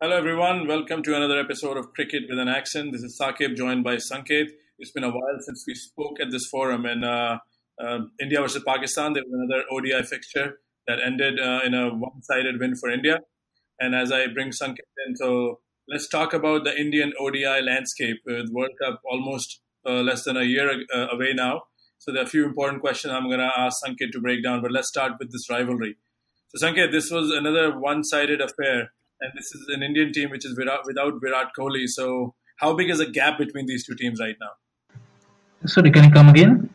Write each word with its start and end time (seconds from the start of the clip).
Hello, 0.00 0.16
everyone. 0.16 0.68
Welcome 0.68 1.02
to 1.02 1.16
another 1.16 1.40
episode 1.40 1.76
of 1.76 1.92
Cricket 1.92 2.22
with 2.30 2.38
an 2.38 2.46
Accent. 2.46 2.92
This 2.92 3.02
is 3.02 3.18
Sakib, 3.20 3.56
joined 3.56 3.82
by 3.82 3.96
Sanket. 3.96 4.46
It's 4.78 4.92
been 4.92 5.02
a 5.02 5.10
while 5.10 5.38
since 5.40 5.64
we 5.66 5.74
spoke 5.74 6.20
at 6.20 6.30
this 6.30 6.46
forum, 6.46 6.84
and 6.84 7.04
uh, 7.04 7.38
uh, 7.82 7.98
India 8.22 8.40
versus 8.40 8.62
Pakistan. 8.64 9.14
There 9.14 9.24
was 9.26 9.32
another 9.32 9.64
ODI 9.72 10.06
fixture 10.06 10.60
that 10.86 11.00
ended 11.04 11.40
uh, 11.40 11.62
in 11.66 11.74
a 11.74 11.88
one-sided 11.88 12.60
win 12.60 12.76
for 12.76 12.88
India. 12.88 13.18
And 13.80 13.96
as 13.96 14.12
I 14.12 14.28
bring 14.28 14.50
Sanket 14.50 14.86
in, 15.04 15.16
so 15.16 15.58
let's 15.88 16.08
talk 16.08 16.32
about 16.32 16.62
the 16.62 16.78
Indian 16.78 17.12
ODI 17.18 17.60
landscape 17.60 18.18
with 18.24 18.50
World 18.52 18.78
Cup 18.80 19.00
almost 19.10 19.62
uh, 19.84 19.94
less 19.94 20.22
than 20.22 20.36
a 20.36 20.44
year 20.44 20.70
uh, 20.94 21.08
away 21.10 21.32
now. 21.34 21.62
So 21.98 22.12
there 22.12 22.22
are 22.22 22.26
a 22.26 22.30
few 22.30 22.44
important 22.44 22.82
questions 22.82 23.12
I'm 23.12 23.26
going 23.26 23.40
to 23.40 23.50
ask 23.58 23.78
Sanket 23.84 24.12
to 24.12 24.20
break 24.20 24.44
down, 24.44 24.62
but 24.62 24.70
let's 24.70 24.90
start 24.90 25.14
with 25.18 25.32
this 25.32 25.50
rivalry. 25.50 25.96
So 26.54 26.64
Sanket, 26.64 26.92
this 26.92 27.10
was 27.10 27.32
another 27.32 27.76
one-sided 27.76 28.40
affair 28.40 28.92
and 29.20 29.32
this 29.34 29.46
is 29.54 29.66
an 29.68 29.82
Indian 29.82 30.12
team 30.12 30.30
which 30.30 30.44
is 30.44 30.56
without, 30.56 30.86
without 30.86 31.20
Virat 31.20 31.48
Kohli. 31.58 31.86
So, 31.86 32.34
how 32.56 32.74
big 32.74 32.90
is 32.90 32.98
the 32.98 33.06
gap 33.06 33.38
between 33.38 33.66
these 33.66 33.86
two 33.86 33.94
teams 33.94 34.20
right 34.20 34.36
now? 34.40 34.50
Sorry, 35.66 35.90
can 35.90 36.04
you 36.04 36.10
come 36.10 36.28
again? 36.28 36.70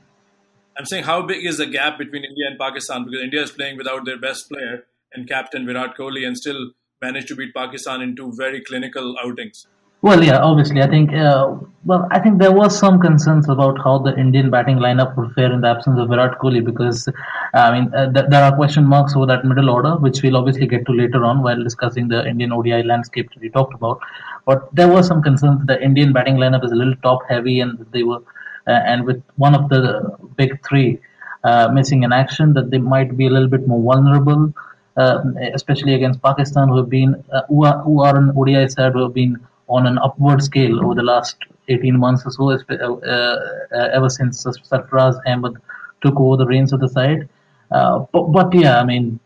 I'm 0.77 0.85
saying 0.85 1.03
how 1.03 1.21
big 1.21 1.45
is 1.45 1.57
the 1.57 1.65
gap 1.65 1.97
between 1.97 2.23
India 2.23 2.47
and 2.47 2.57
Pakistan 2.59 3.05
because 3.05 3.21
India 3.21 3.41
is 3.41 3.51
playing 3.51 3.77
without 3.77 4.05
their 4.05 4.19
best 4.19 4.49
player 4.49 4.85
and 5.13 5.27
captain 5.27 5.65
Virat 5.65 5.95
Kohli 5.97 6.25
and 6.25 6.37
still 6.37 6.71
managed 7.01 7.27
to 7.27 7.35
beat 7.35 7.53
Pakistan 7.53 8.01
in 8.01 8.15
two 8.15 8.33
very 8.35 8.61
clinical 8.61 9.15
outings. 9.23 9.67
Well, 10.03 10.21
yeah, 10.21 10.39
obviously, 10.39 10.81
I 10.81 10.87
think. 10.87 11.13
Uh, 11.13 11.55
well, 11.85 12.07
I 12.11 12.19
think 12.19 12.37
there 12.37 12.51
was 12.51 12.77
some 12.77 12.99
concerns 12.99 13.47
about 13.47 13.77
how 13.81 13.99
the 13.99 14.13
Indian 14.17 14.49
batting 14.49 14.77
lineup 14.77 15.15
would 15.17 15.31
fare 15.31 15.51
in 15.51 15.61
the 15.61 15.69
absence 15.69 15.97
of 15.97 16.09
Virat 16.09 16.39
Kohli 16.39 16.63
because, 16.63 17.07
I 17.53 17.71
mean, 17.71 17.93
uh, 17.93 18.11
th- 18.11 18.25
there 18.29 18.43
are 18.43 18.53
question 18.53 18.83
marks 18.85 19.15
over 19.15 19.25
that 19.27 19.45
middle 19.45 19.69
order, 19.69 19.95
which 19.95 20.21
we'll 20.21 20.35
obviously 20.35 20.67
get 20.67 20.85
to 20.87 20.91
later 20.91 21.23
on 21.23 21.41
while 21.41 21.63
discussing 21.63 22.09
the 22.09 22.27
Indian 22.27 22.51
ODI 22.51 22.83
landscape 22.83 23.29
that 23.33 23.39
we 23.39 23.49
talked 23.49 23.73
about. 23.73 24.01
But 24.45 24.73
there 24.75 24.89
was 24.89 25.07
some 25.07 25.21
concerns 25.21 25.59
that 25.59 25.67
the 25.67 25.81
Indian 25.81 26.11
batting 26.11 26.35
lineup 26.35 26.65
is 26.65 26.73
a 26.73 26.75
little 26.75 26.95
top 26.97 27.21
heavy, 27.29 27.61
and 27.61 27.85
they 27.93 28.03
were, 28.03 28.21
uh, 28.67 28.81
and 28.91 29.05
with 29.05 29.23
one 29.37 29.55
of 29.55 29.69
the 29.69 30.17
big 30.35 30.59
three 30.67 30.99
uh, 31.45 31.69
missing 31.73 32.03
in 32.03 32.11
action, 32.11 32.53
that 32.55 32.71
they 32.71 32.77
might 32.77 33.15
be 33.15 33.27
a 33.27 33.29
little 33.29 33.49
bit 33.49 33.67
more 33.67 33.81
vulnerable. 33.81 34.53
Uh, 34.95 35.23
especially 35.55 35.95
against 35.95 36.21
Pakistan, 36.21 36.67
who 36.67 36.77
have 36.77 36.87
been 36.89 37.15
uh, 37.33 37.41
who 37.47 37.65
are 37.65 37.79
who 37.79 38.03
are 38.03 38.15
an 38.15 38.31
ODI 38.37 38.67
side 38.67 38.93
who 38.93 39.01
have 39.01 39.13
been 39.15 39.39
on 39.67 39.87
an 39.87 39.97
upward 39.99 40.43
scale 40.43 40.83
over 40.83 40.95
the 40.95 41.03
last 41.03 41.37
18 41.69 41.97
months 41.97 42.23
or 42.25 42.31
so, 42.31 42.51
uh, 42.51 43.05
uh, 43.05 43.89
ever 43.93 44.09
since 44.09 44.43
Sarfaraz 44.43 45.19
Ahmed 45.25 45.55
took 46.01 46.19
over 46.19 46.37
the 46.37 46.45
reins 46.45 46.73
of 46.73 46.79
the 46.79 46.89
side. 46.89 47.29
Uh, 47.71 47.99
but, 48.11 48.31
but, 48.31 48.53
yeah, 48.53 48.79
I 48.79 48.83
mean, 48.83 49.19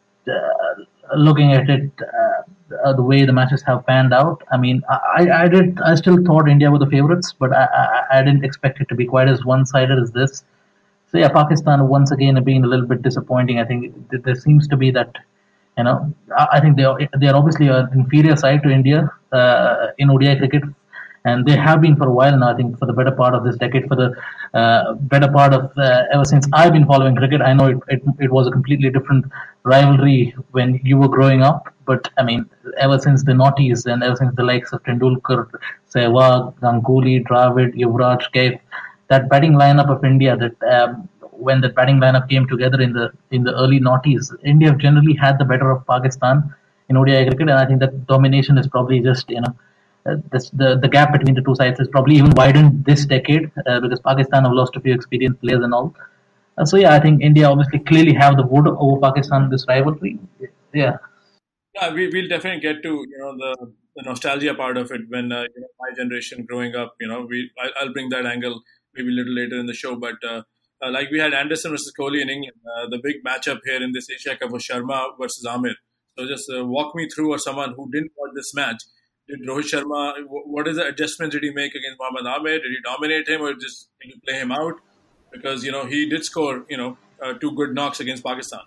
looking 1.15 1.53
at 1.53 1.69
it, 1.69 1.89
uh, 2.83 2.93
the 2.93 3.01
way 3.01 3.25
the 3.25 3.33
matches 3.33 3.63
have 3.63 3.85
panned 3.85 4.13
out. 4.13 4.43
I 4.51 4.57
mean, 4.57 4.83
I, 4.89 5.29
I 5.31 5.47
did, 5.47 5.79
I 5.81 5.95
still 5.95 6.23
thought 6.23 6.47
India 6.49 6.69
were 6.69 6.79
the 6.79 6.87
favorites, 6.87 7.33
but 7.37 7.53
I, 7.53 7.65
I, 8.11 8.19
I 8.19 8.23
didn't 8.23 8.43
expect 8.43 8.81
it 8.81 8.89
to 8.89 8.95
be 8.95 9.05
quite 9.05 9.27
as 9.27 9.45
one-sided 9.45 9.97
as 9.97 10.11
this. 10.11 10.43
So 11.11 11.17
yeah, 11.17 11.29
Pakistan 11.29 11.87
once 11.87 12.11
again 12.11 12.41
being 12.43 12.63
a 12.63 12.67
little 12.67 12.85
bit 12.85 13.01
disappointing. 13.01 13.59
I 13.59 13.65
think 13.65 13.93
there 14.11 14.35
seems 14.35 14.67
to 14.67 14.77
be 14.77 14.91
that 14.91 15.15
you 15.77 15.83
know, 15.83 16.13
I 16.37 16.59
think 16.59 16.75
they 16.77 16.83
are 16.83 16.97
they 17.19 17.27
are 17.27 17.35
obviously 17.35 17.67
an 17.67 17.89
inferior 17.93 18.35
side 18.35 18.63
to 18.63 18.69
India 18.69 19.09
uh, 19.31 19.87
in 19.97 20.09
ODI 20.09 20.35
cricket, 20.37 20.63
and 21.25 21.45
they 21.45 21.55
have 21.55 21.81
been 21.81 21.95
for 21.95 22.07
a 22.07 22.11
while 22.11 22.37
now. 22.37 22.49
I 22.49 22.55
think 22.55 22.79
for 22.79 22.85
the 22.85 22.93
better 22.93 23.11
part 23.11 23.35
of 23.35 23.43
this 23.43 23.57
decade, 23.57 23.87
for 23.87 23.95
the 23.95 24.09
uh, 24.57 24.93
better 24.93 25.31
part 25.31 25.53
of 25.53 25.71
uh, 25.77 26.03
ever 26.11 26.25
since 26.25 26.47
I've 26.53 26.73
been 26.73 26.85
following 26.85 27.15
cricket. 27.15 27.41
I 27.41 27.53
know 27.53 27.67
it, 27.67 27.77
it 27.89 28.01
it 28.19 28.31
was 28.31 28.47
a 28.47 28.51
completely 28.51 28.89
different 28.89 29.25
rivalry 29.63 30.35
when 30.51 30.79
you 30.83 30.97
were 30.97 31.09
growing 31.09 31.43
up, 31.43 31.73
but 31.85 32.09
I 32.17 32.23
mean, 32.23 32.49
ever 32.77 32.97
since 32.99 33.23
the 33.23 33.33
noughties 33.33 33.85
and 33.85 34.03
ever 34.03 34.15
since 34.15 34.33
the 34.35 34.43
likes 34.43 34.73
of 34.73 34.81
Tendulkar, 34.83 35.49
Sehwag, 35.93 36.57
Ganguly, 36.59 37.23
Dravid, 37.25 37.75
Yuvraj, 37.75 38.23
Kaif, 38.33 38.59
that 39.09 39.29
batting 39.29 39.53
lineup 39.53 39.89
of 39.89 40.03
India 40.03 40.35
that 40.37 40.55
um, 40.63 41.09
when 41.37 41.61
the 41.61 41.69
batting 41.69 41.99
lineup 41.99 42.29
came 42.29 42.47
together 42.47 42.81
in 42.81 42.93
the 42.93 43.11
in 43.31 43.43
the 43.43 43.53
early 43.55 43.79
noughties, 43.79 44.33
India 44.43 44.73
generally 44.75 45.13
had 45.13 45.37
the 45.39 45.45
better 45.45 45.71
of 45.71 45.85
Pakistan 45.87 46.43
in 46.89 46.97
ODI 46.97 47.25
cricket, 47.25 47.49
and 47.49 47.59
I 47.59 47.65
think 47.65 47.79
that 47.79 48.07
domination 48.07 48.57
is 48.57 48.67
probably 48.67 48.99
just 48.99 49.29
you 49.29 49.41
know 49.41 49.55
uh, 50.05 50.15
this, 50.31 50.49
the 50.51 50.77
the 50.77 50.87
gap 50.87 51.11
between 51.11 51.35
the 51.35 51.41
two 51.41 51.55
sides 51.55 51.79
is 51.79 51.87
probably 51.87 52.15
even 52.15 52.31
widened 52.31 52.85
this 52.85 53.05
decade 53.05 53.51
uh, 53.65 53.79
because 53.79 53.99
Pakistan 53.99 54.43
have 54.43 54.53
lost 54.53 54.75
a 54.75 54.79
few 54.79 54.93
experienced 54.93 55.41
players 55.41 55.63
and 55.63 55.73
all. 55.73 55.95
Uh, 56.57 56.65
so 56.65 56.77
yeah, 56.77 56.93
I 56.93 56.99
think 56.99 57.21
India 57.21 57.49
obviously 57.49 57.79
clearly 57.79 58.13
have 58.13 58.37
the 58.37 58.45
wood 58.45 58.67
over 58.67 58.99
Pakistan 59.01 59.49
this 59.49 59.65
rivalry. 59.67 60.19
Yeah. 60.73 60.97
Yeah, 61.75 61.93
we 61.93 62.07
will 62.07 62.27
definitely 62.27 62.61
get 62.61 62.81
to 62.83 62.89
you 62.89 63.17
know 63.19 63.37
the, 63.37 63.71
the 63.95 64.03
nostalgia 64.03 64.55
part 64.55 64.77
of 64.77 64.91
it 64.91 65.01
when 65.09 65.31
uh, 65.31 65.41
you 65.41 65.61
know, 65.61 65.67
my 65.79 65.95
generation 65.95 66.45
growing 66.45 66.75
up. 66.75 66.95
You 66.99 67.07
know, 67.07 67.27
we 67.29 67.51
I, 67.59 67.83
will 67.83 67.93
bring 67.93 68.09
that 68.09 68.25
angle 68.25 68.61
maybe 68.95 69.09
a 69.09 69.11
little 69.11 69.33
later 69.33 69.59
in 69.59 69.67
the 69.67 69.73
show, 69.73 69.95
but 69.95 70.15
uh, 70.81 70.91
like 70.91 71.09
we 71.11 71.19
had 71.19 71.33
Anderson 71.33 71.71
versus 71.71 71.91
Kohli 71.97 72.21
in 72.21 72.29
England, 72.29 72.57
uh, 72.65 72.87
the 72.89 72.99
big 73.01 73.23
matchup 73.25 73.59
here 73.65 73.81
in 73.81 73.91
this 73.93 74.07
Asia 74.09 74.37
Cup 74.37 74.51
was 74.51 74.63
Sharma 74.63 75.09
versus 75.19 75.45
Amir. 75.45 75.75
So 76.17 76.27
just 76.27 76.49
uh, 76.55 76.65
walk 76.65 76.95
me 76.95 77.07
through, 77.09 77.33
or 77.33 77.37
someone 77.37 77.73
who 77.75 77.89
didn't 77.91 78.11
watch 78.17 78.31
this 78.35 78.53
match, 78.53 78.83
did 79.27 79.41
Rohit 79.47 79.71
Sharma? 79.71 80.13
What 80.27 80.67
is 80.67 80.77
the 80.77 80.85
adjustment 80.87 81.31
did 81.31 81.43
he 81.43 81.51
make 81.51 81.73
against 81.73 81.97
Mohammad 81.99 82.25
Amir? 82.25 82.59
Did 82.59 82.71
he 82.71 82.77
dominate 82.83 83.27
him, 83.27 83.41
or 83.41 83.53
just 83.53 83.89
did 84.01 84.13
he 84.13 84.19
play 84.19 84.39
him 84.39 84.51
out? 84.51 84.75
Because 85.31 85.63
you 85.63 85.71
know 85.71 85.85
he 85.85 86.07
did 86.09 86.23
score, 86.23 86.65
you 86.69 86.77
know, 86.77 86.97
uh, 87.21 87.33
two 87.33 87.51
good 87.53 87.73
knocks 87.73 87.99
against 87.99 88.23
Pakistan. 88.23 88.61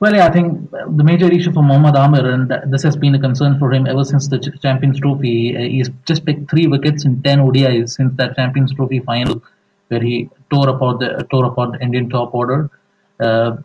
Well, 0.00 0.14
yeah, 0.14 0.26
I 0.26 0.32
think 0.32 0.70
the 0.70 1.04
major 1.04 1.30
issue 1.32 1.52
for 1.52 1.62
Mohammad 1.62 1.94
Amir, 1.94 2.26
and 2.30 2.52
this 2.72 2.82
has 2.82 2.96
been 2.96 3.14
a 3.14 3.18
concern 3.18 3.58
for 3.58 3.72
him 3.72 3.86
ever 3.86 4.04
since 4.04 4.28
the 4.28 4.38
Champions 4.60 5.00
Trophy, 5.00 5.56
uh, 5.56 5.60
he's 5.60 5.88
just 6.04 6.26
picked 6.26 6.50
three 6.50 6.66
wickets 6.66 7.04
in 7.04 7.22
10 7.22 7.38
ODIs 7.38 7.90
since 7.90 8.12
that 8.16 8.34
Champions 8.36 8.74
Trophy 8.74 9.00
final 9.00 9.42
where 9.88 10.02
he 10.02 10.28
tore 10.54 10.68
apart 10.68 10.98
the 11.00 11.26
tore 11.30 11.46
apart 11.46 11.72
the 11.72 11.80
Indian 11.86 12.08
top 12.08 12.34
order, 12.34 12.70
uh, 13.20 13.56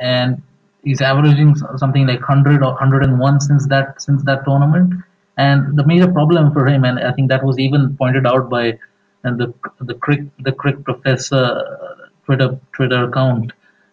and 0.00 0.42
he's 0.82 1.00
averaging 1.00 1.54
something 1.76 2.06
like 2.06 2.20
100 2.20 2.62
or 2.62 2.72
101 2.72 3.40
since 3.40 3.66
that 3.68 4.00
since 4.00 4.22
that 4.24 4.44
tournament. 4.44 4.94
And 5.36 5.76
the 5.76 5.84
major 5.84 6.10
problem 6.10 6.52
for 6.52 6.66
him, 6.66 6.84
and 6.84 7.00
I 7.00 7.12
think 7.12 7.28
that 7.30 7.44
was 7.44 7.58
even 7.58 7.96
pointed 7.96 8.26
out 8.26 8.48
by 8.48 8.78
and 9.24 9.40
the 9.40 9.52
the 9.80 9.94
crick 9.94 10.22
the 10.38 10.52
crick 10.52 10.84
professor 10.84 11.44
Twitter 12.24 12.60
Twitter 12.76 13.04
account 13.04 13.52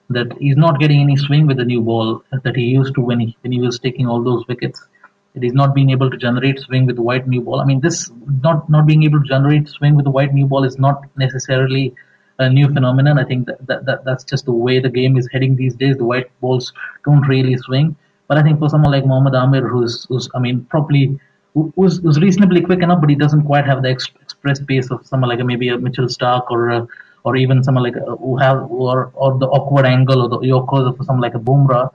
that 0.09 0.37
he's 0.39 0.57
not 0.57 0.79
getting 0.79 1.01
any 1.01 1.15
swing 1.15 1.47
with 1.47 1.57
the 1.57 1.65
new 1.65 1.81
ball 1.81 2.23
that 2.43 2.55
he 2.55 2.63
used 2.63 2.93
to 2.95 3.01
when 3.01 3.19
he 3.19 3.37
when 3.41 3.51
he 3.51 3.61
was 3.61 3.79
taking 3.79 4.07
all 4.07 4.23
those 4.23 4.47
wickets. 4.47 4.85
It 5.33 5.45
is 5.45 5.53
not 5.53 5.73
being 5.73 5.91
able 5.91 6.09
to 6.11 6.17
generate 6.17 6.59
swing 6.59 6.85
with 6.85 6.97
the 6.97 7.01
white 7.01 7.25
new 7.25 7.41
ball. 7.41 7.61
I 7.61 7.65
mean, 7.65 7.79
this 7.79 8.11
not 8.43 8.69
not 8.69 8.85
being 8.85 9.03
able 9.03 9.21
to 9.21 9.27
generate 9.27 9.69
swing 9.69 9.95
with 9.95 10.05
the 10.05 10.11
white 10.11 10.33
new 10.33 10.45
ball 10.45 10.65
is 10.65 10.77
not 10.77 11.05
necessarily 11.15 11.95
a 12.41 12.49
new 12.49 12.67
phenomenon. 12.73 13.17
I 13.17 13.23
think 13.23 13.47
that, 13.47 13.65
that, 13.67 13.85
that 13.85 14.05
that's 14.05 14.23
just 14.23 14.45
the 14.45 14.51
way 14.51 14.79
the 14.79 14.89
game 14.89 15.17
is 15.17 15.29
heading 15.31 15.55
these 15.55 15.75
days. 15.75 15.97
The 15.97 16.05
white 16.05 16.29
balls 16.41 16.73
don't 17.05 17.27
really 17.27 17.57
swing. 17.57 17.95
But 18.27 18.37
I 18.37 18.43
think 18.43 18.59
for 18.59 18.69
someone 18.69 18.91
like 18.91 19.05
Mohammad 19.05 19.35
Amir, 19.35 19.67
who's, 19.67 20.05
who's 20.09 20.29
I 20.33 20.39
mean, 20.39 20.65
probably 20.69 21.19
who's, 21.53 21.99
who's 21.99 22.19
reasonably 22.19 22.61
quick 22.61 22.81
enough, 22.81 23.01
but 23.01 23.09
he 23.09 23.15
doesn't 23.15 23.43
quite 23.43 23.65
have 23.65 23.81
the 23.83 23.89
ex- 23.89 24.07
express 24.21 24.59
pace 24.63 24.89
of 24.91 25.05
someone 25.05 25.29
like 25.29 25.39
a, 25.39 25.43
maybe 25.43 25.69
a 25.69 25.77
Mitchell 25.77 26.05
Starc 26.05 26.49
or 26.49 26.69
a, 26.69 26.87
or 27.23 27.35
even 27.35 27.63
someone 27.63 27.83
like 27.83 27.95
a, 27.95 28.15
who 28.15 28.37
have 28.37 28.71
or 28.71 29.11
or 29.13 29.37
the 29.37 29.47
awkward 29.47 29.85
angle 29.85 30.21
or 30.23 30.29
the 30.29 30.39
Yorkers 30.47 30.87
of 30.87 31.05
someone 31.05 31.21
like 31.21 31.35
a 31.35 31.39
Bumrah. 31.39 31.91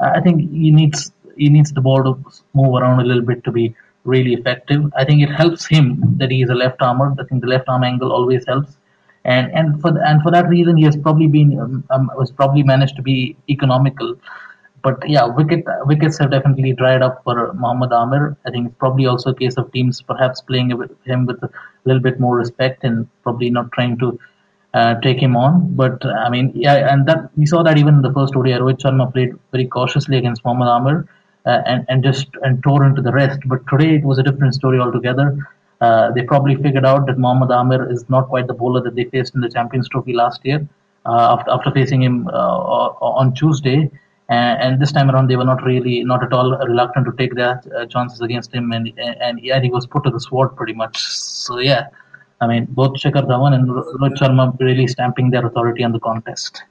I 0.00 0.20
think 0.20 0.50
he 0.50 0.70
needs 0.70 1.12
he 1.36 1.48
needs 1.48 1.72
the 1.72 1.80
ball 1.80 2.02
to 2.04 2.12
move 2.54 2.74
around 2.74 3.00
a 3.00 3.04
little 3.04 3.22
bit 3.22 3.44
to 3.44 3.52
be 3.52 3.74
really 4.04 4.34
effective. 4.34 4.90
I 4.96 5.04
think 5.04 5.22
it 5.22 5.30
helps 5.30 5.66
him 5.66 6.00
that 6.18 6.30
he 6.30 6.42
is 6.42 6.50
a 6.50 6.54
left 6.54 6.80
armer. 6.80 7.14
I 7.18 7.24
think 7.24 7.42
the 7.42 7.48
left 7.48 7.68
arm 7.68 7.84
angle 7.84 8.12
always 8.12 8.46
helps, 8.46 8.76
and 9.24 9.52
and 9.52 9.80
for 9.80 9.92
the, 9.92 10.00
and 10.06 10.22
for 10.22 10.30
that 10.30 10.48
reason 10.48 10.76
he 10.76 10.84
has 10.84 10.96
probably 10.96 11.26
been 11.26 11.58
um, 11.60 11.84
um, 11.90 12.10
was 12.16 12.30
probably 12.30 12.62
managed 12.62 12.96
to 12.96 13.02
be 13.02 13.36
economical. 13.48 14.16
But 14.82 15.06
yeah, 15.06 15.26
wicket 15.26 15.64
wickets 15.84 16.18
have 16.18 16.30
definitely 16.30 16.72
dried 16.72 17.02
up 17.02 17.22
for 17.24 17.52
Mohammad 17.52 17.92
Amir. 17.92 18.36
I 18.46 18.50
think 18.50 18.68
it's 18.68 18.76
probably 18.78 19.06
also 19.06 19.30
a 19.30 19.34
case 19.34 19.56
of 19.58 19.70
teams 19.72 20.00
perhaps 20.00 20.40
playing 20.40 20.76
with 20.76 20.90
him 21.04 21.26
with 21.26 21.42
a 21.42 21.50
little 21.84 22.00
bit 22.02 22.18
more 22.18 22.36
respect 22.36 22.82
and 22.82 23.06
probably 23.22 23.50
not 23.50 23.70
trying 23.72 23.98
to 23.98 24.18
uh, 24.72 24.94
take 25.00 25.18
him 25.18 25.36
on. 25.36 25.74
But 25.74 26.04
I 26.06 26.30
mean, 26.30 26.52
yeah, 26.54 26.92
and 26.92 27.06
that 27.06 27.30
we 27.36 27.44
saw 27.44 27.62
that 27.62 27.76
even 27.76 27.96
in 27.96 28.02
the 28.02 28.12
first 28.12 28.34
ODI, 28.34 28.52
Rohit 28.52 28.78
Sharma 28.78 29.12
played 29.12 29.34
very 29.52 29.66
cautiously 29.66 30.16
against 30.16 30.44
Mohammad 30.46 30.68
Amir 30.68 31.08
uh, 31.44 31.60
and 31.66 31.84
and 31.88 32.02
just 32.02 32.28
and 32.42 32.62
tore 32.62 32.84
into 32.84 33.02
the 33.02 33.12
rest. 33.12 33.40
But 33.46 33.66
today 33.68 33.96
it 33.96 34.04
was 34.04 34.18
a 34.18 34.22
different 34.22 34.54
story 34.54 34.78
altogether. 34.78 35.46
Uh, 35.80 36.10
they 36.12 36.22
probably 36.22 36.56
figured 36.56 36.84
out 36.84 37.06
that 37.06 37.18
Mohammad 37.18 37.50
Amir 37.50 37.90
is 37.90 38.08
not 38.08 38.28
quite 38.28 38.46
the 38.46 38.54
bowler 38.54 38.82
that 38.82 38.94
they 38.94 39.04
faced 39.04 39.34
in 39.34 39.40
the 39.40 39.48
Champions 39.48 39.88
Trophy 39.88 40.12
last 40.12 40.44
year. 40.44 40.66
Uh, 41.06 41.36
after 41.38 41.50
after 41.50 41.70
facing 41.70 42.02
him 42.02 42.28
on 42.28 43.32
Tuesday, 43.32 43.90
and, 44.30 44.62
and, 44.62 44.82
this 44.82 44.92
time 44.92 45.10
around 45.10 45.28
they 45.28 45.36
were 45.36 45.44
not 45.44 45.62
really 45.64 46.04
not 46.04 46.22
at 46.22 46.32
all 46.32 46.56
reluctant 46.58 47.04
to 47.06 47.12
take 47.18 47.34
their 47.34 47.60
uh, 47.76 47.84
chances 47.86 48.20
against 48.20 48.54
him 48.54 48.70
and, 48.72 48.92
and, 48.98 49.40
yeah 49.40 49.60
he 49.60 49.70
was 49.70 49.86
put 49.86 50.04
to 50.04 50.10
the 50.10 50.20
sword 50.20 50.54
pretty 50.56 50.72
much 50.72 50.98
so 50.98 51.58
yeah 51.58 51.88
I 52.40 52.46
mean 52.46 52.66
both 52.70 52.92
Shikhar 52.94 53.26
Dhawan 53.26 53.54
and 53.54 53.68
Rohit 53.68 54.16
Sharma 54.20 54.58
really 54.60 54.86
stamping 54.86 55.30
their 55.30 55.44
authority 55.44 55.82
on 55.82 55.92
the 55.92 56.00
contest 56.00 56.62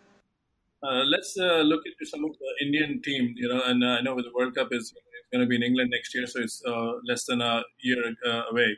uh, 0.82 1.04
let's 1.04 1.38
uh, 1.38 1.62
look 1.72 1.82
into 1.86 2.10
some 2.10 2.24
of 2.24 2.32
the 2.40 2.66
Indian 2.66 3.02
team, 3.02 3.34
you 3.36 3.50
know, 3.50 3.62
and 3.66 3.84
uh, 3.84 3.98
I 3.98 4.02
know 4.02 4.16
the 4.16 4.32
World 4.34 4.56
Cup 4.56 4.70
is 4.72 4.94
going 5.30 5.44
to 5.44 5.46
be 5.46 5.58
in 5.58 5.62
England 5.62 5.90
next 5.92 6.16
year, 6.16 6.26
so 6.26 6.40
it's 6.40 6.64
uh, 6.66 6.94
less 7.06 7.26
than 7.26 7.42
a 7.42 7.64
year 7.82 8.02
uh, 8.26 8.44
away. 8.50 8.78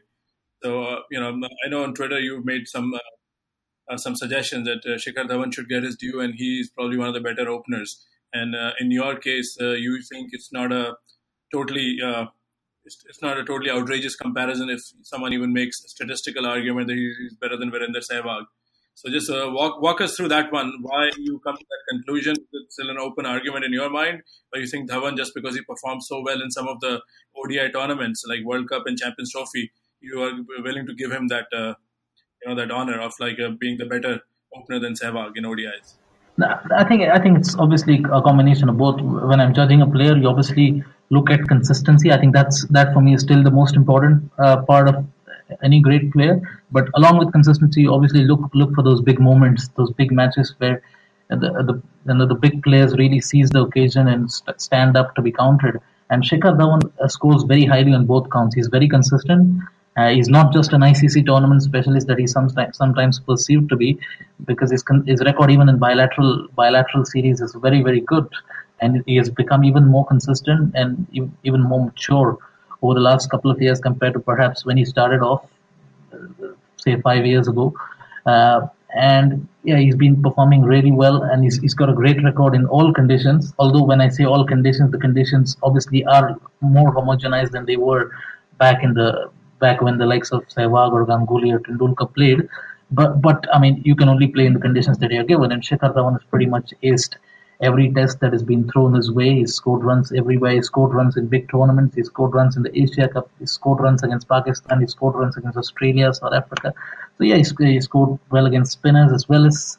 So 0.64 0.84
uh, 0.84 1.00
you 1.10 1.20
know, 1.20 1.40
I 1.66 1.70
know 1.70 1.84
on 1.84 1.94
Twitter 1.94 2.20
you've 2.20 2.46
made 2.46 2.68
some 2.68 2.94
uh, 3.90 3.98
some 3.98 4.16
suggestions 4.16 4.68
that 4.68 4.86
Shikhar 4.86 5.28
Dhawan 5.28 5.54
should 5.54 5.70
get 5.70 5.84
his 5.84 5.96
due, 5.96 6.20
and 6.20 6.36
he's 6.36 6.70
probably 6.70 6.98
one 6.98 7.08
of 7.08 7.14
the 7.14 7.22
better 7.22 7.50
openers. 7.50 8.06
And 8.34 8.56
in 8.80 8.92
your 8.92 9.18
case, 9.18 9.58
you 9.60 10.02
think 10.02 10.30
it's 10.32 10.54
not 10.54 10.72
a 10.72 10.96
totally 11.52 11.98
it's, 12.86 13.04
it's, 13.08 13.22
not 13.22 13.38
a 13.38 13.44
totally 13.44 13.70
outrageous 13.70 14.16
comparison 14.16 14.70
if 14.70 14.82
someone 15.04 15.34
even 15.34 15.54
makes 15.54 15.84
a 15.84 15.90
statistical 15.90 16.46
argument 16.46 16.88
that 16.88 16.96
he's 16.96 17.36
better 17.36 17.58
than 17.58 17.72
Virender 17.72 18.02
Sehwag. 18.02 18.46
So 18.96 19.10
just 19.10 19.30
uh, 19.30 19.50
walk 19.52 19.82
walk 19.82 20.02
us 20.02 20.16
through 20.16 20.28
that 20.30 20.52
one. 20.52 20.74
Why 20.82 21.10
you 21.18 21.40
come 21.40 21.56
to 21.56 21.66
that 21.70 21.84
conclusion? 21.90 22.36
It's 22.52 22.76
still 22.76 22.90
an 22.90 22.98
open 22.98 23.26
argument 23.26 23.66
in 23.66 23.74
your 23.74 23.90
mind, 23.90 24.22
or 24.54 24.60
you 24.60 24.68
think 24.68 24.90
Dhawan 24.90 25.16
just 25.18 25.34
because 25.34 25.56
he 25.56 25.62
performed 25.62 26.04
so 26.04 26.22
well 26.22 26.42
in 26.42 26.52
some 26.52 26.68
of 26.68 26.80
the 26.82 27.02
ODI 27.36 27.72
tournaments 27.72 28.24
like 28.28 28.44
World 28.44 28.70
Cup 28.70 28.84
and 28.86 28.98
Champions 28.98 29.32
Trophy, 29.32 29.72
you 30.02 30.22
are 30.22 30.34
willing 30.64 30.86
to 30.88 30.94
give 30.94 31.12
him 31.12 31.28
that 31.28 31.48
uh, 31.54 31.74
you 32.42 32.50
know 32.50 32.56
that 32.56 32.72
honor 32.72 33.00
of 33.00 33.14
like 33.20 33.40
uh, 33.40 33.50
being 33.60 33.78
the 33.78 33.86
better 33.86 34.22
opener 34.56 34.80
than 34.80 34.94
Sehwag 34.94 35.32
in 35.36 35.46
ODIs. 35.46 35.96
I 36.42 36.84
think 36.86 37.04
I 37.04 37.20
think 37.20 37.38
it's 37.38 37.56
obviously 37.56 38.04
a 38.12 38.22
combination 38.22 38.70
of 38.70 38.78
both. 38.78 39.02
When 39.02 39.40
I'm 39.40 39.54
judging 39.54 39.82
a 39.82 39.88
player, 39.88 40.16
you 40.18 40.28
obviously 40.28 40.84
look 41.10 41.30
at 41.30 41.48
consistency. 41.48 42.12
I 42.12 42.18
think 42.18 42.34
that's 42.34 42.66
that 42.68 42.94
for 42.94 43.02
me 43.02 43.14
is 43.14 43.22
still 43.22 43.44
the 43.44 43.52
most 43.52 43.76
important 43.76 44.32
uh, 44.40 44.62
part 44.64 44.88
of 44.88 45.06
any 45.62 45.82
great 45.82 46.12
player. 46.14 46.40
But 46.72 46.88
along 46.96 47.20
with 47.20 47.32
consistency, 47.32 47.86
obviously 47.88 48.24
look 48.24 48.50
look 48.54 48.74
for 48.74 48.84
those 48.84 49.02
big 49.02 49.20
moments, 49.20 49.68
those 49.78 49.92
big 49.92 50.12
matches 50.12 50.56
where 50.58 50.82
the 51.30 51.38
the 51.38 51.82
you 52.08 52.14
know, 52.14 52.26
the 52.26 52.36
big 52.36 52.64
players 52.64 52.94
really 52.98 53.22
seize 53.22 53.50
the 53.50 53.62
occasion 53.62 54.08
and 54.08 54.32
st- 54.32 54.60
stand 54.60 54.98
up 54.98 55.16
to 55.16 55.22
be 55.22 55.32
counted. 55.32 55.80
And 56.10 56.24
Shikhar 56.24 56.58
Dhawan 56.58 56.92
uh, 57.00 57.08
scores 57.08 57.44
very 57.44 57.66
highly 57.66 57.94
on 57.94 58.06
both 58.06 58.30
counts. 58.32 58.56
He's 58.56 58.68
very 58.68 58.90
consistent. 58.90 59.62
Uh, 59.98 60.10
he's 60.10 60.30
not 60.30 60.54
just 60.54 60.72
an 60.72 60.82
ICC 60.82 61.26
tournament 61.26 61.62
specialist 61.62 62.08
that 62.08 62.18
he 62.18 62.26
sometimes 62.26 62.78
sometimes 62.78 63.20
perceived 63.20 63.68
to 63.70 63.76
be, 63.76 64.00
because 64.46 64.72
his 64.72 64.84
his 65.06 65.22
record 65.24 65.52
even 65.52 65.68
in 65.68 65.78
bilateral 65.78 66.48
bilateral 66.56 67.04
series 67.06 67.42
is 67.42 67.54
very 67.56 67.82
very 67.84 68.02
good 68.02 68.28
and 68.82 69.04
he 69.06 69.16
has 69.16 69.30
become 69.30 69.64
even 69.64 69.88
more 69.88 70.06
consistent 70.06 70.74
and 70.76 71.08
even 71.44 71.62
more 71.62 71.86
mature 71.86 72.38
over 72.82 72.96
the 72.96 73.00
last 73.00 73.30
couple 73.30 73.52
of 73.52 73.62
years 73.62 73.80
compared 73.80 74.14
to 74.14 74.20
perhaps 74.20 74.66
when 74.66 74.76
he 74.76 74.84
started 74.84 75.22
off, 75.22 75.46
say 76.78 77.00
five 77.02 77.26
years 77.26 77.48
ago. 77.48 77.74
Uh, 78.26 78.68
and 78.96 79.48
yeah, 79.64 79.78
he's 79.78 79.96
been 79.96 80.22
performing 80.22 80.64
really 80.64 80.92
well, 80.92 81.24
and 81.24 81.44
he's, 81.44 81.60
he's 81.60 81.76
got 81.76 81.90
a 81.90 81.94
great 81.94 82.22
record 82.24 82.56
in 82.56 82.66
all 82.66 82.92
conditions. 82.92 83.54
Although 83.60 83.84
when 83.84 84.02
I 84.02 84.10
say 84.10 84.26
all 84.26 84.46
conditions, 84.46 84.92
the 84.92 84.98
conditions 84.98 85.56
obviously 85.64 86.04
are 86.06 86.40
more 86.60 86.94
homogenized 86.94 87.52
than 87.52 87.66
they 87.66 87.78
were 87.78 88.12
back 88.58 88.84
in 88.84 88.94
the 88.94 89.30
back 89.66 89.82
when 89.82 89.98
the 89.98 90.06
likes 90.06 90.32
of 90.32 90.48
Sehwag 90.50 90.92
or 90.92 91.06
Ganguly 91.06 91.54
or 91.56 91.60
Tendulkar 91.60 92.14
played. 92.14 92.48
But 92.92 93.22
but 93.22 93.48
I 93.54 93.60
mean, 93.60 93.82
you 93.86 93.96
can 93.96 94.10
only 94.10 94.28
play 94.28 94.46
in 94.46 94.54
the 94.54 94.60
conditions 94.68 94.98
that 94.98 95.12
you're 95.12 95.30
given, 95.34 95.52
and 95.54 95.64
Shikhar 95.64 95.94
Dhawan 95.96 96.14
has 96.20 96.24
pretty 96.30 96.48
much 96.56 96.74
aced 96.84 97.16
every 97.62 97.92
test 97.94 98.20
that 98.20 98.34
has 98.34 98.44
been 98.44 98.68
thrown 98.70 98.94
his 98.94 99.12
way. 99.12 99.30
He 99.36 99.46
scored 99.46 99.84
runs 99.84 100.12
everywhere. 100.12 100.54
He 100.54 100.62
scored 100.62 100.94
runs 100.94 101.16
in 101.16 101.28
big 101.28 101.50
tournaments. 101.50 101.96
He 101.96 102.04
scored 102.04 102.34
runs 102.34 102.58
in 102.58 102.64
the 102.64 102.78
Asia 102.78 103.08
Cup. 103.08 103.30
He 103.40 103.46
scored 103.46 103.80
runs 103.80 104.04
against 104.04 104.28
Pakistan. 104.28 104.82
He 104.82 104.88
scored 104.88 105.16
runs 105.16 105.38
against 105.38 105.58
Australia, 105.58 106.14
South 106.14 106.34
Africa. 106.34 106.74
So 107.18 107.24
yeah, 107.24 107.38
he, 107.38 107.46
he 107.74 107.80
scored 107.80 108.20
well 108.32 108.48
against 108.48 108.74
spinners 108.74 109.14
as 109.14 109.30
well 109.30 109.46
as 109.46 109.78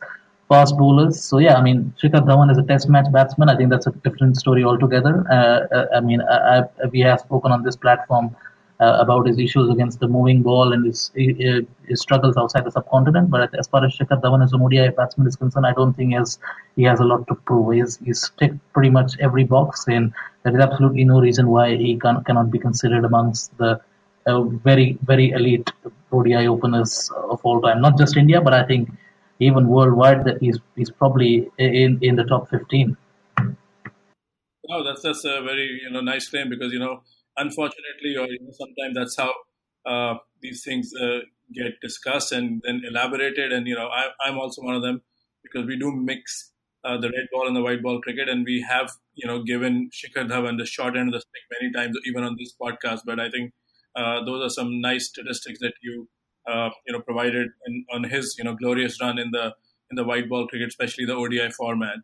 fast 0.48 0.76
bowlers. 0.78 1.22
So 1.22 1.38
yeah, 1.38 1.56
I 1.56 1.62
mean, 1.62 1.92
Shikhar 2.00 2.24
Dhawan 2.28 2.50
is 2.52 2.58
a 2.58 2.62
test 2.62 2.88
match 2.88 3.10
batsman. 3.12 3.48
I 3.48 3.56
think 3.56 3.70
that's 3.70 3.88
a 3.88 3.92
different 4.06 4.36
story 4.36 4.64
altogether. 4.64 5.14
Uh, 5.30 5.76
uh 5.76 5.86
I 5.96 6.00
mean, 6.00 6.22
I, 6.22 6.60
I, 6.60 6.86
we 6.92 7.00
have 7.00 7.20
spoken 7.20 7.52
on 7.52 7.62
this 7.62 7.76
platform 7.76 8.36
uh, 8.82 8.96
about 9.04 9.26
his 9.26 9.38
issues 9.38 9.70
against 9.70 10.00
the 10.00 10.08
moving 10.08 10.42
ball 10.42 10.72
and 10.72 10.84
his, 10.84 11.12
his 11.14 12.00
struggles 12.00 12.36
outside 12.36 12.64
the 12.64 12.70
subcontinent. 12.70 13.30
But 13.30 13.56
as 13.58 13.68
far 13.68 13.84
as 13.84 13.92
Shikhar 13.96 14.20
Dhawan 14.20 14.42
as 14.42 14.52
a 14.52 14.56
ODI 14.56 14.88
batsman 14.96 15.28
is 15.28 15.36
concerned, 15.36 15.66
I 15.66 15.72
don't 15.72 15.94
think 15.94 16.10
he 16.10 16.16
has 16.16 16.38
he 16.76 16.82
has 16.84 16.98
a 17.00 17.04
lot 17.04 17.26
to 17.28 17.34
prove. 17.34 17.74
He's 17.74 17.96
he's 17.98 18.30
ticked 18.38 18.58
pretty 18.72 18.90
much 18.90 19.12
every 19.20 19.44
box, 19.44 19.84
and 19.86 20.12
there 20.42 20.54
is 20.56 20.60
absolutely 20.60 21.04
no 21.04 21.20
reason 21.20 21.48
why 21.48 21.76
he 21.76 21.96
can, 21.96 22.24
cannot 22.24 22.50
be 22.50 22.58
considered 22.58 23.04
amongst 23.04 23.56
the 23.58 23.80
uh, 24.26 24.42
very 24.42 24.98
very 25.02 25.30
elite 25.30 25.70
ODI 26.10 26.46
openers 26.48 27.10
of 27.30 27.40
all 27.44 27.60
time. 27.60 27.80
Not 27.80 27.96
just 27.98 28.16
India, 28.16 28.40
but 28.40 28.52
I 28.52 28.64
think 28.64 28.90
even 29.38 29.68
worldwide, 29.68 30.24
that 30.24 30.38
he's 30.40 30.58
he's 30.76 30.90
probably 30.90 31.50
in 31.58 31.98
in 32.02 32.16
the 32.16 32.24
top 32.24 32.50
fifteen. 32.50 32.96
Oh, 34.70 34.82
that's 34.84 35.02
that's 35.02 35.24
a 35.24 35.40
very 35.42 35.80
you 35.84 35.90
know 35.90 36.00
nice 36.00 36.28
claim 36.28 36.48
because 36.48 36.72
you 36.72 36.78
know 36.80 37.02
unfortunately, 37.36 38.16
or 38.16 38.26
you 38.26 38.38
know, 38.40 38.52
sometimes 38.52 38.94
that's 38.94 39.16
how 39.16 39.32
uh, 39.86 40.18
these 40.40 40.62
things 40.64 40.90
uh, 41.00 41.20
get 41.54 41.80
discussed 41.80 42.32
and 42.32 42.62
then 42.64 42.82
elaborated. 42.88 43.52
And 43.52 43.66
you 43.66 43.74
know, 43.74 43.88
I, 43.88 44.08
I'm 44.24 44.38
also 44.38 44.62
one 44.62 44.74
of 44.74 44.82
them 44.82 45.02
because 45.42 45.66
we 45.66 45.78
do 45.78 45.92
mix 45.92 46.52
uh, 46.84 46.98
the 46.98 47.08
red 47.08 47.26
ball 47.32 47.46
and 47.46 47.56
the 47.56 47.62
white 47.62 47.82
ball 47.82 48.00
cricket, 48.00 48.28
and 48.28 48.44
we 48.44 48.64
have 48.68 48.90
you 49.14 49.26
know 49.26 49.42
given 49.42 49.90
Shikhar 49.92 50.28
Dhawan 50.28 50.58
the 50.58 50.66
short 50.66 50.96
end 50.96 51.08
of 51.08 51.14
the 51.14 51.20
stick 51.20 51.42
many 51.60 51.72
times, 51.72 51.96
even 52.06 52.24
on 52.24 52.36
this 52.38 52.54
podcast. 52.60 53.00
But 53.06 53.20
I 53.20 53.30
think 53.30 53.52
uh, 53.96 54.24
those 54.24 54.44
are 54.44 54.50
some 54.50 54.80
nice 54.80 55.08
statistics 55.08 55.60
that 55.60 55.74
you 55.82 56.08
uh, 56.48 56.70
you 56.86 56.92
know 56.92 57.00
provided 57.00 57.48
in, 57.66 57.84
on 57.92 58.04
his 58.04 58.34
you 58.38 58.44
know 58.44 58.54
glorious 58.54 59.00
run 59.00 59.18
in 59.18 59.30
the 59.30 59.54
in 59.90 59.96
the 59.96 60.04
white 60.04 60.28
ball 60.28 60.46
cricket, 60.48 60.68
especially 60.68 61.04
the 61.04 61.14
ODI 61.14 61.50
format. 61.50 61.96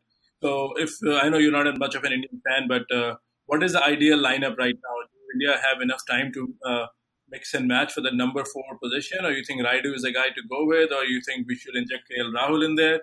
So 0.42 0.72
if 0.76 0.90
uh, 1.04 1.16
I 1.16 1.28
know 1.28 1.38
you're 1.38 1.52
not 1.52 1.78
much 1.78 1.94
of 1.94 2.04
an 2.04 2.12
Indian 2.12 2.40
fan, 2.46 2.68
but 2.68 3.16
what 3.46 3.62
is 3.62 3.72
the 3.72 3.82
ideal 3.82 4.18
lineup 4.18 4.58
right 4.58 4.74
now? 4.74 5.17
India 5.38 5.58
have 5.66 5.80
enough 5.80 6.02
time 6.10 6.32
to 6.32 6.54
uh, 6.64 6.86
mix 7.30 7.54
and 7.54 7.68
match 7.68 7.92
for 7.92 8.00
the 8.00 8.10
number 8.10 8.44
four 8.44 8.78
position, 8.82 9.24
or 9.24 9.30
you 9.30 9.44
think 9.44 9.62
Rayudu 9.62 9.94
is 9.94 10.02
the 10.02 10.12
guy 10.12 10.28
to 10.28 10.42
go 10.50 10.66
with, 10.66 10.92
or 10.92 11.04
you 11.04 11.20
think 11.26 11.46
we 11.46 11.56
should 11.56 11.76
inject 11.76 12.10
KL 12.10 12.32
Rahul 12.32 12.64
in 12.64 12.74
there? 12.74 13.00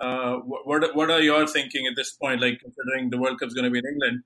Uh, 0.00 0.36
what 0.70 0.94
what 0.94 1.10
are 1.10 1.20
your 1.20 1.46
thinking 1.46 1.86
at 1.86 1.96
this 1.96 2.12
point? 2.12 2.40
Like 2.40 2.60
considering 2.60 3.10
the 3.10 3.18
World 3.18 3.38
Cup 3.38 3.48
is 3.48 3.54
going 3.54 3.64
to 3.64 3.70
be 3.70 3.78
in 3.78 3.84
England, 3.92 4.22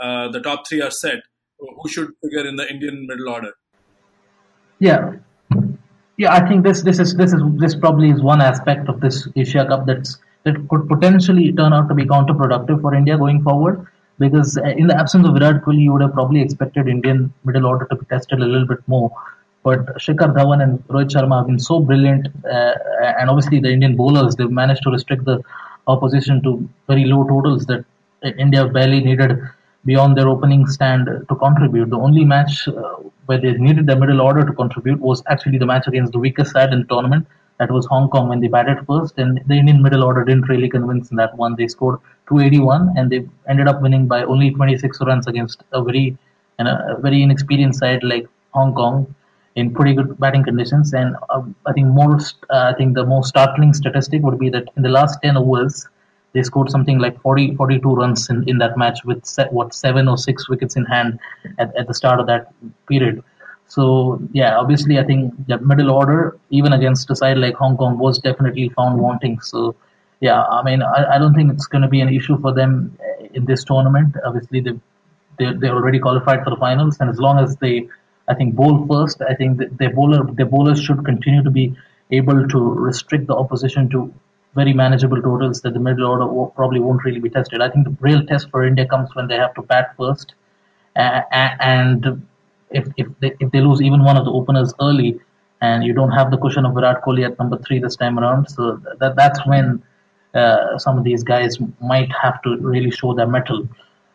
uh, 0.00 0.30
the 0.32 0.40
top 0.40 0.66
three 0.68 0.82
are 0.82 0.90
set. 0.90 1.20
Who 1.58 1.88
should 1.88 2.10
figure 2.22 2.46
in 2.46 2.56
the 2.56 2.68
Indian 2.68 3.06
middle 3.06 3.28
order? 3.28 3.52
Yeah, 4.80 5.12
yeah. 6.16 6.32
I 6.32 6.48
think 6.48 6.64
this 6.64 6.82
this 6.82 6.98
is 6.98 7.14
this 7.14 7.32
is 7.32 7.40
this 7.64 7.76
probably 7.76 8.10
is 8.10 8.20
one 8.20 8.40
aspect 8.40 8.88
of 8.88 9.00
this 9.00 9.28
Asia 9.36 9.64
Cup 9.64 9.86
that's 9.86 10.18
that 10.44 10.56
could 10.68 10.88
potentially 10.88 11.52
turn 11.52 11.72
out 11.72 11.88
to 11.88 11.94
be 11.94 12.04
counterproductive 12.04 12.80
for 12.80 12.94
India 12.96 13.16
going 13.16 13.42
forward 13.44 13.86
because 14.24 14.56
uh, 14.58 14.80
in 14.80 14.86
the 14.90 14.96
absence 15.02 15.26
of 15.26 15.34
Virat 15.36 15.62
Kohli, 15.64 15.82
you 15.86 15.92
would 15.92 16.02
have 16.06 16.14
probably 16.18 16.40
expected 16.46 16.88
Indian 16.88 17.32
middle 17.44 17.66
order 17.66 17.86
to 17.90 17.96
be 17.96 18.06
tested 18.06 18.40
a 18.40 18.48
little 18.54 18.68
bit 18.72 18.82
more. 18.86 19.10
But 19.62 19.80
Shikhar 20.04 20.30
Dhawan 20.36 20.62
and 20.64 20.78
Rohit 20.88 21.10
Sharma 21.14 21.38
have 21.40 21.46
been 21.46 21.58
so 21.70 21.80
brilliant, 21.80 22.28
uh, 22.56 22.74
and 23.20 23.30
obviously 23.30 23.60
the 23.60 23.72
Indian 23.76 23.96
bowlers 23.96 24.36
they've 24.36 24.56
managed 24.62 24.82
to 24.84 24.90
restrict 24.90 25.24
the 25.24 25.40
opposition 25.86 26.42
to 26.42 26.68
very 26.88 27.04
low 27.04 27.22
totals 27.32 27.66
that 27.66 27.84
India 28.46 28.66
barely 28.66 29.00
needed 29.00 29.38
beyond 29.84 30.16
their 30.16 30.28
opening 30.28 30.66
stand 30.66 31.06
to 31.28 31.34
contribute. 31.44 31.90
The 31.90 32.02
only 32.08 32.24
match 32.24 32.66
uh, 32.68 32.96
where 33.26 33.40
they 33.40 33.52
needed 33.52 33.86
the 33.86 33.96
middle 33.96 34.20
order 34.20 34.44
to 34.44 34.52
contribute 34.52 35.00
was 35.00 35.22
actually 35.28 35.58
the 35.58 35.66
match 35.66 35.86
against 35.86 36.12
the 36.12 36.20
weakest 36.26 36.52
side 36.52 36.72
in 36.72 36.80
the 36.82 36.88
tournament, 36.94 37.26
that 37.58 37.70
was 37.70 37.86
Hong 37.86 38.08
Kong 38.08 38.28
when 38.28 38.40
they 38.40 38.48
batted 38.48 38.78
first, 38.86 39.18
and 39.18 39.40
the 39.46 39.54
Indian 39.54 39.82
middle 39.82 40.02
order 40.02 40.24
didn't 40.24 40.48
really 40.48 40.68
convince 40.68 41.10
in 41.10 41.16
that 41.18 41.36
one. 41.36 41.54
They 41.56 41.68
scored 41.68 41.98
281, 42.32 42.94
and 42.96 43.10
they 43.10 43.20
ended 43.48 43.68
up 43.68 43.80
winning 43.82 44.06
by 44.06 44.24
only 44.24 44.50
26 44.50 45.00
runs 45.02 45.26
against 45.26 45.62
a 45.72 45.82
very 45.82 46.16
and 46.58 46.68
a 46.68 46.96
very 47.00 47.22
inexperienced 47.22 47.80
side 47.80 48.02
like 48.02 48.26
Hong 48.50 48.74
Kong 48.74 49.14
in 49.54 49.72
pretty 49.74 49.94
good 49.94 50.18
batting 50.18 50.44
conditions. 50.44 50.92
And 50.92 51.16
uh, 51.30 51.42
I 51.66 51.72
think 51.72 51.88
most, 51.88 52.36
uh, 52.50 52.72
I 52.72 52.74
think 52.76 52.94
the 52.94 53.04
most 53.04 53.28
startling 53.28 53.74
statistic 53.74 54.22
would 54.22 54.38
be 54.38 54.50
that 54.50 54.68
in 54.76 54.82
the 54.82 54.88
last 54.88 55.18
10 55.22 55.36
overs, 55.36 55.86
they 56.32 56.42
scored 56.42 56.70
something 56.70 56.98
like 56.98 57.20
40, 57.20 57.56
42 57.56 57.94
runs 57.94 58.30
in, 58.30 58.48
in 58.48 58.58
that 58.58 58.78
match 58.78 59.00
with 59.04 59.22
what 59.50 59.74
seven 59.74 60.08
or 60.08 60.16
six 60.16 60.48
wickets 60.48 60.76
in 60.76 60.84
hand 60.86 61.18
at, 61.58 61.74
at 61.76 61.86
the 61.88 61.94
start 61.94 62.20
of 62.20 62.26
that 62.26 62.52
period. 62.88 63.22
So 63.66 64.20
yeah, 64.32 64.58
obviously 64.58 64.98
I 64.98 65.04
think 65.04 65.34
the 65.46 65.58
middle 65.58 65.90
order, 65.90 66.38
even 66.50 66.72
against 66.72 67.10
a 67.10 67.16
side 67.16 67.38
like 67.38 67.54
Hong 67.54 67.76
Kong, 67.76 67.98
was 67.98 68.18
definitely 68.18 68.70
found 68.70 68.98
wanting. 68.98 69.40
So 69.40 69.74
yeah, 70.28 70.40
I 70.58 70.62
mean 70.62 70.82
I, 70.82 71.00
I 71.14 71.18
don't 71.18 71.34
think 71.34 71.52
it's 71.52 71.66
going 71.66 71.82
to 71.82 71.88
be 71.88 72.00
an 72.00 72.08
issue 72.18 72.40
for 72.40 72.54
them 72.54 72.96
in 73.34 73.44
this 73.44 73.64
tournament. 73.64 74.14
Obviously 74.24 74.60
they 74.60 74.74
they 75.38 75.52
they 75.60 75.68
already 75.68 75.98
qualified 75.98 76.44
for 76.44 76.50
the 76.50 76.60
finals, 76.64 76.98
and 77.00 77.10
as 77.10 77.18
long 77.18 77.40
as 77.44 77.56
they 77.56 77.88
I 78.28 78.34
think 78.34 78.54
bowl 78.54 78.86
first, 78.90 79.20
I 79.28 79.34
think 79.34 79.60
their 79.78 79.92
bowler 79.98 80.20
their 80.40 80.46
bowlers 80.46 80.80
should 80.80 81.04
continue 81.04 81.42
to 81.42 81.50
be 81.50 81.74
able 82.12 82.46
to 82.54 82.60
restrict 82.88 83.26
the 83.26 83.34
opposition 83.34 83.90
to 83.90 84.14
very 84.54 84.72
manageable 84.72 85.20
totals 85.20 85.60
that 85.62 85.74
the 85.74 85.80
middle 85.80 86.06
order 86.06 86.26
probably 86.54 86.78
won't 86.78 87.04
really 87.04 87.20
be 87.20 87.30
tested. 87.30 87.60
I 87.60 87.70
think 87.70 87.86
the 87.86 87.96
real 88.00 88.24
test 88.24 88.50
for 88.50 88.64
India 88.64 88.86
comes 88.86 89.14
when 89.14 89.26
they 89.26 89.36
have 89.44 89.54
to 89.54 89.62
bat 89.62 89.94
first, 89.98 90.34
uh, 90.94 91.22
and 91.32 92.26
if 92.70 92.86
if 92.96 93.08
they, 93.20 93.34
if 93.40 93.50
they 93.50 93.60
lose 93.60 93.82
even 93.82 94.04
one 94.04 94.16
of 94.16 94.24
the 94.24 94.30
openers 94.30 94.72
early, 94.80 95.20
and 95.60 95.82
you 95.82 95.94
don't 95.94 96.12
have 96.12 96.30
the 96.30 96.36
cushion 96.36 96.64
of 96.64 96.74
Virat 96.74 97.02
Kohli 97.02 97.24
at 97.30 97.40
number 97.40 97.58
three 97.58 97.80
this 97.80 97.96
time 97.96 98.20
around, 98.20 98.50
so 98.50 98.76
that 99.00 99.16
that's 99.16 99.44
when 99.46 99.82
uh, 100.34 100.78
some 100.78 100.98
of 100.98 101.04
these 101.04 101.22
guys 101.22 101.58
might 101.80 102.10
have 102.12 102.40
to 102.42 102.56
really 102.58 102.90
show 102.90 103.14
their 103.14 103.26
mettle. 103.26 103.68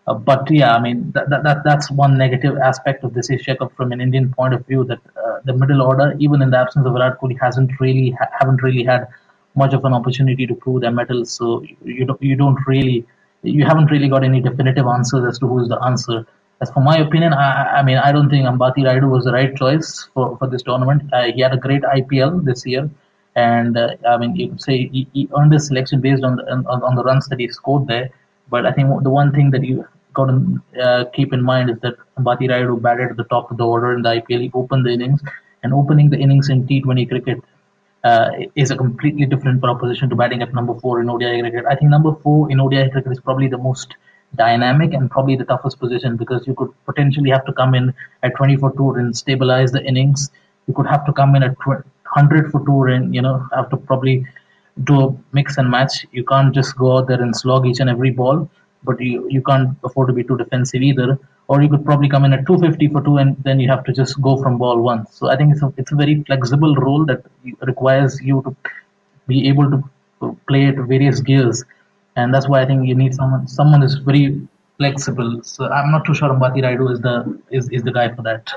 Uh, 0.07 0.13
but 0.13 0.49
yeah, 0.49 0.73
I 0.73 0.79
mean 0.81 1.11
that, 1.11 1.29
that 1.29 1.63
that's 1.63 1.91
one 1.91 2.17
negative 2.17 2.57
aspect 2.57 3.03
of 3.03 3.13
this 3.13 3.29
Cup 3.59 3.75
from 3.75 3.91
an 3.91 4.01
Indian 4.01 4.33
point 4.33 4.53
of 4.53 4.65
view. 4.65 4.83
That 4.85 4.99
uh, 5.17 5.39
the 5.43 5.53
middle 5.53 5.81
order, 5.81 6.15
even 6.19 6.41
in 6.41 6.49
the 6.49 6.57
absence 6.57 6.85
of 6.85 6.93
Virat 6.93 7.19
Kohli, 7.19 7.37
hasn't 7.39 7.71
really 7.79 8.11
ha- 8.11 8.29
haven't 8.39 8.63
really 8.63 8.83
had 8.83 9.07
much 9.55 9.73
of 9.73 9.83
an 9.85 9.93
opportunity 9.93 10.47
to 10.47 10.55
prove 10.55 10.81
their 10.81 10.91
mettle. 10.91 11.25
So 11.25 11.63
you 11.83 12.05
don't 12.05 12.21
you 12.21 12.35
don't 12.35 12.57
really 12.65 13.05
you 13.43 13.65
haven't 13.65 13.91
really 13.91 14.07
got 14.07 14.23
any 14.23 14.41
definitive 14.41 14.87
answers 14.87 15.25
as 15.27 15.39
to 15.39 15.47
who 15.47 15.61
is 15.61 15.69
the 15.69 15.79
answer. 15.83 16.25
As 16.61 16.71
for 16.71 16.79
my 16.79 16.97
opinion, 16.97 17.33
I, 17.33 17.79
I 17.79 17.83
mean 17.83 17.97
I 17.97 18.11
don't 18.11 18.29
think 18.29 18.45
Ambati 18.45 18.83
Rayudu 18.89 19.09
was 19.09 19.25
the 19.25 19.33
right 19.33 19.55
choice 19.55 20.09
for, 20.13 20.37
for 20.37 20.47
this 20.47 20.63
tournament. 20.63 21.13
Uh, 21.13 21.31
he 21.35 21.41
had 21.41 21.53
a 21.53 21.57
great 21.57 21.83
IPL 21.83 22.45
this 22.45 22.65
year, 22.65 22.89
and 23.37 23.77
uh, 23.77 23.95
I 24.07 24.17
mean 24.17 24.35
you 24.35 24.49
could 24.49 24.61
say 24.61 24.87
he, 24.87 25.07
he 25.13 25.29
earned 25.37 25.53
his 25.53 25.67
selection 25.67 26.01
based 26.01 26.23
on 26.23 26.37
the, 26.37 26.43
on, 26.51 26.65
on 26.65 26.95
the 26.95 27.03
runs 27.03 27.27
that 27.27 27.39
he 27.39 27.47
scored 27.49 27.87
there. 27.87 28.09
But 28.49 28.65
I 28.65 28.71
think 28.71 29.03
the 29.03 29.09
one 29.09 29.31
thing 29.31 29.51
that 29.51 29.63
you 29.63 29.85
got 30.13 30.27
to 30.27 30.61
uh, 30.83 31.05
keep 31.15 31.33
in 31.33 31.43
mind 31.43 31.69
is 31.69 31.77
that 31.81 31.95
Ambati 32.17 32.49
Rayudu 32.51 32.81
batted 32.81 33.11
at 33.11 33.17
the 33.17 33.25
top 33.25 33.51
of 33.51 33.57
the 33.57 33.67
order 33.67 33.93
in 33.93 34.01
the 34.01 34.09
IPL. 34.09 34.41
He 34.41 34.51
opened 34.53 34.85
the 34.85 34.91
innings, 34.91 35.21
and 35.63 35.73
opening 35.73 36.09
the 36.09 36.17
innings 36.17 36.49
in 36.49 36.65
T20 36.65 37.07
cricket 37.09 37.43
uh, 38.03 38.29
is 38.55 38.71
a 38.71 38.77
completely 38.77 39.25
different 39.25 39.61
proposition 39.61 40.09
to 40.09 40.15
batting 40.15 40.41
at 40.41 40.53
number 40.53 40.73
four 40.79 41.01
in 41.01 41.09
ODI 41.09 41.41
cricket. 41.41 41.65
I 41.69 41.75
think 41.75 41.91
number 41.91 42.15
four 42.23 42.51
in 42.51 42.59
ODI 42.59 42.89
cricket 42.89 43.11
is 43.11 43.19
probably 43.19 43.47
the 43.47 43.57
most 43.57 43.95
dynamic 44.35 44.93
and 44.93 45.09
probably 45.09 45.35
the 45.35 45.45
toughest 45.45 45.79
position 45.79 46.17
because 46.17 46.45
you 46.47 46.53
could 46.53 46.71
potentially 46.85 47.29
have 47.29 47.45
to 47.45 47.53
come 47.53 47.75
in 47.75 47.93
at 48.23 48.35
20 48.35 48.57
for 48.57 48.71
two 48.73 48.91
and 48.91 49.15
stabilize 49.15 49.71
the 49.71 49.83
innings. 49.83 50.31
You 50.67 50.73
could 50.73 50.87
have 50.87 51.05
to 51.05 51.13
come 51.13 51.35
in 51.35 51.43
at 51.43 51.55
100 52.17 52.51
for 52.51 52.65
two 52.67 52.83
and 52.95 53.15
you 53.15 53.23
know 53.25 53.35
have 53.55 53.69
to 53.73 53.77
probably 53.77 54.15
do 54.83 54.95
a 55.05 55.07
mix 55.33 55.57
and 55.57 55.69
match. 55.69 56.05
You 56.11 56.23
can't 56.31 56.53
just 56.59 56.77
go 56.77 56.97
out 56.97 57.07
there 57.07 57.21
and 57.21 57.35
slog 57.43 57.65
each 57.67 57.79
and 57.79 57.89
every 57.89 58.11
ball 58.21 58.49
but 58.83 58.99
you, 59.01 59.27
you 59.29 59.41
can't 59.41 59.77
afford 59.83 60.07
to 60.07 60.13
be 60.13 60.23
too 60.23 60.37
defensive 60.37 60.81
either. 60.81 61.19
Or 61.49 61.61
you 61.61 61.69
could 61.69 61.85
probably 61.85 62.09
come 62.09 62.25
in 62.25 62.33
at 62.33 62.45
250 62.45 62.89
for 62.89 63.01
two, 63.01 63.17
and 63.17 63.37
then 63.43 63.59
you 63.61 63.69
have 63.69 63.85
to 63.85 63.93
just 63.93 64.21
go 64.21 64.35
from 64.41 64.57
ball 64.57 64.81
one. 64.81 65.07
So 65.11 65.29
I 65.29 65.37
think 65.37 65.53
it's 65.53 65.63
a 65.63 65.73
it's 65.77 65.93
a 65.93 65.95
very 65.95 66.21
flexible 66.23 66.75
role 66.75 67.05
that 67.05 67.23
requires 67.61 68.19
you 68.21 68.41
to 68.47 68.55
be 69.27 69.47
able 69.47 69.71
to 69.71 70.37
play 70.49 70.65
at 70.65 70.75
various 70.75 71.21
gears, 71.21 71.63
and 72.17 72.33
that's 72.33 72.49
why 72.49 72.61
I 72.63 72.65
think 72.65 72.85
you 72.85 72.95
need 72.95 73.15
someone 73.15 73.47
someone 73.47 73.81
is 73.81 73.95
very 73.95 74.25
flexible. 74.77 75.41
So 75.43 75.69
I'm 75.71 75.89
not 75.89 76.03
too 76.03 76.13
sure 76.13 76.29
Ambati 76.29 76.65
Rayudu 76.67 76.91
is 76.91 76.99
the 76.99 77.15
is, 77.49 77.69
is 77.69 77.83
the 77.83 77.93
guy 77.93 78.13
for 78.13 78.23
that. 78.23 78.51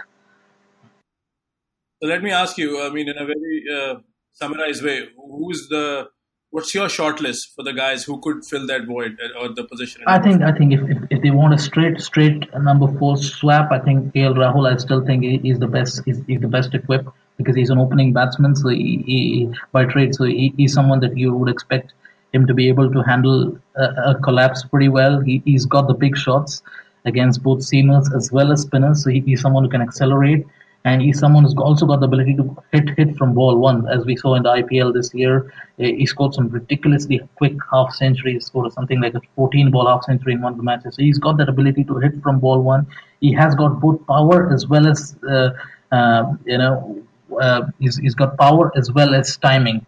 So 2.02 2.09
let 2.09 2.23
me 2.23 2.30
ask 2.30 2.57
you. 2.57 2.83
I 2.83 2.90
mean, 2.90 3.09
in 3.09 3.19
a 3.19 3.26
very 3.26 3.64
uh, 3.75 3.95
summarized 4.33 4.83
way, 4.83 5.09
who's 5.16 5.69
the 5.69 6.09
what's 6.50 6.75
your 6.75 6.87
shortlist 6.87 7.54
for 7.54 7.62
the 7.62 7.73
guys 7.73 8.04
who 8.04 8.21
could 8.21 8.45
fill 8.45 8.66
that 8.66 8.87
void 8.87 9.19
uh, 9.23 9.40
or 9.40 9.54
the 9.54 9.64
position? 9.64 10.02
I 10.07 10.19
think 10.19 10.42
I 10.42 10.52
think 10.52 10.73
if, 10.73 10.80
if, 10.88 10.99
if, 11.11 11.23
they 11.23 11.30
want 11.30 11.54
a 11.54 11.59
straight 11.59 12.00
straight 12.00 12.47
number 12.54 12.88
four 12.99 13.16
swap, 13.19 13.71
I 13.71 13.80
think 13.80 14.14
KL 14.14 14.35
Rahul. 14.35 14.73
I 14.73 14.76
still 14.78 15.04
think 15.04 15.25
he's 15.42 15.59
the 15.59 15.69
best. 15.69 16.00
He's, 16.07 16.25
the 16.26 16.49
best 16.49 16.75
equipped 16.75 17.09
because 17.37 17.54
he's 17.54 17.71
an 17.71 17.78
opening 17.78 18.12
batsman. 18.14 18.57
So 18.57 18.69
he, 18.69 19.02
he 19.07 19.49
by 19.73 19.85
trade, 19.85 20.14
so 20.14 20.25
he, 20.25 20.54
he's 20.57 20.73
someone 20.73 21.00
that 21.00 21.16
you 21.16 21.35
would 21.35 21.50
expect 21.50 21.92
him 22.33 22.47
to 22.47 22.54
be 22.54 22.69
able 22.69 22.90
to 22.90 23.02
handle 23.02 23.59
a, 23.76 23.85
a 24.12 24.21
collapse 24.23 24.64
pretty 24.64 24.88
well. 24.88 25.21
He, 25.21 25.42
he's 25.45 25.66
got 25.66 25.87
the 25.87 25.95
big 25.95 26.16
shots 26.16 26.62
against 27.04 27.42
both 27.42 27.61
seamers 27.61 28.14
as 28.16 28.33
well 28.33 28.52
as 28.52 28.62
spinners. 28.62 29.04
So 29.04 29.11
he, 29.11 29.21
he's 29.21 29.40
someone 29.42 29.64
who 29.64 29.71
can 29.71 29.83
accelerate 29.83 30.47
and 30.84 31.02
he's 31.02 31.18
someone 31.18 31.44
who's 31.44 31.54
also 31.56 31.84
got 31.87 32.00
the 32.00 32.06
ability 32.06 32.34
to 32.37 32.56
hit 32.72 32.88
hit 32.96 33.16
from 33.16 33.34
ball 33.34 33.56
one, 33.58 33.87
as 33.88 34.04
we 34.06 34.16
saw 34.16 34.34
in 34.34 34.42
the 34.42 34.49
IPL 34.49 34.94
this 34.94 35.12
year. 35.14 35.52
He 35.76 36.06
scored 36.06 36.34
some 36.34 36.49
ridiculously 36.49 37.20
quick 37.37 37.54
half 37.70 37.94
centuries. 37.94 38.46
Scored 38.46 38.72
something 38.72 39.00
like 39.00 39.14
a 39.14 39.20
14 39.37 39.70
ball 39.70 39.87
half 39.87 40.04
century 40.04 40.32
in 40.32 40.40
one 40.40 40.52
of 40.52 40.56
the 40.56 40.64
matches. 40.64 40.94
So 40.94 41.02
he's 41.02 41.18
got 41.18 41.37
that 41.37 41.49
ability 41.49 41.84
to 41.84 41.99
hit 41.99 42.22
from 42.22 42.40
ball 42.40 42.62
one. 42.62 42.87
He 43.20 43.32
has 43.34 43.54
got 43.54 43.80
both 43.80 44.06
power 44.06 44.52
as 44.52 44.66
well 44.66 44.87
as 44.87 45.16
uh, 45.28 45.50
uh, 45.92 46.34
you 46.46 46.56
know 46.56 47.02
uh, 47.38 47.62
he's, 47.78 47.96
he's 47.99 48.14
got 48.14 48.38
power 48.38 48.72
as 48.76 48.90
well 48.90 49.14
as 49.14 49.37
timing, 49.37 49.84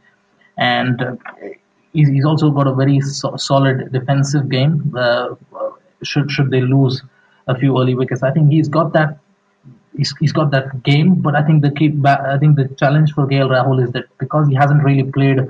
and 0.58 1.00
uh, 1.00 1.16
he's, 1.94 2.08
he's 2.08 2.26
also 2.26 2.50
got 2.50 2.66
a 2.66 2.75
very 2.75 3.00
so- 3.00 3.37
solid 3.37 3.92
defensive 3.92 4.50
game. 4.50 4.94
Uh, 4.96 5.37
should 6.02 6.30
should 6.30 6.50
they 6.50 6.61
lose 6.61 7.02
a 7.49 7.58
few 7.58 7.78
early 7.80 7.94
wickets, 7.94 8.22
I 8.22 8.30
think 8.30 8.50
he's 8.50 8.68
got 8.68 8.92
that 8.92 9.18
he's, 9.96 10.14
he's 10.20 10.32
got 10.32 10.50
that 10.50 10.82
game. 10.82 11.16
But 11.16 11.34
I 11.37 11.42
think 11.42 11.62
the 11.62 11.70
key, 11.70 11.92
I 12.04 12.38
think 12.38 12.56
the 12.56 12.68
challenge 12.78 13.12
for 13.12 13.26
KL 13.26 13.50
Rahul 13.50 13.82
is 13.82 13.92
that 13.92 14.06
because 14.18 14.49
he 14.49 14.54
hasn't 14.54 14.82
really 14.82 15.04
played 15.04 15.40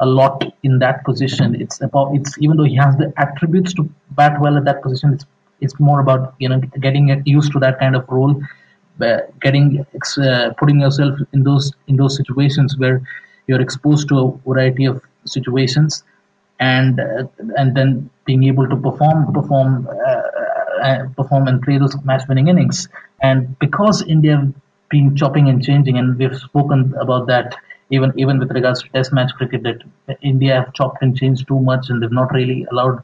a 0.00 0.06
lot 0.06 0.44
in 0.62 0.78
that 0.78 1.04
position, 1.04 1.60
it's 1.60 1.80
about 1.80 2.14
it's 2.14 2.36
even 2.38 2.56
though 2.56 2.64
he 2.64 2.76
has 2.76 2.96
the 2.96 3.12
attributes 3.16 3.74
to 3.74 3.90
bat 4.10 4.40
well 4.40 4.56
at 4.56 4.64
that 4.64 4.82
position, 4.82 5.12
it's 5.14 5.26
it's 5.60 5.78
more 5.80 6.00
about 6.00 6.34
you 6.38 6.48
know 6.48 6.60
getting 6.80 7.22
used 7.26 7.52
to 7.52 7.58
that 7.58 7.78
kind 7.80 7.96
of 7.96 8.08
role, 8.08 8.40
uh, 9.00 9.18
getting 9.40 9.84
uh, 10.18 10.50
putting 10.58 10.80
yourself 10.80 11.18
in 11.32 11.42
those 11.42 11.72
in 11.88 11.96
those 11.96 12.16
situations 12.16 12.78
where 12.78 13.02
you're 13.48 13.60
exposed 13.60 14.08
to 14.08 14.18
a 14.18 14.30
variety 14.48 14.84
of 14.84 15.02
situations, 15.24 16.04
and 16.60 17.00
uh, 17.00 17.24
and 17.56 17.76
then 17.76 18.08
being 18.24 18.44
able 18.44 18.68
to 18.68 18.76
perform 18.76 19.32
perform 19.32 19.88
uh, 20.78 21.08
perform 21.16 21.48
and 21.48 21.62
play 21.62 21.78
those 21.78 21.96
match-winning 22.04 22.48
innings. 22.48 22.88
And 23.20 23.58
because 23.58 24.02
India 24.02 24.36
have 24.36 24.52
been 24.90 25.16
chopping 25.16 25.48
and 25.48 25.62
changing, 25.62 25.98
and 25.98 26.18
we've 26.18 26.36
spoken 26.36 26.94
about 27.00 27.26
that 27.26 27.56
even 27.90 28.12
even 28.16 28.38
with 28.38 28.50
regards 28.52 28.82
to 28.82 28.88
Test 28.90 29.12
match 29.12 29.32
cricket, 29.36 29.62
that 29.62 30.18
India 30.22 30.54
have 30.54 30.72
chopped 30.74 31.02
and 31.02 31.16
changed 31.16 31.48
too 31.48 31.58
much, 31.58 31.88
and 31.88 32.02
they've 32.02 32.12
not 32.12 32.32
really 32.32 32.66
allowed 32.70 33.02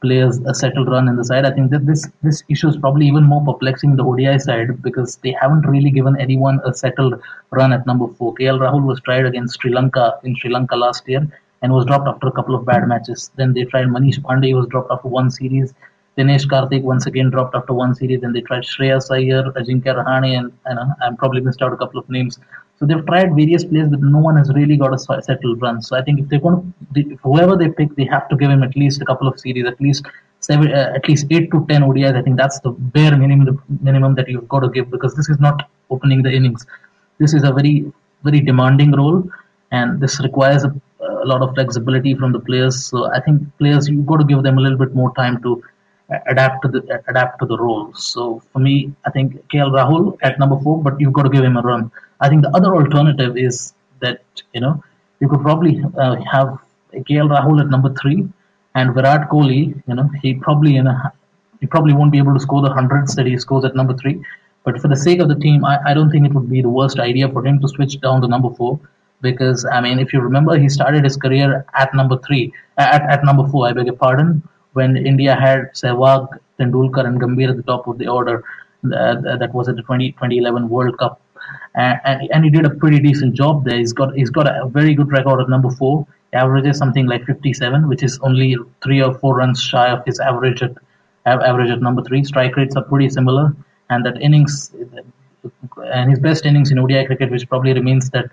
players 0.00 0.38
a 0.46 0.54
settled 0.54 0.88
run 0.88 1.08
in 1.08 1.16
the 1.16 1.24
side. 1.24 1.44
I 1.44 1.50
think 1.50 1.70
that 1.70 1.86
this 1.86 2.08
this 2.22 2.42
issue 2.48 2.68
is 2.68 2.76
probably 2.76 3.06
even 3.06 3.24
more 3.24 3.44
perplexing 3.44 3.96
the 3.96 4.04
ODI 4.04 4.38
side 4.38 4.82
because 4.82 5.16
they 5.16 5.34
haven't 5.40 5.66
really 5.66 5.90
given 5.90 6.20
anyone 6.20 6.60
a 6.64 6.74
settled 6.74 7.20
run 7.50 7.72
at 7.72 7.86
number 7.86 8.08
four. 8.14 8.34
KL 8.34 8.60
Rahul 8.60 8.84
was 8.84 9.00
tried 9.00 9.26
against 9.26 9.60
Sri 9.60 9.72
Lanka 9.72 10.18
in 10.24 10.36
Sri 10.36 10.50
Lanka 10.50 10.76
last 10.76 11.08
year 11.08 11.26
and 11.62 11.72
was 11.72 11.86
dropped 11.86 12.06
after 12.06 12.28
a 12.28 12.32
couple 12.32 12.54
of 12.54 12.64
bad 12.64 12.86
matches. 12.86 13.30
Then 13.36 13.52
they 13.52 13.64
tried 13.64 13.86
Manish 13.86 14.20
Pandey, 14.20 14.54
was 14.54 14.68
dropped 14.68 14.92
after 14.92 15.08
one 15.08 15.30
series. 15.30 15.74
Dinesh 16.18 16.46
Karthik 16.46 16.82
once 16.82 17.06
again 17.06 17.30
dropped 17.30 17.54
after 17.54 17.72
one 17.72 17.94
series. 17.94 18.20
Then 18.20 18.32
they 18.32 18.40
tried 18.40 18.64
Shreyas 18.64 19.10
Iyer, 19.10 19.44
Ajinkya 19.52 19.94
Rahane, 19.98 20.36
and 20.38 20.52
you 20.68 20.74
know, 20.74 20.86
I'm 21.00 21.16
probably 21.16 21.40
missed 21.40 21.62
out 21.62 21.72
a 21.72 21.76
couple 21.76 22.00
of 22.00 22.08
names. 22.10 22.38
So 22.78 22.86
they've 22.86 23.04
tried 23.06 23.34
various 23.34 23.64
players, 23.64 23.88
but 23.88 24.00
no 24.02 24.18
one 24.18 24.36
has 24.36 24.52
really 24.52 24.76
got 24.76 24.92
a 24.94 24.98
settled 24.98 25.62
run. 25.62 25.80
So 25.82 25.96
I 25.96 26.02
think 26.02 26.20
if 26.20 26.28
they're 26.28 26.40
going 26.40 26.74
whoever 27.22 27.56
they 27.56 27.68
pick, 27.68 27.94
they 27.96 28.04
have 28.06 28.28
to 28.30 28.36
give 28.36 28.50
him 28.50 28.62
at 28.62 28.76
least 28.76 29.00
a 29.00 29.04
couple 29.04 29.28
of 29.28 29.38
series, 29.38 29.66
at 29.66 29.80
least 29.80 30.06
seven, 30.40 30.72
uh, 30.72 30.92
at 30.94 31.08
least 31.08 31.26
eight 31.30 31.50
to 31.52 31.64
ten 31.68 31.82
ODIs. 31.82 32.16
I 32.16 32.22
think 32.22 32.36
that's 32.36 32.60
the 32.60 32.70
bare 32.70 33.16
minimum, 33.16 33.46
the 33.46 33.56
minimum 33.80 34.14
that 34.16 34.28
you've 34.28 34.48
got 34.48 34.60
to 34.60 34.70
give 34.70 34.90
because 34.90 35.14
this 35.14 35.28
is 35.28 35.38
not 35.38 35.68
opening 35.90 36.22
the 36.22 36.32
innings. 36.32 36.66
This 37.18 37.34
is 37.34 37.42
a 37.44 37.52
very, 37.52 37.92
very 38.22 38.40
demanding 38.40 38.92
role, 38.92 39.28
and 39.70 40.00
this 40.00 40.20
requires 40.20 40.64
a, 40.64 40.74
a 41.00 41.26
lot 41.32 41.42
of 41.42 41.54
flexibility 41.54 42.14
from 42.14 42.32
the 42.32 42.40
players. 42.40 42.84
So 42.84 43.12
I 43.12 43.20
think 43.20 43.42
players, 43.58 43.88
you've 43.88 44.06
got 44.06 44.18
to 44.18 44.24
give 44.24 44.42
them 44.42 44.58
a 44.58 44.60
little 44.60 44.78
bit 44.78 44.94
more 44.94 45.12
time 45.14 45.42
to 45.42 45.62
adapt 46.26 46.62
to 46.62 46.68
the 46.68 47.02
adapt 47.08 47.38
to 47.40 47.46
the 47.46 47.58
role. 47.58 47.92
So 47.94 48.42
for 48.52 48.58
me, 48.58 48.92
I 49.06 49.10
think 49.10 49.34
KL 49.48 49.70
Rahul 49.72 50.16
at 50.22 50.38
number 50.38 50.58
four, 50.60 50.82
but 50.82 51.00
you've 51.00 51.12
got 51.12 51.22
to 51.24 51.30
give 51.30 51.44
him 51.44 51.56
a 51.56 51.62
run. 51.62 51.90
I 52.20 52.28
think 52.28 52.42
the 52.42 52.50
other 52.50 52.74
alternative 52.74 53.36
is 53.36 53.74
that 54.00 54.22
you 54.54 54.60
know 54.60 54.82
you 55.20 55.28
could 55.28 55.42
probably 55.42 55.82
uh, 55.96 56.16
have 56.32 56.58
KL 56.94 57.28
Rahul 57.34 57.60
at 57.60 57.68
number 57.68 57.92
three 57.94 58.28
and 58.74 58.94
Virat 58.94 59.28
Kohli. 59.28 59.82
You 59.86 59.94
know 59.94 60.08
he 60.22 60.34
probably 60.34 60.74
you 60.74 60.82
know 60.82 60.96
he 61.60 61.66
probably 61.66 61.92
won't 61.92 62.12
be 62.12 62.18
able 62.18 62.34
to 62.34 62.40
score 62.40 62.62
the 62.62 62.72
hundreds 62.72 63.14
that 63.16 63.26
he 63.26 63.36
scores 63.38 63.64
at 63.64 63.74
number 63.74 63.94
three. 63.94 64.22
But 64.64 64.80
for 64.80 64.88
the 64.88 64.96
sake 64.96 65.20
of 65.20 65.28
the 65.28 65.34
team, 65.34 65.64
I, 65.64 65.78
I 65.86 65.94
don't 65.94 66.10
think 66.10 66.26
it 66.26 66.34
would 66.34 66.50
be 66.50 66.62
the 66.62 66.68
worst 66.68 66.98
idea 66.98 67.28
for 67.28 67.46
him 67.46 67.60
to 67.60 67.68
switch 67.68 68.00
down 68.00 68.20
to 68.22 68.28
number 68.28 68.50
four 68.50 68.80
because 69.20 69.64
I 69.64 69.80
mean, 69.80 69.98
if 69.98 70.12
you 70.12 70.20
remember, 70.20 70.58
he 70.58 70.68
started 70.68 71.04
his 71.04 71.16
career 71.16 71.64
at 71.74 71.94
number 71.94 72.18
three, 72.26 72.52
at, 72.76 73.02
at 73.02 73.24
number 73.24 73.46
four. 73.48 73.68
I 73.68 73.72
beg 73.72 73.86
your 73.86 73.96
pardon, 73.96 74.42
when 74.72 74.96
India 74.96 75.34
had 75.34 75.72
Sehwag, 75.74 76.28
Tendulkar, 76.58 77.06
and 77.06 77.20
Gambhir 77.20 77.50
at 77.50 77.56
the 77.56 77.62
top 77.62 77.86
of 77.86 77.98
the 77.98 78.08
order. 78.08 78.44
Uh, 78.84 79.36
that 79.36 79.52
was 79.52 79.68
at 79.68 79.74
the 79.74 79.82
20, 79.82 80.12
2011 80.12 80.68
World 80.68 80.96
Cup, 80.98 81.20
and, 81.74 82.00
and, 82.04 82.28
and 82.32 82.44
he 82.44 82.50
did 82.50 82.64
a 82.64 82.70
pretty 82.70 83.00
decent 83.00 83.34
job 83.34 83.64
there. 83.64 83.76
He's 83.76 83.92
got 83.92 84.14
he's 84.14 84.30
got 84.30 84.46
a 84.46 84.68
very 84.68 84.94
good 84.94 85.10
record 85.10 85.40
at 85.40 85.48
number 85.48 85.68
four. 85.70 86.06
He 86.30 86.36
averages 86.36 86.78
something 86.78 87.06
like 87.06 87.24
57, 87.24 87.88
which 87.88 88.04
is 88.04 88.20
only 88.22 88.56
three 88.80 89.02
or 89.02 89.14
four 89.18 89.34
runs 89.34 89.60
shy 89.60 89.88
of 89.90 90.04
his 90.06 90.20
average 90.20 90.62
at 90.62 90.76
average 91.26 91.70
at 91.70 91.82
number 91.82 92.02
three. 92.04 92.22
Strike 92.22 92.56
rates 92.56 92.76
are 92.76 92.84
pretty 92.84 93.10
similar, 93.10 93.52
and 93.90 94.06
that 94.06 94.22
innings 94.22 94.72
and 95.84 96.10
his 96.10 96.20
best 96.20 96.46
innings 96.46 96.70
in 96.70 96.78
ODI 96.78 97.04
cricket, 97.06 97.32
which 97.32 97.48
probably 97.48 97.72
remains 97.72 98.10
that 98.10 98.30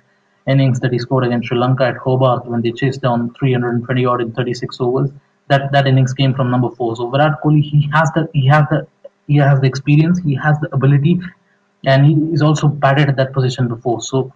innings 0.48 0.80
that 0.82 0.94
he 0.94 1.00
scored 1.00 1.26
against 1.26 1.48
Sri 1.48 1.58
Lanka 1.58 1.86
at 1.86 1.98
Hobart 1.98 2.46
when 2.46 2.62
they 2.62 2.72
chased 2.72 3.02
down 3.02 3.34
320 3.34 4.06
odd 4.06 4.22
in 4.22 4.32
36 4.32 4.78
overs 4.80 5.10
that 5.48 5.72
that 5.72 5.88
innings 5.88 6.14
came 6.14 6.34
from 6.34 6.50
number 6.52 6.70
four. 6.70 6.96
So 6.96 7.10
Virat 7.10 7.42
Kohli, 7.44 7.62
he 7.62 7.90
has 7.94 8.12
the 8.16 8.28
he 8.34 8.48
has 8.48 8.66
the 8.70 8.88
he 9.28 9.38
has 9.38 9.60
the 9.60 9.68
experience, 9.68 10.20
he 10.20 10.36
has 10.36 10.60
the 10.60 10.74
ability, 10.74 11.20
and 11.86 12.06
he 12.06 12.14
is 12.34 12.42
also 12.42 12.68
batted 12.68 13.10
at 13.10 13.16
that 13.18 13.34
position 13.34 13.68
before. 13.68 14.02
So, 14.02 14.34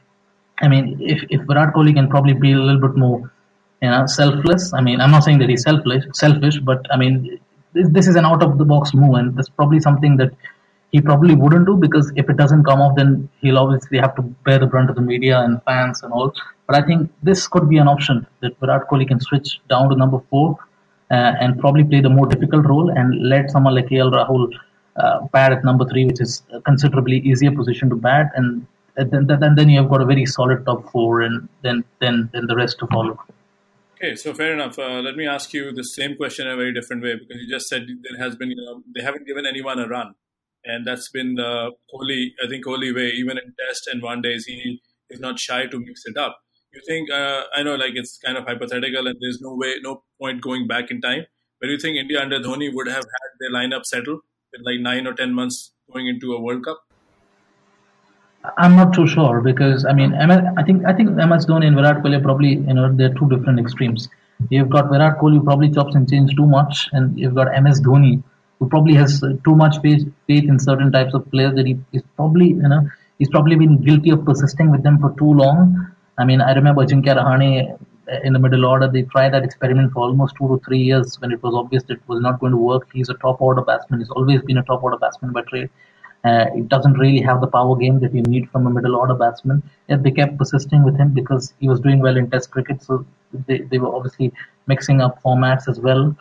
I 0.62 0.68
mean, 0.68 0.98
if 1.02 1.24
if 1.30 1.42
Virat 1.42 1.74
Kohli 1.74 1.94
can 1.94 2.10
probably 2.10 2.34
be 2.34 2.54
a 2.54 2.58
little 2.58 2.82
bit 2.82 2.96
more, 2.96 3.32
you 3.82 3.90
know, 3.90 4.06
selfless. 4.06 4.74
I 4.74 4.82
mean, 4.82 5.02
I'm 5.02 5.12
not 5.12 5.24
saying 5.24 5.40
that 5.40 5.50
he's 5.50 5.64
selfish, 5.64 6.06
selfish, 6.14 6.60
but 6.60 6.86
I 6.92 6.98
mean, 6.98 7.40
this, 7.74 7.90
this 7.90 8.08
is 8.08 8.16
an 8.16 8.26
out 8.26 8.44
of 8.44 8.58
the 8.58 8.66
box 8.66 8.94
move, 8.94 9.16
and 9.16 9.36
that's 9.36 9.50
probably 9.50 9.80
something 9.80 10.18
that 10.18 10.32
he 10.92 11.02
probably 11.02 11.36
wouldn't 11.36 11.68
do 11.68 11.76
because 11.76 12.12
if 12.16 12.30
it 12.30 12.38
doesn't 12.38 12.64
come 12.64 12.82
off, 12.82 12.96
then 12.96 13.30
he'll 13.42 13.60
obviously 13.60 14.00
have 14.00 14.16
to 14.16 14.24
bear 14.24 14.58
the 14.58 14.66
brunt 14.66 14.90
of 14.90 14.96
the 14.96 15.02
media 15.02 15.40
and 15.40 15.62
fans 15.64 16.02
and 16.02 16.12
all. 16.12 16.34
But 16.66 16.78
I 16.78 16.82
think 16.86 17.12
this 17.22 17.48
could 17.48 17.70
be 17.70 17.78
an 17.78 17.88
option 17.88 18.26
that 18.42 18.60
Virat 18.60 18.88
Kohli 18.90 19.08
can 19.08 19.20
switch 19.20 19.60
down 19.70 19.90
to 19.90 19.96
number 19.96 20.20
four 20.32 20.58
and 21.12 21.60
probably 21.60 21.84
play 21.84 22.02
the 22.02 22.10
more 22.10 22.28
difficult 22.28 22.66
role 22.66 22.90
and 22.90 23.28
let 23.28 23.50
someone 23.50 23.76
like 23.76 23.88
KL 23.88 24.12
Rahul 24.12 24.50
uh, 24.96 25.28
bat 25.32 25.52
at 25.52 25.64
number 25.64 25.86
three, 25.86 26.06
which 26.06 26.22
is 26.22 26.44
a 26.52 26.62
considerably 26.62 27.18
easier 27.20 27.52
position 27.52 27.90
to 27.90 27.96
bat, 27.96 28.32
and 28.36 28.66
then, 28.96 29.28
then, 29.28 29.56
then 29.56 29.70
you 29.70 29.82
have 29.82 29.90
got 29.90 30.02
a 30.02 30.06
very 30.06 30.26
solid 30.26 30.66
top 30.66 30.92
four, 30.92 31.22
and 31.22 31.48
then 31.64 31.84
then 32.00 32.30
then 32.34 32.48
the 32.48 32.56
rest 32.56 32.80
to 32.80 32.88
follow. 32.88 33.18
Okay, 33.96 34.16
so 34.16 34.34
fair 34.34 34.54
enough. 34.54 34.78
Uh, 34.78 35.02
let 35.02 35.16
me 35.16 35.28
ask 35.28 35.54
you 35.54 35.72
the 35.72 35.84
same 35.84 36.16
question 36.16 36.48
in 36.48 36.54
a 36.54 36.56
very 36.56 36.74
different 36.74 37.04
way 37.04 37.16
because 37.16 37.42
you 37.42 37.50
just 37.50 37.68
said 37.68 37.86
there 38.04 38.18
has 38.18 38.36
been, 38.36 38.50
you 38.50 38.56
know, 38.56 38.82
they 38.96 39.02
haven't 39.02 39.28
given 39.28 39.46
anyone 39.46 39.80
a 39.80 39.88
run, 39.88 40.16
and 40.66 40.86
that's 40.86 41.10
been 41.10 41.36
the 41.36 41.72
Kohli. 41.94 42.32
I 42.44 42.48
think 42.48 42.66
Kohli 42.66 42.94
way, 42.94 43.12
even 43.16 43.38
in 43.38 43.54
Test 43.60 43.88
and 43.92 44.02
One 44.02 44.22
Days, 44.22 44.46
he 44.46 44.82
is 45.10 45.20
not 45.20 45.40
shy 45.40 45.66
to 45.66 45.80
mix 45.80 46.04
it 46.06 46.18
up. 46.18 46.40
You 46.74 46.82
think? 46.88 47.10
Uh, 47.12 47.44
I 47.56 47.64
know, 47.64 47.76
like 47.76 47.94
it's 47.96 48.18
kind 48.18 48.38
of 48.38 48.46
hypothetical, 48.46 49.08
and 49.08 49.18
there's 49.20 49.40
no 49.42 49.56
way, 49.56 49.76
no 49.82 50.04
point 50.20 50.42
going 50.42 50.68
back 50.68 50.92
in 50.92 51.02
time. 51.02 51.26
Do 51.62 51.70
you 51.70 51.78
think 51.78 51.98
India 51.98 52.22
under 52.22 52.40
Dhoni 52.40 52.74
would 52.74 52.88
have 52.88 53.04
had 53.04 53.32
their 53.40 53.52
lineup 53.52 53.86
settled 53.86 54.22
in 54.54 54.64
like 54.64 54.80
nine 54.80 55.08
or 55.08 55.14
ten 55.14 55.34
months 55.34 55.72
going 55.92 56.08
into 56.08 56.34
a 56.34 56.42
World 56.42 56.64
Cup? 56.66 56.86
I'm 58.58 58.76
not 58.76 58.94
too 58.94 59.06
sure 59.08 59.42
because 59.42 59.86
I 59.86 59.94
mean 59.94 60.14
I 60.14 60.64
think 60.64 60.86
I 60.86 60.94
think 60.94 61.10
MS 61.10 61.46
Dhoni 61.46 61.68
and 61.68 61.76
Virat 61.76 62.02
Kohli 62.04 62.22
probably 62.24 62.52
you 62.52 62.74
know 62.74 62.94
they're 62.96 63.14
two 63.14 63.28
different 63.30 63.60
extremes. 63.60 64.08
You've 64.50 64.70
got 64.70 64.90
Virat 64.90 65.20
Kohli 65.20 65.40
who 65.40 65.44
probably 65.44 65.70
chops 65.72 65.96
and 65.96 66.10
changes 66.10 66.36
too 66.36 66.46
much, 66.46 66.88
and 66.94 67.20
you've 67.20 67.36
got 67.36 67.48
MS 67.62 67.82
Dhoni 67.82 68.24
who 68.60 68.70
probably 68.70 68.94
has 68.94 69.20
too 69.20 69.56
much 69.56 69.80
faith, 69.82 70.08
faith 70.28 70.44
in 70.46 70.60
certain 70.60 70.92
types 70.92 71.14
of 71.14 71.30
players 71.32 71.56
that 71.56 71.66
he 71.66 71.78
is 71.92 72.04
probably 72.16 72.48
you 72.48 72.70
know 72.74 72.82
he's 73.18 73.30
probably 73.30 73.58
been 73.58 73.82
guilty 73.82 74.10
of 74.12 74.24
persisting 74.24 74.72
with 74.72 74.84
them 74.84 75.00
for 75.00 75.14
too 75.18 75.34
long. 75.34 75.94
I 76.18 76.24
mean 76.24 76.40
I 76.40 76.54
remember 76.54 76.86
Ajinkya 76.86 77.18
Rahane 77.20 77.78
in 78.24 78.34
the 78.34 78.40
middle 78.40 78.66
order 78.66 78.88
they 78.88 79.04
tried 79.04 79.34
that 79.34 79.44
experiment 79.44 79.92
for 79.94 80.02
almost 80.02 80.36
two 80.38 80.48
to 80.48 80.62
three 80.66 80.80
years 80.80 81.20
when 81.22 81.32
it 81.32 81.42
was 81.44 81.54
obvious 81.54 81.84
that 81.84 81.94
it 81.94 82.08
was 82.08 82.22
not 82.22 82.40
going 82.40 82.52
to 82.52 82.58
work. 82.58 82.88
He's 82.94 83.10
a 83.10 83.16
top 83.16 83.42
order 83.42 83.62
batsman. 83.62 84.00
He's 84.00 84.10
always 84.10 84.42
been 84.42 84.58
a 84.58 84.64
top 84.64 84.84
order 84.84 84.98
batsman 84.98 85.32
by 85.34 85.42
trade 85.44 85.70
uh, 86.26 86.46
it 86.56 86.68
doesn't 86.68 86.94
really 86.94 87.22
have 87.22 87.40
the 87.40 87.48
power 87.48 87.76
game 87.78 88.00
that 88.00 88.14
you 88.14 88.22
need 88.24 88.50
from 88.52 88.68
a 88.68 88.70
middle 88.70 88.96
order 88.96 89.14
batsman. 89.14 89.64
Yet 89.88 90.04
they 90.04 90.12
kept 90.12 90.38
persisting 90.38 90.84
with 90.84 90.98
him 90.98 91.14
because 91.14 91.54
he 91.60 91.70
was 91.70 91.80
doing 91.80 92.00
well 92.00 92.18
in 92.18 92.30
Test 92.30 92.52
cricket. 92.52 92.84
So 92.84 93.06
they, 93.48 93.60
they 93.60 93.78
were 93.78 93.96
obviously 93.96 94.34
mixing 94.68 95.02
up 95.02 95.22
formats 95.24 95.70
as 95.70 95.80
well. 95.80 96.16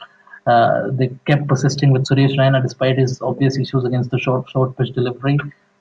Uh, 0.46 0.90
they 0.92 1.10
kept 1.26 1.48
persisting 1.48 1.92
with 1.92 2.04
Suresh 2.06 2.36
Raina 2.36 2.62
despite 2.62 2.96
his 2.96 3.20
obvious 3.20 3.58
issues 3.58 3.84
against 3.84 4.10
the 4.10 4.18
short 4.18 4.48
short 4.48 4.76
pitch 4.76 4.92
delivery. 4.94 5.38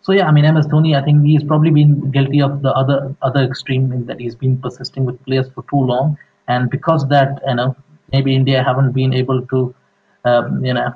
So 0.07 0.13
yeah, 0.13 0.25
I 0.25 0.31
mean 0.31 0.45
MS 0.53 0.67
Dhoni, 0.67 0.95
I 0.97 1.03
think 1.03 1.25
he's 1.25 1.43
probably 1.43 1.69
been 1.69 2.11
guilty 2.11 2.41
of 2.41 2.61
the 2.61 2.71
other 2.81 3.13
other 3.21 3.41
extreme 3.43 3.91
in 3.91 4.05
that 4.05 4.21
he's 4.21 4.35
been 4.35 4.57
persisting 4.57 5.03
with 5.03 5.17
players 5.25 5.49
for 5.53 5.63
too 5.69 5.81
long, 5.93 6.17
and 6.47 6.69
because 6.69 7.03
of 7.03 7.09
that 7.09 7.41
you 7.45 7.55
know 7.55 7.75
maybe 8.13 8.33
India 8.33 8.63
haven't 8.63 8.93
been 8.93 9.13
able 9.13 9.41
to 9.47 9.75
um, 10.23 10.63
you 10.63 10.73
know 10.73 10.93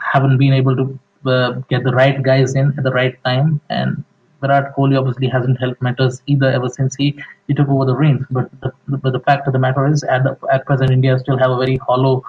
haven't 0.00 0.38
been 0.38 0.52
able 0.52 0.74
to 0.74 0.98
uh, 1.30 1.52
get 1.68 1.84
the 1.84 1.92
right 1.92 2.20
guys 2.24 2.56
in 2.56 2.74
at 2.76 2.82
the 2.82 2.90
right 2.90 3.22
time. 3.22 3.60
And 3.70 4.02
Virat 4.40 4.74
Kohli 4.74 4.98
obviously 4.98 5.28
hasn't 5.28 5.60
helped 5.60 5.80
matters 5.80 6.20
either 6.26 6.50
ever 6.50 6.68
since 6.68 6.96
he, 6.96 7.14
he 7.46 7.54
took 7.54 7.68
over 7.68 7.84
the 7.84 7.94
reins. 7.94 8.26
But 8.30 8.50
the, 8.60 8.72
but 8.88 9.12
the 9.12 9.20
fact 9.20 9.46
of 9.46 9.52
the 9.52 9.60
matter 9.60 9.86
is, 9.86 10.02
at, 10.02 10.24
the, 10.24 10.36
at 10.52 10.66
present, 10.66 10.90
India 10.90 11.16
still 11.20 11.38
have 11.38 11.52
a 11.52 11.56
very 11.56 11.76
hollow 11.76 12.24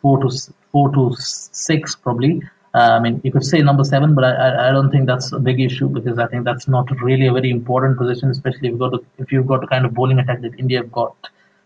four 0.00 0.18
to 0.22 0.30
four 0.72 0.90
to 0.94 1.14
six 1.18 1.94
probably. 1.94 2.42
Uh, 2.74 2.96
I 2.96 3.00
mean, 3.00 3.20
you 3.22 3.30
could 3.30 3.44
say 3.44 3.60
number 3.60 3.84
seven, 3.84 4.14
but 4.14 4.24
I, 4.24 4.68
I, 4.68 4.72
don't 4.72 4.90
think 4.90 5.06
that's 5.06 5.30
a 5.32 5.38
big 5.38 5.60
issue 5.60 5.88
because 5.90 6.18
I 6.18 6.26
think 6.26 6.44
that's 6.44 6.66
not 6.66 6.90
really 7.02 7.26
a 7.26 7.32
very 7.32 7.50
important 7.50 7.98
position, 7.98 8.30
especially 8.30 8.68
if 8.68 8.72
you've 8.72 8.78
got 8.78 8.90
to, 8.90 9.04
if 9.18 9.30
you've 9.30 9.46
got 9.46 9.60
the 9.60 9.66
kind 9.66 9.84
of 9.84 9.92
bowling 9.92 10.18
attack 10.18 10.40
that 10.40 10.58
India 10.58 10.78
have 10.78 10.90
got. 10.90 11.14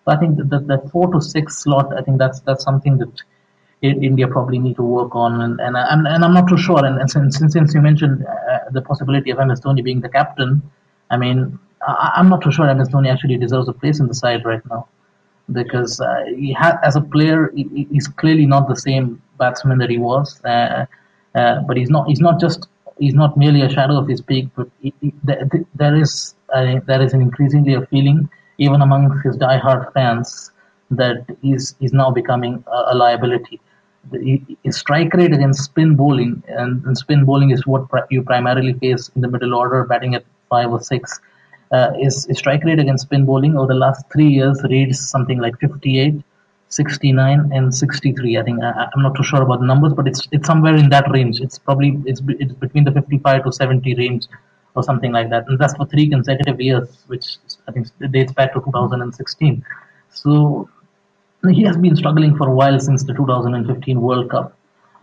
So 0.04 0.12
I 0.12 0.16
think 0.16 0.36
that, 0.36 0.66
that, 0.66 0.90
four 0.90 1.12
to 1.12 1.20
six 1.20 1.58
slot, 1.58 1.96
I 1.96 2.02
think 2.02 2.18
that's 2.18 2.40
that's 2.40 2.64
something 2.64 2.98
that 2.98 3.22
India 3.82 4.26
probably 4.26 4.58
need 4.58 4.74
to 4.76 4.82
work 4.82 5.14
on. 5.14 5.42
And 5.42 5.60
and, 5.60 5.76
I, 5.76 5.92
and, 5.92 6.08
and 6.08 6.24
I'm 6.24 6.34
not 6.34 6.48
too 6.48 6.56
sure. 6.56 6.84
And, 6.84 6.98
and 6.98 7.08
since, 7.08 7.38
since 7.38 7.72
you 7.72 7.80
mentioned 7.80 8.26
uh, 8.26 8.70
the 8.72 8.82
possibility 8.82 9.30
of 9.30 9.38
MS 9.38 9.60
being 9.84 10.00
the 10.00 10.08
captain, 10.08 10.60
I 11.10 11.18
mean, 11.18 11.56
I, 11.86 12.14
am 12.16 12.28
not 12.28 12.42
too 12.42 12.50
sure 12.50 12.72
MS 12.74 12.88
actually 13.08 13.36
deserves 13.36 13.68
a 13.68 13.72
place 13.72 14.00
in 14.00 14.08
the 14.08 14.14
side 14.14 14.44
right 14.44 14.64
now. 14.68 14.88
Because 15.52 16.00
uh, 16.00 16.24
he 16.36 16.52
ha- 16.52 16.80
as 16.82 16.96
a 16.96 17.00
player, 17.00 17.52
he, 17.54 17.86
he's 17.92 18.08
clearly 18.08 18.46
not 18.46 18.66
the 18.68 18.74
same 18.74 19.22
batsman 19.38 19.78
that 19.78 19.90
he 19.90 19.98
was. 19.98 20.40
Uh, 20.44 20.86
uh 21.34 21.60
but 21.62 21.76
he's 21.76 21.90
not. 21.90 22.08
He's 22.08 22.20
not 22.20 22.40
just. 22.40 22.68
He's 22.98 23.14
not 23.14 23.36
merely 23.36 23.60
a 23.60 23.68
shadow 23.68 23.98
of 23.98 24.08
his 24.08 24.22
peak. 24.22 24.48
But 24.56 24.68
he, 24.80 24.94
he, 25.00 25.12
there 25.74 25.94
is 25.94 26.34
there 26.48 27.02
is 27.02 27.12
an 27.12 27.20
increasingly 27.20 27.74
a 27.74 27.86
feeling, 27.86 28.28
even 28.58 28.80
among 28.80 29.20
his 29.22 29.36
die-hard 29.36 29.92
fans, 29.92 30.50
that 30.90 31.26
he's 31.42 31.74
he's 31.80 31.92
now 31.92 32.10
becoming 32.10 32.64
a, 32.66 32.92
a 32.92 32.94
liability 32.94 33.60
his 34.62 34.76
strike 34.76 35.12
rate 35.14 35.32
against 35.32 35.64
spin 35.64 35.94
bowling, 35.96 36.42
and, 36.48 36.84
and 36.84 36.96
spin 36.96 37.24
bowling 37.24 37.50
is 37.50 37.66
what 37.66 37.88
you 38.10 38.22
primarily 38.22 38.72
face 38.74 39.10
in 39.14 39.22
the 39.22 39.28
middle 39.28 39.54
order, 39.54 39.84
batting 39.84 40.14
at 40.14 40.24
five 40.48 40.70
or 40.70 40.80
six. 40.80 41.20
Uh, 41.72 41.92
his, 41.94 42.26
his 42.26 42.38
strike 42.38 42.62
rate 42.64 42.78
against 42.78 43.04
spin 43.04 43.24
bowling 43.24 43.56
over 43.56 43.66
the 43.66 43.78
last 43.78 44.04
three 44.12 44.28
years 44.28 44.62
reads 44.64 45.00
something 45.00 45.38
like 45.38 45.58
58, 45.58 46.22
69, 46.68 47.52
and 47.52 47.74
63. 47.74 48.38
I 48.38 48.42
think 48.42 48.62
I, 48.62 48.88
am 48.94 49.02
not 49.02 49.14
too 49.14 49.22
sure 49.22 49.42
about 49.42 49.60
the 49.60 49.66
numbers, 49.66 49.94
but 49.94 50.08
it's 50.08 50.26
it's 50.32 50.46
somewhere 50.46 50.76
in 50.76 50.88
that 50.90 51.10
range. 51.10 51.40
It's 51.40 51.58
probably 51.58 52.00
it's 52.06 52.20
it's 52.40 52.52
between 52.52 52.84
the 52.84 52.92
55 52.92 53.44
to 53.44 53.52
70 53.52 53.94
range 53.94 54.26
or 54.74 54.82
something 54.82 55.12
like 55.12 55.30
that, 55.30 55.46
and 55.48 55.58
that's 55.58 55.74
for 55.74 55.86
three 55.86 56.08
consecutive 56.08 56.60
years, 56.60 56.88
which 57.06 57.36
I 57.68 57.72
think 57.72 57.88
dates 58.10 58.32
back 58.32 58.52
to 58.54 58.60
2016. 58.60 59.64
So 60.10 60.68
he 61.50 61.62
has 61.62 61.76
been 61.76 61.96
struggling 61.96 62.36
for 62.36 62.48
a 62.48 62.54
while 62.54 62.78
since 62.80 63.04
the 63.04 63.14
2015 63.14 64.00
World 64.00 64.30
Cup, 64.30 64.56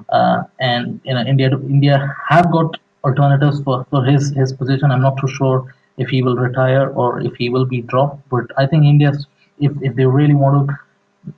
uh, 0.09 0.43
and 0.59 0.99
you 1.03 1.13
know 1.13 1.21
India 1.21 1.49
India 1.69 2.15
have 2.27 2.51
got 2.51 2.77
alternatives 3.03 3.61
for, 3.61 3.85
for 3.89 4.03
his 4.03 4.31
his 4.31 4.53
position. 4.53 4.91
I'm 4.91 5.01
not 5.01 5.17
too 5.17 5.27
sure 5.27 5.73
if 5.97 6.09
he 6.09 6.21
will 6.21 6.35
retire 6.35 6.89
or 6.89 7.21
if 7.21 7.35
he 7.35 7.49
will 7.49 7.65
be 7.65 7.81
dropped, 7.81 8.27
but 8.29 8.45
I 8.57 8.65
think 8.65 8.85
India, 8.85 9.13
if 9.59 9.71
if 9.81 9.95
they 9.95 10.05
really 10.05 10.35
want 10.35 10.67
to 10.67 10.77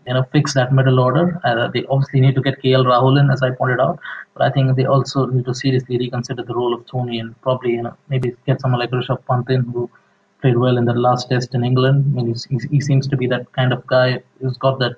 you 0.08 0.14
know 0.14 0.24
fix 0.32 0.54
that 0.54 0.74
middle 0.74 1.00
order, 1.00 1.40
uh, 1.44 1.68
they 1.68 1.86
obviously 1.86 2.20
need 2.22 2.36
to 2.36 2.42
get 2.42 2.62
KL 2.62 2.86
Rahul 2.86 3.20
in, 3.20 3.30
as 3.30 3.42
I 3.42 3.52
pointed 3.52 3.80
out. 3.80 4.00
But 4.34 4.44
I 4.44 4.50
think 4.50 4.76
they 4.76 4.86
also 4.86 5.26
need 5.26 5.46
to 5.46 5.54
seriously 5.54 5.98
reconsider 5.98 6.44
the 6.44 6.56
role 6.56 6.74
of 6.74 6.86
Dhoni 6.86 7.20
and 7.20 7.40
probably 7.42 7.72
you 7.72 7.84
know 7.84 7.96
maybe 8.10 8.36
get 8.46 8.62
someone 8.62 8.80
like 8.80 8.92
Rishabh 8.92 9.26
Pant 9.28 9.50
in 9.50 9.64
who 9.64 9.90
played 10.42 10.58
well 10.58 10.78
in 10.78 10.86
the 10.86 10.94
last 10.94 11.30
test 11.30 11.56
in 11.56 11.64
England. 11.64 12.06
I 12.08 12.24
mean, 12.24 12.36
he, 12.50 12.60
he 12.70 12.82
seems 12.82 13.08
to 13.08 13.18
be 13.18 13.28
that 13.28 13.52
kind 13.54 13.74
of 13.74 13.86
guy 13.88 14.22
who's 14.40 14.58
got 14.58 14.80
that 14.80 14.96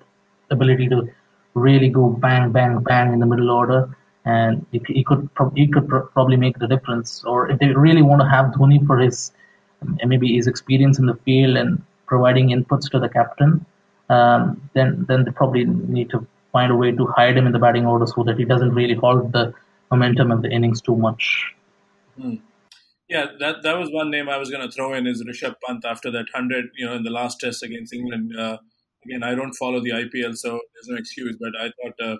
ability 0.50 0.88
to 0.89 1.10
really 1.54 1.89
go 1.89 2.10
bang, 2.10 2.52
bang, 2.52 2.80
bang 2.80 3.13
in 3.13 3.19
the 3.19 3.26
middle 3.26 3.52
order, 3.52 3.89
and 4.26 4.65
he, 4.71 4.80
could 5.04 5.30
he 5.56 5.67
could 5.67 5.88
pro- 5.88 6.06
probably 6.08 6.38
make 6.38 6.58
the 6.60 6.67
difference. 6.67 7.23
Or 7.23 7.50
if 7.50 7.60
they 7.60 7.67
really 7.67 8.02
want 8.02 8.21
to 8.21 8.28
have 8.28 8.47
Dhoni 8.54 8.86
for 8.86 8.97
his 8.97 9.32
maybe 10.06 10.36
his 10.36 10.47
experience 10.47 11.00
in 11.00 11.06
the 11.06 11.15
field 11.26 11.56
and 11.56 11.82
providing 12.08 12.50
inputs 12.50 12.89
to 12.91 13.00
the 13.00 13.10
captain, 13.10 13.65
um, 14.10 14.70
then 14.74 15.06
then 15.08 15.26
they 15.26 15.32
probably 15.32 15.65
need 15.65 16.10
to 16.12 16.26
find 16.52 16.72
a 16.72 16.76
way 16.76 16.91
to 16.91 17.06
hide 17.15 17.38
him 17.38 17.46
in 17.46 17.54
the 17.54 17.60
batting 17.60 17.86
order 17.86 18.08
so 18.08 18.24
that 18.24 18.38
he 18.38 18.46
doesn't 18.46 18.74
really 18.74 18.96
halt 18.96 19.32
the 19.32 19.54
momentum 19.91 20.32
of 20.32 20.41
the 20.41 20.50
innings 20.50 20.82
too 20.82 20.96
much. 20.96 21.54
Hmm. 22.20 22.36
Yeah, 23.10 23.28
that 23.39 23.63
that 23.63 23.78
was 23.78 23.89
one 23.91 24.12
name 24.12 24.28
I 24.28 24.38
was 24.38 24.50
going 24.50 24.67
to 24.67 24.72
throw 24.72 24.93
in 24.93 25.08
is 25.08 25.24
Rishabh 25.24 25.56
Pant 25.65 25.86
after 25.86 26.12
that 26.12 26.26
hundred, 26.34 26.65
you 26.76 26.86
know, 26.86 26.93
in 26.93 27.04
the 27.04 27.10
last 27.10 27.39
test 27.39 27.63
against 27.63 27.93
England. 27.93 28.38
Uh, 28.38 28.58
again, 29.06 29.24
I 29.24 29.34
don't 29.34 29.54
follow 29.54 29.80
the 29.80 29.91
IPL, 29.91 30.36
so 30.36 30.60
there's 30.74 30.88
no 30.89 30.98
excuse. 30.98 31.38
But 31.39 31.54
I 31.60 31.72
thought 31.78 32.06
uh, 32.06 32.17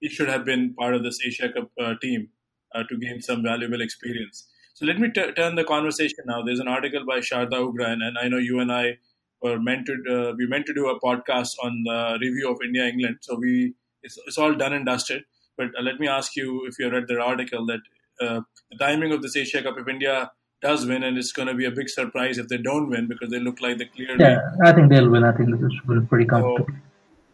he 0.00 0.08
should 0.08 0.28
have 0.28 0.44
been 0.44 0.74
part 0.74 0.94
of 0.94 1.02
this 1.02 1.18
Asia 1.24 1.52
Cup 1.52 1.70
uh, 1.78 1.94
team 2.00 2.28
uh, 2.74 2.82
to 2.84 2.96
gain 2.96 3.20
some 3.20 3.42
valuable 3.42 3.82
experience. 3.82 4.48
So 4.74 4.86
let 4.86 4.98
me 4.98 5.10
t- 5.10 5.32
turn 5.32 5.54
the 5.54 5.64
conversation 5.64 6.24
now. 6.26 6.42
There's 6.42 6.60
an 6.60 6.68
article 6.68 7.04
by 7.06 7.18
Sharda 7.18 7.52
Ugra, 7.52 7.88
and, 7.88 8.02
and 8.02 8.16
I 8.18 8.28
know 8.28 8.38
you 8.38 8.58
and 8.60 8.72
I 8.72 8.98
were 9.42 9.58
meant 9.60 9.86
to 9.86 9.94
uh, 10.14 10.32
we 10.36 10.46
meant 10.46 10.66
to 10.66 10.74
do 10.74 10.88
a 10.88 11.00
podcast 11.00 11.50
on 11.62 11.82
the 11.84 12.18
review 12.20 12.50
of 12.50 12.58
India 12.64 12.86
England. 12.86 13.18
So 13.20 13.36
we 13.36 13.74
it's, 14.02 14.18
it's 14.26 14.38
all 14.38 14.54
done 14.54 14.72
and 14.72 14.86
dusted. 14.86 15.24
But 15.56 15.66
uh, 15.78 15.82
let 15.82 16.00
me 16.00 16.08
ask 16.08 16.36
you 16.36 16.66
if 16.66 16.78
you 16.78 16.90
read 16.90 17.04
the 17.08 17.20
article 17.20 17.66
that 17.66 17.80
uh, 18.20 18.40
the 18.70 18.78
timing 18.78 19.12
of 19.12 19.22
this 19.22 19.36
Asia 19.36 19.62
Cup, 19.62 19.76
if 19.78 19.88
India 19.88 20.30
does 20.62 20.86
win, 20.86 21.02
and 21.02 21.18
it's 21.18 21.32
going 21.32 21.48
to 21.48 21.54
be 21.54 21.64
a 21.64 21.70
big 21.70 21.88
surprise 21.88 22.38
if 22.38 22.48
they 22.48 22.56
don't 22.56 22.88
win 22.88 23.08
because 23.08 23.30
they 23.30 23.40
look 23.40 23.60
like 23.60 23.78
they 23.78 23.86
clearly. 23.86 24.24
Yeah, 24.24 24.38
I 24.64 24.72
think 24.72 24.90
they'll 24.90 25.08
win. 25.08 25.24
I 25.24 25.32
think 25.32 25.50
this 25.50 25.60
will 25.86 26.00
be 26.00 26.06
pretty 26.06 26.26
comfortable. 26.26 26.66
So, 26.68 26.74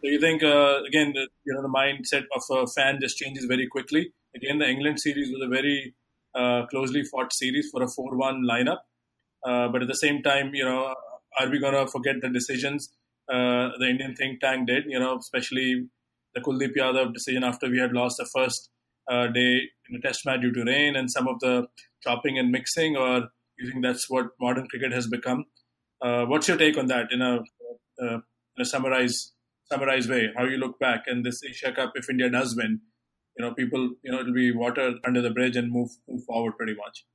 so 0.01 0.07
you 0.09 0.19
think 0.19 0.43
uh, 0.43 0.81
again, 0.87 1.13
the, 1.13 1.27
you 1.45 1.53
know, 1.53 1.61
the 1.61 1.69
mindset 1.69 2.23
of 2.35 2.43
a 2.49 2.67
fan 2.67 2.99
just 3.01 3.17
changes 3.17 3.45
very 3.45 3.67
quickly. 3.67 4.11
Again, 4.35 4.59
the 4.59 4.67
England 4.67 4.99
series 4.99 5.31
was 5.31 5.41
a 5.43 5.49
very 5.49 5.93
uh, 6.35 6.65
closely 6.67 7.03
fought 7.03 7.33
series 7.33 7.69
for 7.71 7.83
a 7.83 7.87
four-one 7.87 8.43
lineup, 8.49 8.79
uh, 9.45 9.67
but 9.67 9.81
at 9.81 9.87
the 9.87 9.95
same 9.95 10.21
time, 10.21 10.53
you 10.53 10.65
know, 10.65 10.93
are 11.39 11.49
we 11.49 11.59
going 11.59 11.73
to 11.73 11.87
forget 11.87 12.15
the 12.21 12.29
decisions 12.29 12.89
uh, 13.31 13.69
the 13.79 13.87
Indian 13.89 14.15
think 14.15 14.41
tank 14.41 14.67
did? 14.67 14.85
You 14.87 14.99
know, 14.99 15.17
especially 15.17 15.87
the 16.35 16.41
Kuldeep 16.41 16.75
Yadav 16.75 17.13
decision 17.13 17.43
after 17.43 17.69
we 17.69 17.79
had 17.79 17.93
lost 17.93 18.17
the 18.17 18.29
first 18.33 18.69
uh, 19.09 19.27
day 19.27 19.61
in 19.89 19.95
a 19.95 20.01
test 20.01 20.25
match 20.25 20.41
due 20.41 20.53
to 20.53 20.63
rain 20.63 20.95
and 20.95 21.09
some 21.11 21.27
of 21.27 21.39
the 21.39 21.67
chopping 22.03 22.37
and 22.37 22.51
mixing, 22.51 22.95
or 22.95 23.29
you 23.57 23.71
think 23.71 23.83
that's 23.83 24.09
what 24.09 24.27
modern 24.39 24.67
cricket 24.67 24.91
has 24.91 25.07
become? 25.07 25.45
Uh, 26.01 26.25
what's 26.25 26.47
your 26.47 26.57
take 26.57 26.77
on 26.77 26.87
that 26.87 27.11
in 27.11 27.21
a, 27.21 27.39
uh, 28.01 28.15
in 28.15 28.61
a 28.61 28.65
summarize 28.65 29.33
summarized 29.65 30.09
way? 30.09 30.29
How 30.35 30.45
you 30.45 30.57
look 30.57 30.79
back 30.79 31.03
and 31.07 31.25
this 31.25 31.41
Asia 31.43 31.71
Cup, 31.71 31.93
if 31.95 32.09
India 32.09 32.29
does 32.29 32.55
win, 32.55 32.81
you 33.37 33.45
know, 33.45 33.53
people, 33.53 33.91
you 34.03 34.11
know, 34.11 34.19
it'll 34.19 34.33
be 34.33 34.51
water 34.51 34.95
under 35.05 35.21
the 35.21 35.29
bridge 35.29 35.55
and 35.55 35.71
move 35.71 35.89
move 36.07 36.23
forward 36.25 36.57
pretty 36.57 36.75
much. 36.75 37.05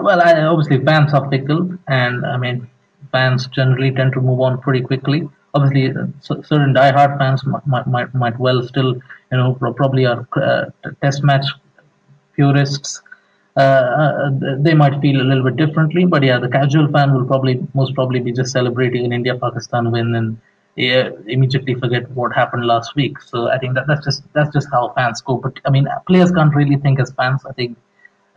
Well, 0.00 0.20
I, 0.20 0.42
obviously 0.42 0.84
fans 0.84 1.14
are 1.14 1.28
fickle, 1.30 1.78
and 1.86 2.26
I 2.26 2.36
mean, 2.36 2.68
fans 3.12 3.46
generally 3.48 3.92
tend 3.92 4.12
to 4.14 4.20
move 4.20 4.40
on 4.40 4.60
pretty 4.60 4.82
quickly. 4.82 5.28
Obviously, 5.54 5.90
uh, 5.90 6.06
certain 6.20 6.72
die-hard 6.72 7.18
fans 7.18 7.44
might, 7.46 7.86
might, 7.86 8.14
might 8.14 8.38
well 8.38 8.62
still, 8.62 8.94
you 8.94 9.38
know, 9.38 9.54
probably 9.54 10.04
are 10.04 10.26
uh, 10.36 10.66
test 11.00 11.22
match 11.22 11.46
purists. 12.34 13.02
Uh, 13.56 13.60
uh, 13.60 14.30
they 14.58 14.74
might 14.74 15.00
feel 15.00 15.20
a 15.20 15.26
little 15.26 15.44
bit 15.44 15.56
differently, 15.56 16.04
but 16.04 16.22
yeah, 16.22 16.38
the 16.38 16.48
casual 16.48 16.88
fan 16.88 17.12
will 17.14 17.24
probably 17.24 17.60
most 17.74 17.94
probably 17.94 18.20
be 18.20 18.32
just 18.32 18.52
celebrating 18.52 19.04
an 19.04 19.12
India-Pakistan 19.12 19.90
win 19.90 20.14
and 20.14 20.38
yeah, 20.76 21.10
immediately 21.26 21.74
forget 21.74 22.08
what 22.12 22.32
happened 22.32 22.64
last 22.64 22.94
week. 22.94 23.20
So 23.20 23.48
I 23.48 23.58
think 23.58 23.74
that 23.74 23.88
that's 23.88 24.04
just 24.04 24.22
that's 24.32 24.52
just 24.52 24.68
how 24.70 24.92
fans 24.94 25.20
go. 25.22 25.36
But 25.36 25.58
I 25.64 25.70
mean, 25.70 25.88
players 26.06 26.30
can't 26.30 26.54
really 26.54 26.76
think 26.76 27.00
as 27.00 27.10
fans. 27.12 27.44
I 27.44 27.52
think 27.52 27.76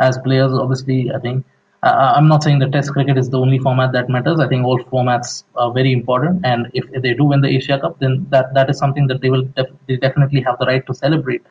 as 0.01 0.17
players, 0.17 0.51
obviously, 0.53 1.11
I 1.11 1.19
think 1.19 1.45
uh, 1.83 2.13
I'm 2.15 2.27
not 2.27 2.43
saying 2.43 2.59
that 2.59 2.71
Test 2.71 2.91
cricket 2.91 3.17
is 3.17 3.29
the 3.29 3.39
only 3.39 3.57
format 3.57 3.91
that 3.93 4.07
matters. 4.07 4.39
I 4.39 4.47
think 4.47 4.65
all 4.65 4.79
formats 4.83 5.43
are 5.55 5.71
very 5.71 5.91
important, 5.91 6.45
and 6.45 6.67
if, 6.73 6.85
if 6.93 7.01
they 7.01 7.13
do 7.13 7.25
win 7.25 7.41
the 7.41 7.49
Asia 7.49 7.79
Cup, 7.79 7.97
then 7.99 8.27
that, 8.29 8.53
that 8.53 8.69
is 8.69 8.77
something 8.77 9.07
that 9.07 9.21
they 9.21 9.29
will 9.29 9.43
def- 9.43 9.73
they 9.87 9.95
definitely 9.95 10.41
have 10.41 10.59
the 10.59 10.65
right 10.65 10.85
to 10.85 10.93
celebrate. 10.93 11.41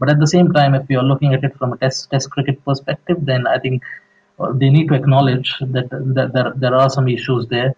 But 0.00 0.10
at 0.10 0.18
the 0.18 0.26
same 0.26 0.52
time, 0.52 0.74
if 0.74 0.90
you 0.90 0.98
are 0.98 1.04
looking 1.04 1.34
at 1.34 1.44
it 1.44 1.56
from 1.56 1.72
a 1.72 1.76
Test 1.76 2.10
Test 2.10 2.30
cricket 2.30 2.64
perspective, 2.64 3.18
then 3.20 3.46
I 3.46 3.58
think 3.58 3.84
uh, 4.40 4.52
they 4.52 4.70
need 4.70 4.88
to 4.88 4.94
acknowledge 4.94 5.54
that, 5.60 5.88
that 5.90 6.32
there, 6.32 6.52
there 6.56 6.74
are 6.74 6.90
some 6.90 7.08
issues 7.08 7.46
there. 7.46 7.74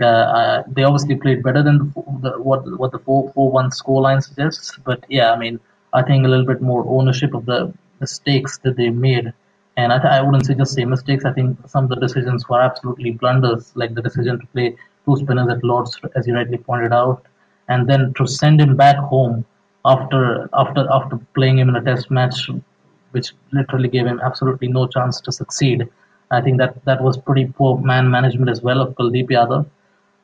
Uh, 0.00 0.06
uh 0.06 0.62
they 0.66 0.82
obviously 0.82 1.14
played 1.14 1.42
better 1.42 1.62
than 1.62 1.76
the, 1.78 2.02
the, 2.22 2.30
what 2.42 2.62
what 2.78 2.90
the 2.90 2.98
four 2.98 3.30
four 3.34 3.52
one 3.52 3.68
scoreline 3.70 4.22
suggests. 4.22 4.78
But 4.82 5.04
yeah, 5.10 5.30
I 5.32 5.38
mean, 5.38 5.60
I 5.92 6.02
think 6.02 6.24
a 6.24 6.28
little 6.28 6.46
bit 6.46 6.62
more 6.62 6.82
ownership 6.88 7.34
of 7.34 7.44
the 7.44 7.74
mistakes 8.00 8.56
that 8.64 8.76
they 8.76 8.88
made 8.88 9.34
and 9.76 9.92
I, 9.92 10.18
I 10.18 10.22
wouldn't 10.22 10.46
say 10.46 10.54
just 10.54 10.74
say 10.74 10.84
mistakes. 10.84 11.24
I 11.24 11.32
think 11.32 11.56
some 11.68 11.84
of 11.84 11.90
the 11.90 11.96
decisions 11.96 12.48
were 12.48 12.60
absolutely 12.60 13.12
blunders, 13.12 13.72
like 13.74 13.94
the 13.94 14.02
decision 14.02 14.40
to 14.40 14.46
play 14.48 14.76
two 15.04 15.16
spinners 15.16 15.48
at 15.50 15.64
Lords, 15.64 15.98
as 16.16 16.26
you 16.26 16.34
rightly 16.34 16.58
pointed 16.58 16.92
out, 16.92 17.26
and 17.68 17.88
then 17.88 18.12
to 18.14 18.26
send 18.26 18.60
him 18.60 18.76
back 18.76 18.96
home 18.96 19.44
after 19.84 20.48
after 20.52 20.86
after 20.92 21.18
playing 21.34 21.58
him 21.58 21.68
in 21.68 21.76
a 21.76 21.82
test 21.82 22.10
match, 22.10 22.50
which 23.12 23.32
literally 23.52 23.88
gave 23.88 24.06
him 24.06 24.20
absolutely 24.22 24.68
no 24.68 24.86
chance 24.86 25.20
to 25.22 25.32
succeed. 25.32 25.88
I 26.30 26.40
think 26.40 26.58
that 26.58 26.84
that 26.84 27.02
was 27.02 27.16
pretty 27.16 27.46
poor 27.46 27.78
man 27.78 28.10
management 28.10 28.50
as 28.50 28.62
well 28.62 28.80
of 28.80 28.94
Kuldeep 28.94 29.30
Yadav. 29.30 29.66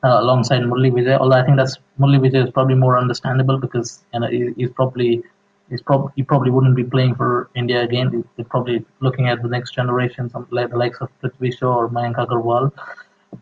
Uh, 0.03 0.19
alongside 0.21 0.61
Murli 0.61 0.91
Vijay, 0.91 1.17
although 1.19 1.35
I 1.35 1.43
think 1.43 1.57
that's 1.57 1.79
Murli 1.99 2.19
Vijay 2.19 2.45
is 2.45 2.51
probably 2.51 2.75
more 2.75 2.99
understandable 2.99 3.57
because 3.57 4.03
you 4.13 4.19
know 4.19 4.27
he, 4.27 4.53
he's 4.55 4.69
probably 4.69 5.23
he's 5.69 5.81
prob- 5.81 6.11
he 6.15 6.23
probably 6.23 6.51
wouldn't 6.51 6.75
be 6.75 6.83
playing 6.83 7.15
for 7.15 7.49
India 7.55 7.81
again. 7.81 8.25
He's 8.35 8.47
probably 8.47 8.85
looking 8.99 9.27
at 9.27 9.41
the 9.41 9.47
next 9.47 9.71
generation, 9.71 10.29
some 10.29 10.47
like 10.51 10.69
the 10.69 10.77
likes 10.77 10.99
of 11.01 11.09
Prithvi 11.21 11.57
Shaw 11.57 11.75
or 11.75 11.89
Mayank 11.89 12.15
Agarwal. 12.15 12.71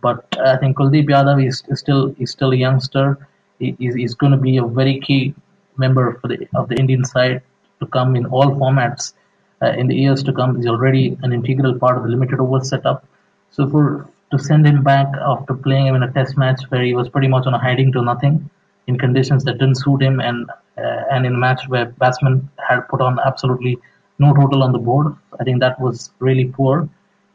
But 0.01 0.25
I 0.39 0.57
think 0.57 0.77
Kuldeep 0.77 1.07
Yadav 1.09 1.45
is, 1.45 1.63
is 1.67 1.79
still 1.79 2.13
he's 2.17 2.31
still 2.31 2.51
a 2.51 2.55
youngster. 2.55 3.27
He, 3.59 3.75
he's, 3.79 3.95
he's 3.95 4.15
going 4.15 4.31
to 4.31 4.37
be 4.37 4.57
a 4.57 4.65
very 4.65 4.99
key 4.99 5.33
member 5.77 6.19
for 6.19 6.27
the 6.27 6.47
of 6.55 6.69
the 6.69 6.75
Indian 6.75 7.05
side 7.05 7.41
to 7.79 7.87
come 7.87 8.15
in 8.15 8.25
all 8.25 8.51
formats 8.55 9.13
uh, 9.61 9.73
in 9.77 9.87
the 9.87 9.95
years 9.95 10.23
to 10.23 10.33
come. 10.33 10.55
He's 10.55 10.67
already 10.67 11.17
an 11.23 11.31
integral 11.33 11.77
part 11.77 11.97
of 11.97 12.03
the 12.03 12.09
limited 12.09 12.39
over 12.39 12.61
setup. 12.61 13.05
So 13.51 13.69
for 13.69 14.09
to 14.31 14.39
send 14.39 14.65
him 14.65 14.83
back 14.83 15.07
after 15.21 15.53
playing 15.53 15.87
him 15.87 15.95
in 15.95 16.03
a 16.03 16.11
test 16.11 16.35
match 16.37 16.61
where 16.69 16.83
he 16.83 16.93
was 16.93 17.09
pretty 17.09 17.27
much 17.27 17.45
on 17.45 17.53
a 17.53 17.59
hiding 17.59 17.91
to 17.93 18.01
nothing 18.01 18.49
in 18.87 18.97
conditions 18.97 19.43
that 19.43 19.53
didn't 19.53 19.75
suit 19.75 20.01
him 20.01 20.19
and 20.19 20.49
uh, 20.77 21.03
and 21.11 21.25
in 21.25 21.35
a 21.35 21.37
match 21.37 21.61
where 21.67 21.85
batsmen 21.85 22.49
had 22.67 22.81
put 22.89 23.01
on 23.01 23.19
absolutely 23.25 23.77
no 24.19 24.33
total 24.33 24.63
on 24.63 24.71
the 24.71 24.79
board. 24.79 25.15
I 25.39 25.43
think 25.43 25.59
that 25.59 25.79
was 25.79 26.11
really 26.19 26.45
poor 26.45 26.87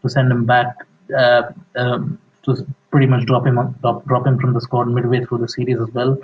to 0.02 0.08
send 0.08 0.30
him 0.30 0.44
back 0.44 0.76
uh, 1.16 1.42
um, 1.76 2.18
to 2.44 2.66
pretty 2.90 3.06
much 3.06 3.26
drop 3.26 3.46
him 3.46 3.56
drop, 3.80 4.04
drop 4.06 4.26
him 4.26 4.38
from 4.38 4.54
the 4.54 4.60
squad 4.60 4.88
midway 4.88 5.24
through 5.24 5.38
the 5.38 5.48
series 5.48 5.80
as 5.80 5.90
well, 5.92 6.18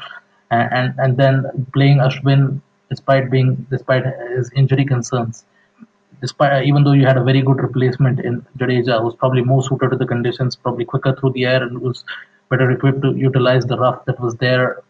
and 0.50 0.72
and, 0.72 0.94
and 0.98 1.16
then 1.16 1.66
playing 1.72 1.98
Ashwin 1.98 2.60
despite 2.88 3.30
being 3.30 3.66
despite 3.70 4.04
his 4.36 4.50
injury 4.54 4.84
concerns. 4.84 5.44
Despite, 6.22 6.64
even 6.64 6.82
though 6.82 6.92
you 6.92 7.04
had 7.04 7.18
a 7.18 7.24
very 7.24 7.42
good 7.42 7.58
replacement 7.62 8.20
in 8.20 8.40
Jadeja, 8.58 8.98
who 8.98 9.04
was 9.04 9.14
probably 9.16 9.42
more 9.42 9.62
suited 9.62 9.90
to 9.90 9.96
the 9.96 10.06
conditions, 10.06 10.56
probably 10.56 10.86
quicker 10.86 11.14
through 11.14 11.32
the 11.32 11.44
air, 11.44 11.62
and 11.62 11.78
was 11.78 12.04
better 12.48 12.70
equipped 12.70 13.02
to 13.02 13.14
utilize 13.14 13.66
the 13.66 13.76
rough 13.76 14.02
that 14.06 14.18
was 14.18 14.34
there 14.36 14.82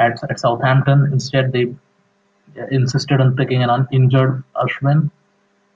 at, 0.00 0.40
Southampton. 0.40 1.08
Instead, 1.12 1.52
they 1.52 1.74
insisted 2.70 3.20
on 3.20 3.36
picking 3.36 3.62
an 3.62 3.70
uninjured 3.70 4.42
Ashwin, 4.56 5.10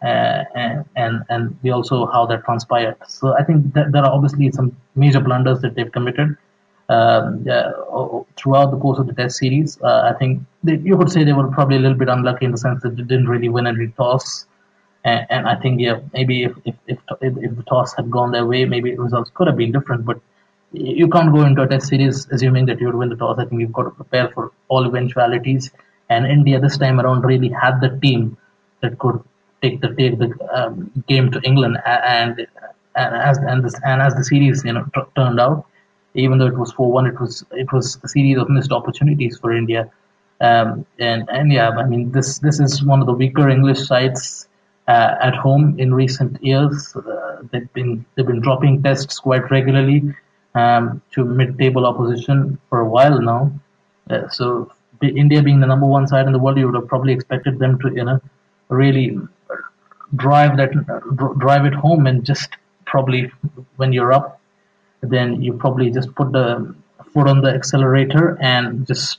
uh, 0.02 0.44
and, 0.96 1.22
and 1.28 1.56
we 1.62 1.70
also 1.70 2.06
how 2.06 2.26
that 2.26 2.44
transpired. 2.44 2.96
So 3.06 3.36
I 3.36 3.44
think 3.44 3.74
that 3.74 3.92
there 3.92 4.02
are 4.02 4.12
obviously 4.12 4.50
some 4.50 4.76
major 4.94 5.20
blunders 5.20 5.60
that 5.60 5.74
they've 5.74 5.92
committed 5.92 6.36
um, 6.88 7.44
throughout 8.36 8.70
the 8.70 8.78
course 8.78 8.98
of 8.98 9.06
the 9.06 9.14
Test 9.14 9.38
series. 9.38 9.80
Uh, 9.80 10.12
I 10.12 10.18
think 10.18 10.42
they, 10.62 10.76
you 10.76 10.96
could 10.98 11.10
say 11.10 11.24
they 11.24 11.32
were 11.32 11.48
probably 11.48 11.76
a 11.76 11.80
little 11.80 11.96
bit 11.96 12.08
unlucky 12.08 12.44
in 12.44 12.50
the 12.50 12.58
sense 12.58 12.82
that 12.82 12.96
they 12.96 13.02
didn't 13.02 13.28
really 13.28 13.48
win 13.48 13.66
any 13.66 13.88
toss. 13.88 14.46
And, 15.04 15.26
and 15.30 15.48
I 15.48 15.56
think 15.56 15.80
yeah, 15.80 16.00
maybe 16.12 16.44
if, 16.44 16.52
if 16.64 16.74
if 16.88 16.98
if 17.20 17.56
the 17.56 17.62
toss 17.68 17.94
had 17.94 18.10
gone 18.10 18.32
their 18.32 18.46
way, 18.46 18.64
maybe 18.64 18.94
results 18.96 19.30
could 19.34 19.46
have 19.46 19.56
been 19.56 19.72
different. 19.72 20.04
But 20.04 20.20
you 20.74 21.08
can't 21.08 21.32
go 21.32 21.44
into 21.44 21.62
a 21.62 21.68
test 21.68 21.88
series 21.88 22.26
assuming 22.30 22.66
that 22.66 22.80
you 22.80 22.86
would 22.86 22.96
win 22.96 23.08
the 23.08 23.16
toss. 23.16 23.38
I 23.38 23.44
think 23.44 23.60
you've 23.60 23.72
got 23.72 23.84
to 23.84 23.90
prepare 23.90 24.28
for 24.30 24.52
all 24.68 24.86
eventualities. 24.86 25.70
And 26.08 26.26
India 26.26 26.60
this 26.60 26.76
time 26.76 27.00
around 27.00 27.22
really 27.22 27.48
had 27.48 27.80
the 27.80 27.98
team 28.02 28.36
that 28.82 28.98
could 28.98 29.22
take 29.62 29.80
the 29.80 29.88
take 29.94 30.18
the 30.18 30.30
um, 30.52 30.90
game 31.08 31.30
to 31.30 31.40
England. 31.42 31.78
And 31.86 32.46
and 32.96 33.16
as 33.16 33.38
and, 33.38 33.64
this, 33.64 33.74
and 33.84 34.02
as 34.02 34.14
the 34.14 34.24
series 34.24 34.64
you 34.64 34.72
know 34.72 34.84
t- 34.94 35.00
turned 35.16 35.40
out, 35.40 35.66
even 36.14 36.38
though 36.38 36.46
it 36.46 36.58
was 36.58 36.72
four 36.72 36.90
one, 36.92 37.06
it 37.06 37.20
was 37.20 37.44
it 37.52 37.72
was 37.72 37.98
a 38.02 38.08
series 38.08 38.38
of 38.38 38.48
missed 38.50 38.72
opportunities 38.72 39.38
for 39.38 39.56
India. 39.56 39.90
Um, 40.40 40.84
and 40.98 41.28
and 41.30 41.52
yeah, 41.52 41.70
I 41.70 41.86
mean 41.86 42.10
this 42.10 42.38
this 42.40 42.60
is 42.60 42.84
one 42.84 43.00
of 43.00 43.06
the 43.06 43.14
weaker 43.14 43.48
English 43.48 43.86
sides 43.86 44.48
uh, 44.88 45.14
at 45.20 45.34
home 45.34 45.76
in 45.78 45.94
recent 45.94 46.42
years. 46.42 46.94
Uh, 46.94 47.42
they've 47.50 47.72
been 47.72 48.04
they've 48.14 48.26
been 48.26 48.40
dropping 48.40 48.82
tests 48.82 49.20
quite 49.20 49.50
regularly 49.50 50.14
um, 50.54 51.02
to 51.12 51.24
mid-table 51.24 51.86
opposition 51.86 52.58
for 52.68 52.80
a 52.80 52.88
while 52.88 53.20
now. 53.20 53.52
Uh, 54.08 54.28
so 54.28 54.70
India 55.02 55.42
being 55.42 55.60
the 55.60 55.66
number 55.66 55.86
one 55.86 56.06
side 56.06 56.26
in 56.26 56.32
the 56.32 56.38
world, 56.38 56.58
you 56.58 56.66
would 56.66 56.74
have 56.74 56.88
probably 56.88 57.12
expected 57.12 57.58
them 57.58 57.78
to, 57.80 57.88
you 57.94 58.04
know, 58.04 58.20
really 58.68 59.18
drive 60.14 60.56
that, 60.56 60.70
drive 61.38 61.64
it 61.66 61.74
home, 61.74 62.06
and 62.06 62.24
just 62.24 62.50
probably 62.86 63.30
when 63.76 63.92
you're 63.92 64.12
up, 64.12 64.40
then 65.00 65.42
you 65.42 65.52
probably 65.52 65.90
just 65.90 66.14
put 66.14 66.32
the 66.32 66.74
foot 67.12 67.28
on 67.28 67.40
the 67.40 67.50
accelerator 67.50 68.38
and 68.40 68.86
just 68.86 69.18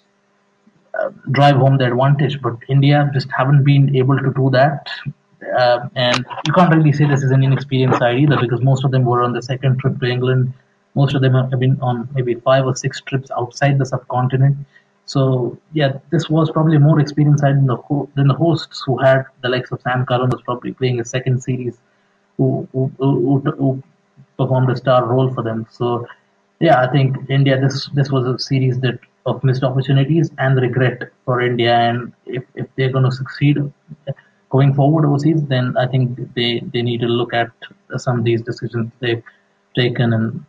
uh, 0.99 1.09
drive 1.31 1.55
home 1.55 1.77
the 1.77 1.85
advantage. 1.85 2.41
But 2.41 2.57
India 2.69 3.09
just 3.13 3.27
haven't 3.35 3.63
been 3.63 3.95
able 3.95 4.17
to 4.17 4.31
do 4.33 4.49
that. 4.51 4.89
Uh, 5.57 5.87
and 5.95 6.25
you 6.47 6.53
can't 6.53 6.73
really 6.73 6.91
say 6.91 7.05
this 7.05 7.21
is 7.21 7.31
an 7.31 7.43
inexperienced 7.43 7.99
side 7.99 8.17
either 8.17 8.37
because 8.39 8.61
most 8.61 8.83
of 8.83 8.91
them 8.91 9.05
were 9.05 9.21
on 9.21 9.33
the 9.33 9.41
second 9.41 9.79
trip 9.79 9.99
to 9.99 10.05
England 10.05 10.53
most 10.95 11.15
of 11.15 11.21
them 11.21 11.33
have 11.33 11.59
been 11.59 11.79
on 11.81 12.09
maybe 12.13 12.35
five 12.35 12.65
or 12.65 12.75
six 12.75 13.01
trips 13.01 13.29
outside 13.37 13.77
the 13.77 13.85
subcontinent. 13.85 14.57
So 15.05 15.57
yeah, 15.73 15.99
this 16.11 16.29
was 16.29 16.49
probably 16.51 16.77
more 16.77 16.99
experienced 16.99 17.43
than 17.43 17.65
the 17.67 17.77
than 18.15 18.27
the 18.27 18.33
hosts 18.33 18.83
who 18.85 18.97
had 18.97 19.25
the 19.41 19.49
likes 19.49 19.71
of 19.71 19.81
Sam 19.81 20.05
Curran 20.05 20.29
was 20.29 20.41
probably 20.41 20.73
playing 20.73 20.99
a 20.99 21.05
second 21.05 21.41
series, 21.41 21.77
who 22.37 22.67
who, 22.71 22.91
who, 22.97 23.39
who 23.39 23.83
performed 24.37 24.69
a 24.71 24.75
star 24.75 25.05
role 25.05 25.33
for 25.33 25.43
them. 25.43 25.67
So 25.69 26.07
yeah, 26.59 26.81
I 26.81 26.87
think 26.91 27.29
India 27.29 27.59
this 27.59 27.89
this 27.93 28.09
was 28.09 28.25
a 28.25 28.39
series 28.39 28.79
that 28.79 28.99
of 29.25 29.43
missed 29.43 29.63
opportunities 29.63 30.31
and 30.37 30.55
regret 30.61 31.01
for 31.25 31.41
India. 31.41 31.75
And 31.75 32.13
if, 32.25 32.43
if 32.55 32.67
they're 32.75 32.91
going 32.91 33.05
to 33.05 33.11
succeed 33.11 33.57
going 34.49 34.73
forward 34.73 35.05
overseas, 35.05 35.43
then 35.47 35.75
I 35.77 35.87
think 35.87 36.33
they, 36.35 36.61
they 36.73 36.81
need 36.81 37.01
to 37.01 37.07
look 37.07 37.33
at 37.33 37.49
some 37.97 38.19
of 38.19 38.23
these 38.23 38.41
decisions 38.41 38.91
they've 38.99 39.23
taken 39.75 40.13
and 40.13 40.45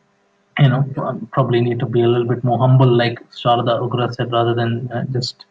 you 0.58 0.68
know, 0.68 0.84
probably 1.32 1.60
need 1.60 1.78
to 1.80 1.86
be 1.86 2.02
a 2.02 2.08
little 2.08 2.26
bit 2.26 2.42
more 2.42 2.58
humble, 2.58 2.90
like 2.96 3.18
Sharada 3.30 3.80
Ugra 3.80 4.14
said, 4.14 4.32
rather 4.32 4.54
than 4.54 4.90
uh, 4.90 5.04
just 5.12 5.44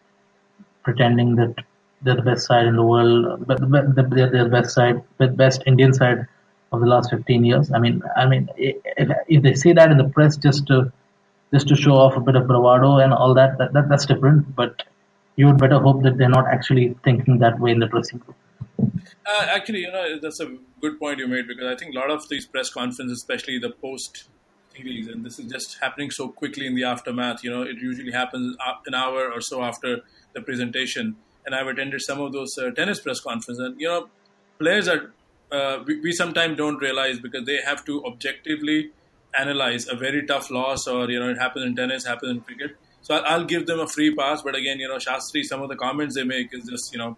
pretending 0.84 1.36
that 1.36 1.56
they're 2.02 2.16
the 2.16 2.22
best 2.22 2.46
side 2.46 2.66
in 2.66 2.76
the 2.76 2.84
world, 2.84 3.46
but 3.48 3.60
they're 3.60 4.44
the 4.44 4.50
best 4.52 4.74
side, 4.74 5.02
the 5.18 5.28
best 5.28 5.64
Indian 5.66 5.94
side 5.94 6.28
of 6.72 6.80
the 6.80 6.88
last 6.88 7.10
15 7.12 7.44
years. 7.44 7.72
I 7.72 7.80
mean, 7.80 8.02
I 8.16 8.26
mean, 8.26 8.50
if, 8.58 9.10
if 9.28 9.44
they 9.44 9.54
say 9.54 9.74
that 9.74 9.92
in 9.92 9.98
the 9.98 10.10
press 10.10 10.38
just 10.38 10.68
to 10.68 10.92
just 11.54 11.68
to 11.68 11.76
show 11.76 11.94
off 11.94 12.16
a 12.18 12.20
bit 12.20 12.36
of 12.36 12.48
bravado 12.48 12.98
and 12.98 13.14
all 13.14 13.34
that, 13.34 13.58
that, 13.60 13.74
that 13.74 13.88
that's 13.90 14.06
different. 14.06 14.56
But 14.56 14.84
you 15.36 15.48
would 15.48 15.58
better 15.58 15.80
hope 15.80 16.04
that 16.04 16.18
they're 16.18 16.30
not 16.30 16.48
actually 16.48 16.96
thinking 17.04 17.40
that 17.40 17.60
way 17.60 17.72
in 17.72 17.80
the 17.80 17.88
dressing 17.88 18.22
room. 18.26 19.02
Uh, 19.26 19.48
actually, 19.50 19.80
you 19.80 19.92
know, 19.92 20.20
that's 20.20 20.40
a 20.40 20.58
good 20.82 21.00
point 21.00 21.20
you 21.20 21.28
made 21.28 21.48
because 21.48 21.66
I 21.66 21.76
think 21.76 21.96
a 21.96 22.00
lot 22.00 22.12
of 22.12 22.28
these 22.30 22.46
press 22.46 22.70
conferences, 22.70 23.18
especially 23.18 23.58
the 23.58 23.70
post 23.70 24.26
series, 24.76 25.08
and 25.08 25.26
this 25.26 25.40
is 25.40 25.52
just 25.52 25.78
happening 25.82 26.12
so 26.12 26.30
quickly 26.30 26.66
in 26.66 26.76
the 26.76 26.84
aftermath. 26.84 27.44
You 27.44 27.52
know, 27.52 27.62
it 27.62 27.78
usually 27.78 28.12
happens 28.12 28.56
an 28.86 28.94
hour 28.94 29.32
or 29.32 29.42
so 29.42 29.64
after 29.64 30.02
the 30.34 30.42
presentation. 30.42 31.16
And 31.46 31.54
I've 31.54 31.68
attended 31.68 32.02
some 32.02 32.20
of 32.20 32.34
those 32.34 32.58
uh, 32.58 32.72
tennis 32.72 33.00
press 33.00 33.20
conferences, 33.20 33.60
and 33.60 33.80
you 33.80 33.88
know, 33.88 34.10
players 34.60 34.88
are 34.88 35.14
uh, 35.52 35.84
we, 35.86 36.00
we, 36.02 36.12
sometimes 36.12 36.58
don't 36.58 36.78
realize 36.78 37.20
because 37.20 37.46
they 37.46 37.60
have 37.62 37.86
to 37.86 38.04
objectively 38.06 38.92
analyze 39.38 39.88
a 39.88 39.96
very 39.96 40.26
tough 40.26 40.50
loss, 40.50 40.88
or 40.88 41.10
you 41.10 41.20
know, 41.20 41.30
it 41.30 41.38
happens 41.38 41.66
in 41.66 41.76
tennis, 41.76 42.06
happens 42.06 42.32
in 42.32 42.42
cricket. 42.42 42.76
So 43.02 43.16
I'll, 43.16 43.26
I'll 43.26 43.46
give 43.46 43.68
them 43.68 43.80
a 43.80 43.88
free 43.88 44.16
pass, 44.16 44.42
but 44.42 44.56
again, 44.56 44.80
you 44.80 44.88
know, 44.88 44.98
Shastri, 44.98 45.44
some 45.44 45.62
of 45.62 45.70
the 45.70 45.76
comments 45.76 46.16
they 46.16 46.24
make 46.24 46.52
is 46.52 46.68
just 46.68 46.92
you 46.92 47.00
know, 47.00 47.18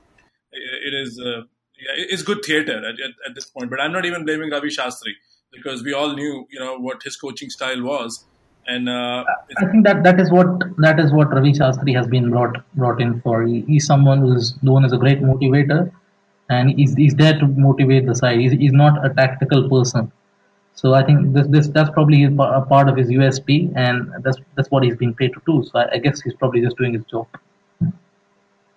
it, 0.52 0.94
it 0.94 0.94
is. 0.94 1.20
Uh, 1.20 1.44
yeah, 1.80 2.06
it's 2.10 2.24
good 2.24 2.44
theater 2.44 2.76
at, 2.80 2.96
at, 2.96 3.12
at, 3.28 3.36
this 3.36 3.46
point. 3.46 3.70
But 3.70 3.80
I'm 3.80 3.92
not 3.92 4.04
even 4.04 4.26
blaming 4.26 4.50
Ravi 4.50 4.70
Shastri 4.70 5.14
because 5.52 5.84
we 5.84 5.94
all 5.94 6.14
knew, 6.14 6.48
you 6.52 6.60
know, 6.60 6.78
what 6.78 7.04
his 7.04 7.16
coaching 7.16 7.50
style 7.50 7.82
was. 7.84 8.26
And 8.68 8.90
uh, 8.90 9.24
I 9.58 9.66
think 9.72 9.86
that 9.86 10.04
that 10.04 10.20
is 10.20 10.30
what 10.30 10.48
that 10.80 11.00
is 11.00 11.14
what 11.14 11.32
Ravi 11.32 11.54
Shastri 11.54 11.96
has 11.96 12.06
been 12.06 12.30
brought 12.30 12.58
brought 12.76 13.02
in 13.02 13.22
for. 13.22 13.44
He, 13.44 13.62
he's 13.62 13.86
someone 13.86 14.20
who's 14.20 14.56
known 14.62 14.84
as 14.84 14.92
a 14.92 14.98
great 14.98 15.22
motivator, 15.22 15.90
and 16.50 16.72
he's, 16.72 16.94
he's 16.96 17.16
there 17.16 17.40
to 17.40 17.48
motivate 17.48 18.06
the 18.06 18.14
side. 18.14 18.40
He's, 18.40 18.52
he's 18.52 18.74
not 18.74 19.06
a 19.06 19.14
tactical 19.14 19.70
person. 19.70 20.12
So 20.74 20.94
I 20.94 21.04
think 21.06 21.34
this, 21.34 21.48
this 21.48 21.68
that's 21.70 21.90
probably 21.92 22.26
a 22.26 22.30
part 22.30 22.90
of 22.90 22.98
his 22.98 23.08
USP, 23.08 23.72
and 23.78 24.12
that's 24.22 24.38
that's 24.56 24.70
what 24.70 24.84
he's 24.84 24.98
being 24.98 25.14
paid 25.14 25.34
to 25.34 25.42
do. 25.46 25.64
So 25.64 25.80
I, 25.80 25.94
I 25.94 25.98
guess 26.00 26.22
he's 26.22 26.34
probably 26.34 26.60
just 26.60 26.78
doing 26.78 26.94
his 26.94 27.06
job. 27.06 27.28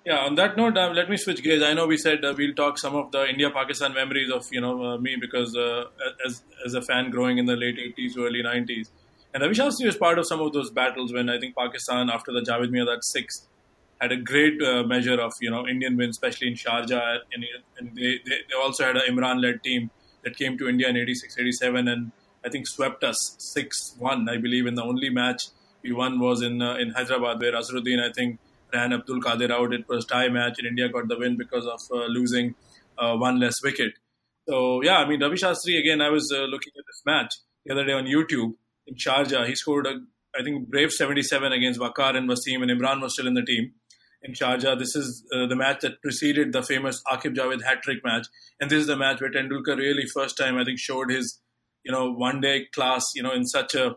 Yeah, 0.05 0.21
on 0.21 0.35
that 0.37 0.57
note, 0.57 0.79
uh, 0.79 0.91
let 0.91 1.11
me 1.11 1.17
switch 1.19 1.43
gears. 1.43 1.63
I 1.63 1.75
know 1.75 1.87
we 1.87 1.99
said 1.99 2.25
uh, 2.25 2.35
we'll 2.37 2.55
talk 2.55 2.79
some 2.79 2.97
of 2.97 3.13
the 3.13 3.29
India-Pakistan 3.29 3.93
memories 3.93 4.31
of 4.31 4.47
you 4.51 4.61
know 4.61 4.83
uh, 4.83 4.99
me 4.99 5.17
because 5.21 5.55
uh, 5.55 5.85
as 6.27 6.43
as 6.65 6.75
a 6.75 6.81
fan 6.81 7.11
growing 7.11 7.37
in 7.37 7.45
the 7.45 7.55
late 7.55 7.77
'80s, 7.77 8.17
early 8.17 8.43
'90s, 8.43 8.89
and 9.35 9.43
Ravi 9.43 9.55
Shastri 9.55 9.85
was 9.85 9.97
part 9.97 10.19
of 10.19 10.27
some 10.27 10.41
of 10.41 10.55
those 10.55 10.71
battles 10.71 11.13
when 11.13 11.29
I 11.29 11.39
think 11.39 11.55
Pakistan 11.55 12.09
after 12.09 12.33
the 12.33 12.41
Javed 12.41 12.71
Miandad 12.71 13.03
six 13.03 13.47
had 14.01 14.11
a 14.11 14.17
great 14.17 14.63
uh, 14.63 14.83
measure 14.85 15.21
of 15.21 15.35
you 15.43 15.51
know 15.51 15.69
Indian 15.69 15.99
wins, 15.99 16.17
especially 16.17 16.49
in 16.49 16.55
Sharjah, 16.55 17.19
and, 17.35 17.45
and 17.79 17.95
they, 17.95 18.21
they, 18.25 18.39
they 18.49 18.57
also 18.59 18.87
had 18.87 18.97
an 18.97 19.03
Imran-led 19.11 19.63
team 19.63 19.91
that 20.25 20.35
came 20.35 20.57
to 20.57 20.67
India 20.67 20.89
in 20.89 20.97
'86, 20.97 21.39
'87, 21.39 21.89
and 21.89 22.13
I 22.43 22.49
think 22.49 22.67
swept 22.67 23.05
us 23.05 23.37
six 23.39 23.95
one. 23.99 24.31
I 24.31 24.39
believe 24.39 24.65
in 24.67 24.77
the 24.77 24.83
only 24.83 25.11
match 25.11 25.43
we 25.83 25.93
won 25.93 26.19
was 26.19 26.41
in 26.41 26.63
uh, 26.63 26.77
in 26.77 26.93
Hyderabad 26.93 27.39
where 27.43 27.53
Azharuddin 27.53 28.03
I 28.03 28.11
think 28.13 28.39
ran 28.73 28.93
Abdul 28.93 29.21
Qadir 29.21 29.51
out. 29.51 29.73
It 29.73 29.89
was 29.89 30.05
tie 30.05 30.29
match, 30.29 30.59
and 30.59 30.67
India 30.67 30.89
got 30.89 31.09
the 31.09 31.19
win 31.19 31.37
because 31.37 31.67
of 31.67 31.81
uh, 31.93 32.07
losing 32.07 32.55
uh, 32.99 33.17
one 33.17 33.41
less 33.41 33.63
wicket. 33.63 33.93
So 34.49 34.83
yeah, 34.83 34.99
I 34.99 35.09
mean 35.09 35.23
Ravi 35.23 35.37
Shastri 35.37 35.79
again. 35.79 36.01
I 36.01 36.11
was 36.11 36.33
uh, 36.33 36.43
looking 36.43 36.73
at 36.79 36.85
this 36.87 37.03
match 37.07 37.35
the 37.65 37.73
other 37.73 37.85
day 37.85 37.93
on 37.93 38.05
YouTube 38.05 38.55
in 38.87 38.95
Sharjah. 38.95 39.47
He 39.47 39.55
scored 39.55 39.87
a 39.87 40.01
I 40.39 40.45
think 40.45 40.69
brave 40.69 40.93
77 40.93 41.53
against 41.53 41.81
Waqar 41.81 42.17
and 42.17 42.29
Wasim, 42.29 42.63
and 42.63 42.71
Imran 42.71 43.03
was 43.03 43.15
still 43.15 43.27
in 43.27 43.35
the 43.35 43.43
team 43.43 43.73
in 44.23 44.33
Sharjah. 44.33 44.79
This 44.79 44.95
is 44.95 45.25
uh, 45.35 45.47
the 45.47 45.57
match 45.57 45.81
that 45.81 46.01
preceded 46.03 46.53
the 46.53 46.63
famous 46.63 47.03
Akib 47.11 47.35
Javed 47.35 47.65
hat 47.65 47.83
trick 47.83 47.99
match, 48.05 48.27
and 48.61 48.71
this 48.71 48.81
is 48.81 48.87
the 48.87 48.97
match 48.97 49.21
where 49.21 49.31
Tendulkar 49.31 49.77
really 49.77 50.07
first 50.07 50.37
time 50.37 50.57
I 50.57 50.65
think 50.65 50.79
showed 50.79 51.11
his 51.11 51.41
you 51.85 51.93
know 51.93 52.13
one 52.13 52.41
day 52.41 52.67
class 52.75 53.05
you 53.15 53.23
know 53.23 53.33
in 53.33 53.47
such 53.47 53.75
a 53.75 53.97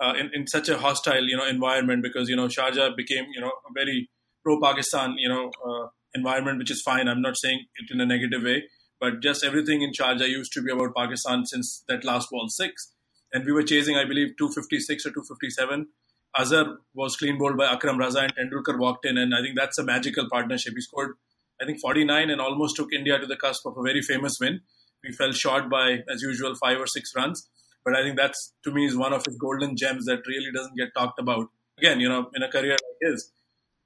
uh, 0.00 0.14
in, 0.18 0.30
in 0.32 0.46
such 0.46 0.68
a 0.68 0.78
hostile 0.78 1.24
you 1.24 1.36
know 1.36 1.46
environment 1.46 2.02
because 2.02 2.28
you 2.28 2.36
know 2.36 2.48
Sharjah 2.48 2.96
became 2.96 3.26
you 3.34 3.40
know 3.40 3.52
a 3.68 3.72
very 3.74 4.08
pro 4.42 4.60
Pakistan 4.60 5.16
you 5.18 5.28
know 5.28 5.50
uh, 5.66 5.88
environment, 6.14 6.58
which 6.58 6.70
is 6.70 6.82
fine. 6.82 7.08
I'm 7.08 7.22
not 7.22 7.36
saying 7.36 7.66
it 7.76 7.92
in 7.94 8.00
a 8.00 8.06
negative 8.06 8.42
way, 8.42 8.64
but 9.00 9.20
just 9.20 9.44
everything 9.44 9.82
in 9.82 9.92
Sharjah 9.92 10.28
used 10.28 10.52
to 10.54 10.62
be 10.62 10.72
about 10.72 10.94
Pakistan 10.96 11.46
since 11.46 11.84
that 11.88 12.04
last 12.04 12.30
ball 12.30 12.48
six, 12.48 12.92
and 13.32 13.44
we 13.44 13.52
were 13.52 13.62
chasing 13.62 13.96
I 13.96 14.04
believe 14.04 14.36
256 14.38 15.06
or 15.06 15.10
257. 15.10 15.88
Azhar 16.36 16.76
was 16.94 17.16
clean 17.16 17.38
bowled 17.38 17.56
by 17.56 17.66
Akram 17.66 17.98
Raza 17.98 18.22
and 18.22 18.32
Tendulkar 18.36 18.78
walked 18.78 19.04
in, 19.04 19.18
and 19.18 19.34
I 19.34 19.42
think 19.42 19.56
that's 19.56 19.78
a 19.78 19.84
magical 19.84 20.28
partnership. 20.30 20.74
He 20.76 20.80
scored 20.80 21.16
I 21.60 21.66
think 21.66 21.80
49 21.80 22.30
and 22.30 22.40
almost 22.40 22.76
took 22.76 22.92
India 22.92 23.18
to 23.18 23.26
the 23.26 23.36
cusp 23.36 23.66
of 23.66 23.76
a 23.76 23.82
very 23.82 24.00
famous 24.00 24.38
win. 24.40 24.60
We 25.04 25.12
fell 25.12 25.32
short 25.32 25.68
by, 25.70 25.98
as 26.12 26.22
usual, 26.22 26.54
five 26.54 26.78
or 26.78 26.86
six 26.86 27.12
runs. 27.14 27.48
But 27.84 27.94
I 27.96 28.02
think 28.02 28.16
that's 28.16 28.52
to 28.64 28.72
me 28.72 28.86
is 28.86 28.96
one 28.96 29.12
of 29.12 29.24
his 29.24 29.36
golden 29.36 29.76
gems 29.76 30.04
that 30.06 30.20
really 30.26 30.52
doesn't 30.54 30.76
get 30.76 30.94
talked 30.94 31.18
about. 31.18 31.48
Again, 31.78 32.00
you 32.00 32.08
know, 32.08 32.30
in 32.34 32.42
a 32.42 32.50
career 32.50 32.72
like 32.72 33.10
his, 33.10 33.32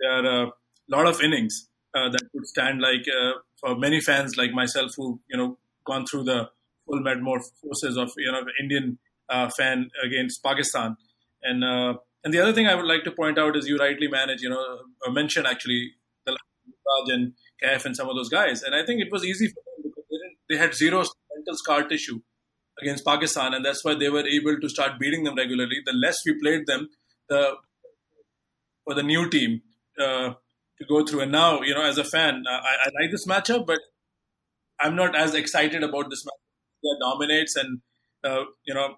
there 0.00 0.10
are 0.10 0.44
a 0.44 0.52
lot 0.88 1.06
of 1.06 1.20
innings 1.20 1.68
uh, 1.94 2.08
that 2.08 2.22
would 2.32 2.46
stand 2.46 2.80
like 2.80 3.06
uh, 3.08 3.32
for 3.60 3.76
many 3.76 4.00
fans 4.00 4.36
like 4.36 4.52
myself 4.52 4.92
who 4.96 5.20
you 5.28 5.36
know 5.36 5.58
gone 5.86 6.04
through 6.06 6.24
the 6.24 6.48
full 6.86 7.00
metamorphosis 7.00 7.96
of 7.96 8.12
you 8.16 8.32
know 8.32 8.42
Indian 8.60 8.98
uh, 9.28 9.48
fan 9.56 9.90
against 10.04 10.42
Pakistan. 10.42 10.96
And 11.42 11.62
uh, 11.62 11.94
and 12.24 12.32
the 12.32 12.40
other 12.40 12.52
thing 12.52 12.66
I 12.66 12.74
would 12.74 12.86
like 12.86 13.04
to 13.04 13.12
point 13.12 13.38
out 13.38 13.56
is 13.56 13.68
you 13.68 13.76
rightly 13.76 14.08
manage, 14.08 14.40
you 14.40 14.48
know, 14.48 14.78
uh, 15.06 15.10
mention 15.10 15.46
actually 15.46 15.92
Yuvraj 16.26 17.12
and 17.12 17.32
Kaif 17.62 17.84
and 17.84 17.94
some 17.94 18.08
of 18.08 18.16
those 18.16 18.28
guys. 18.28 18.62
And 18.62 18.74
I 18.74 18.84
think 18.84 19.00
it 19.00 19.12
was 19.12 19.24
easy 19.24 19.48
for 19.48 19.62
them 19.66 19.84
because 19.84 20.04
they, 20.10 20.54
they 20.54 20.60
had 20.60 20.74
zero 20.74 21.04
mental 21.34 21.56
scar 21.56 21.86
tissue 21.86 22.20
against 22.80 23.04
Pakistan, 23.04 23.54
and 23.54 23.64
that's 23.64 23.84
why 23.84 23.94
they 23.94 24.08
were 24.08 24.26
able 24.26 24.60
to 24.60 24.68
start 24.68 24.98
beating 24.98 25.24
them 25.24 25.36
regularly. 25.36 25.80
The 25.84 25.92
less 25.92 26.18
we 26.26 26.38
played 26.40 26.66
them, 26.66 26.88
the 27.28 27.56
for 28.84 28.94
the 28.94 29.02
new 29.02 29.28
team 29.28 29.62
uh, 29.98 30.34
to 30.78 30.84
go 30.88 31.04
through. 31.04 31.20
And 31.20 31.32
now, 31.32 31.62
you 31.62 31.74
know, 31.74 31.82
as 31.82 31.98
a 31.98 32.04
fan, 32.04 32.44
I, 32.48 32.76
I, 32.86 32.90
like 33.00 33.10
this 33.10 33.26
matchup, 33.26 33.66
but 33.66 33.80
I'm 34.80 34.96
not 34.96 35.16
as 35.16 35.34
excited 35.34 35.82
about 35.82 36.10
this 36.10 36.24
match. 36.24 36.34
India 36.82 36.98
dominates, 37.00 37.56
and 37.56 37.80
uh, 38.24 38.44
you 38.66 38.74
know, 38.74 38.96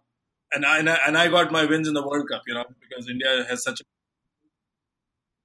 and 0.52 0.64
I, 0.64 0.78
and 0.78 1.16
I, 1.16 1.28
got 1.28 1.52
my 1.52 1.64
wins 1.64 1.86
in 1.86 1.94
the 1.94 2.06
World 2.06 2.28
Cup, 2.28 2.42
you 2.46 2.54
know, 2.54 2.64
because 2.80 3.08
India 3.08 3.44
has 3.48 3.62
such. 3.62 3.80
a 3.80 3.84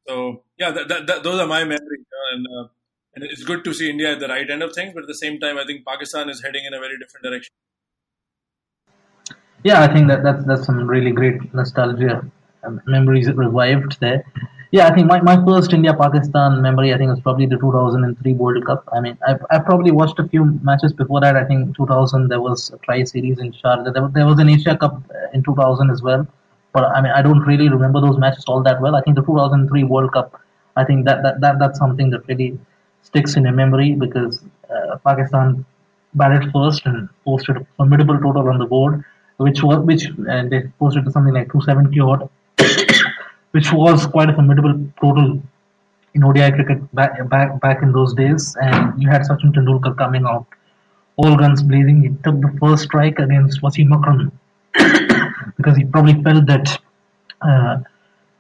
So 0.08 0.44
yeah, 0.58 0.72
that, 0.72 0.88
that, 0.88 1.08
that, 1.08 1.24
those 1.24 1.40
are 1.40 1.48
my 1.48 1.64
memories, 1.64 1.82
you 1.92 1.98
know, 2.00 2.36
and 2.36 2.48
uh, 2.48 2.70
and 3.14 3.24
it's 3.26 3.44
good 3.44 3.64
to 3.66 3.74
see 3.74 3.90
India 3.90 4.14
at 4.14 4.20
the 4.20 4.28
right 4.28 4.50
end 4.50 4.64
of 4.64 4.74
things, 4.74 4.94
but 4.94 5.04
at 5.04 5.08
the 5.08 5.16
same 5.16 5.40
time, 5.40 5.58
I 5.58 5.66
think 5.66 5.86
Pakistan 5.86 6.30
is 6.30 6.42
heading 6.42 6.66
in 6.66 6.74
a 6.74 6.80
very 6.80 6.98
different 6.98 7.26
direction. 7.26 7.54
Yeah, 9.64 9.84
I 9.84 9.94
think 9.94 10.08
that 10.08 10.24
that's 10.24 10.44
that's 10.46 10.66
some 10.66 10.88
really 10.88 11.12
great 11.12 11.54
nostalgia 11.54 12.26
um, 12.64 12.82
memories 12.86 13.28
revived 13.32 14.00
there. 14.00 14.24
Yeah, 14.72 14.88
I 14.88 14.96
think 14.96 15.08
my, 15.08 15.20
my 15.22 15.36
first 15.46 15.74
India 15.74 15.94
Pakistan 15.94 16.62
memory, 16.62 16.94
I 16.94 16.98
think, 16.98 17.10
was 17.10 17.20
probably 17.20 17.46
the 17.46 17.58
2003 17.58 18.34
World 18.34 18.66
Cup. 18.66 18.88
I 18.94 19.02
mean, 19.02 19.18
I 19.28 19.36
I 19.52 19.60
probably 19.60 19.92
watched 19.92 20.20
a 20.20 20.28
few 20.28 20.46
matches 20.70 20.94
before 20.94 21.22
that. 21.22 21.36
I 21.36 21.44
think 21.44 21.76
2000 21.76 22.30
there 22.30 22.42
was 22.42 22.70
a 22.72 22.78
tri 22.78 23.04
series 23.04 23.40
in 23.40 23.52
Sharjah. 23.52 23.94
There, 23.94 24.08
there 24.20 24.26
was 24.26 24.40
an 24.40 24.50
Asia 24.50 24.78
Cup 24.78 25.04
uh, 25.14 25.28
in 25.34 25.44
2000 25.44 25.92
as 25.92 26.02
well. 26.02 26.26
But 26.74 26.86
I 26.86 27.02
mean, 27.02 27.12
I 27.12 27.22
don't 27.22 27.42
really 27.52 27.70
remember 27.70 28.02
those 28.02 28.18
matches 28.18 28.46
all 28.48 28.64
that 28.64 28.82
well. 28.82 28.96
I 28.96 29.02
think 29.02 29.16
the 29.18 29.24
2003 29.24 29.84
World 29.84 30.14
Cup, 30.14 30.40
I 30.78 30.86
think 30.86 31.06
that 31.06 31.22
that, 31.24 31.42
that 31.42 31.60
that's 31.60 31.78
something 31.78 32.10
that 32.12 32.28
really 32.28 32.58
sticks 33.04 33.36
in 33.36 33.44
your 33.44 33.54
memory 33.54 33.94
because 33.94 34.42
uh, 34.74 34.98
Pakistan 35.06 35.66
batted 36.14 36.52
first 36.52 36.86
and 36.86 37.10
posted 37.26 37.58
a 37.58 37.66
formidable 37.78 38.18
total 38.20 38.50
on 38.50 38.58
the 38.58 38.66
board, 38.66 39.04
which 39.46 39.62
was 39.64 39.80
which 39.90 40.04
uh, 40.30 40.44
they 40.52 40.62
posted 40.80 41.06
to 41.06 41.12
something 41.12 41.34
like 41.34 41.52
270 41.52 42.00
odd 42.00 42.30
which 43.52 43.72
was 43.72 44.06
quite 44.06 44.30
a 44.30 44.34
formidable 44.34 44.76
total 45.00 45.42
in 46.14 46.24
ODI 46.24 46.52
cricket 46.52 46.94
back, 46.94 47.28
back, 47.30 47.60
back 47.62 47.82
in 47.82 47.92
those 47.92 48.14
days. 48.14 48.56
And 48.62 49.02
you 49.02 49.10
had 49.10 49.22
Sachin 49.22 49.54
Tendulkar 49.54 49.98
coming 49.98 50.26
out, 50.26 50.46
all 51.16 51.36
guns 51.36 51.64
blazing. 51.64 52.02
He 52.02 52.10
took 52.24 52.40
the 52.42 52.58
first 52.60 52.84
strike 52.84 53.20
against 53.20 53.62
Wasim 53.62 53.92
Akram 53.98 54.32
because 55.58 55.78
he 55.78 55.86
probably 55.86 56.22
felt 56.24 56.46
that 56.48 56.80
uh, 57.42 57.78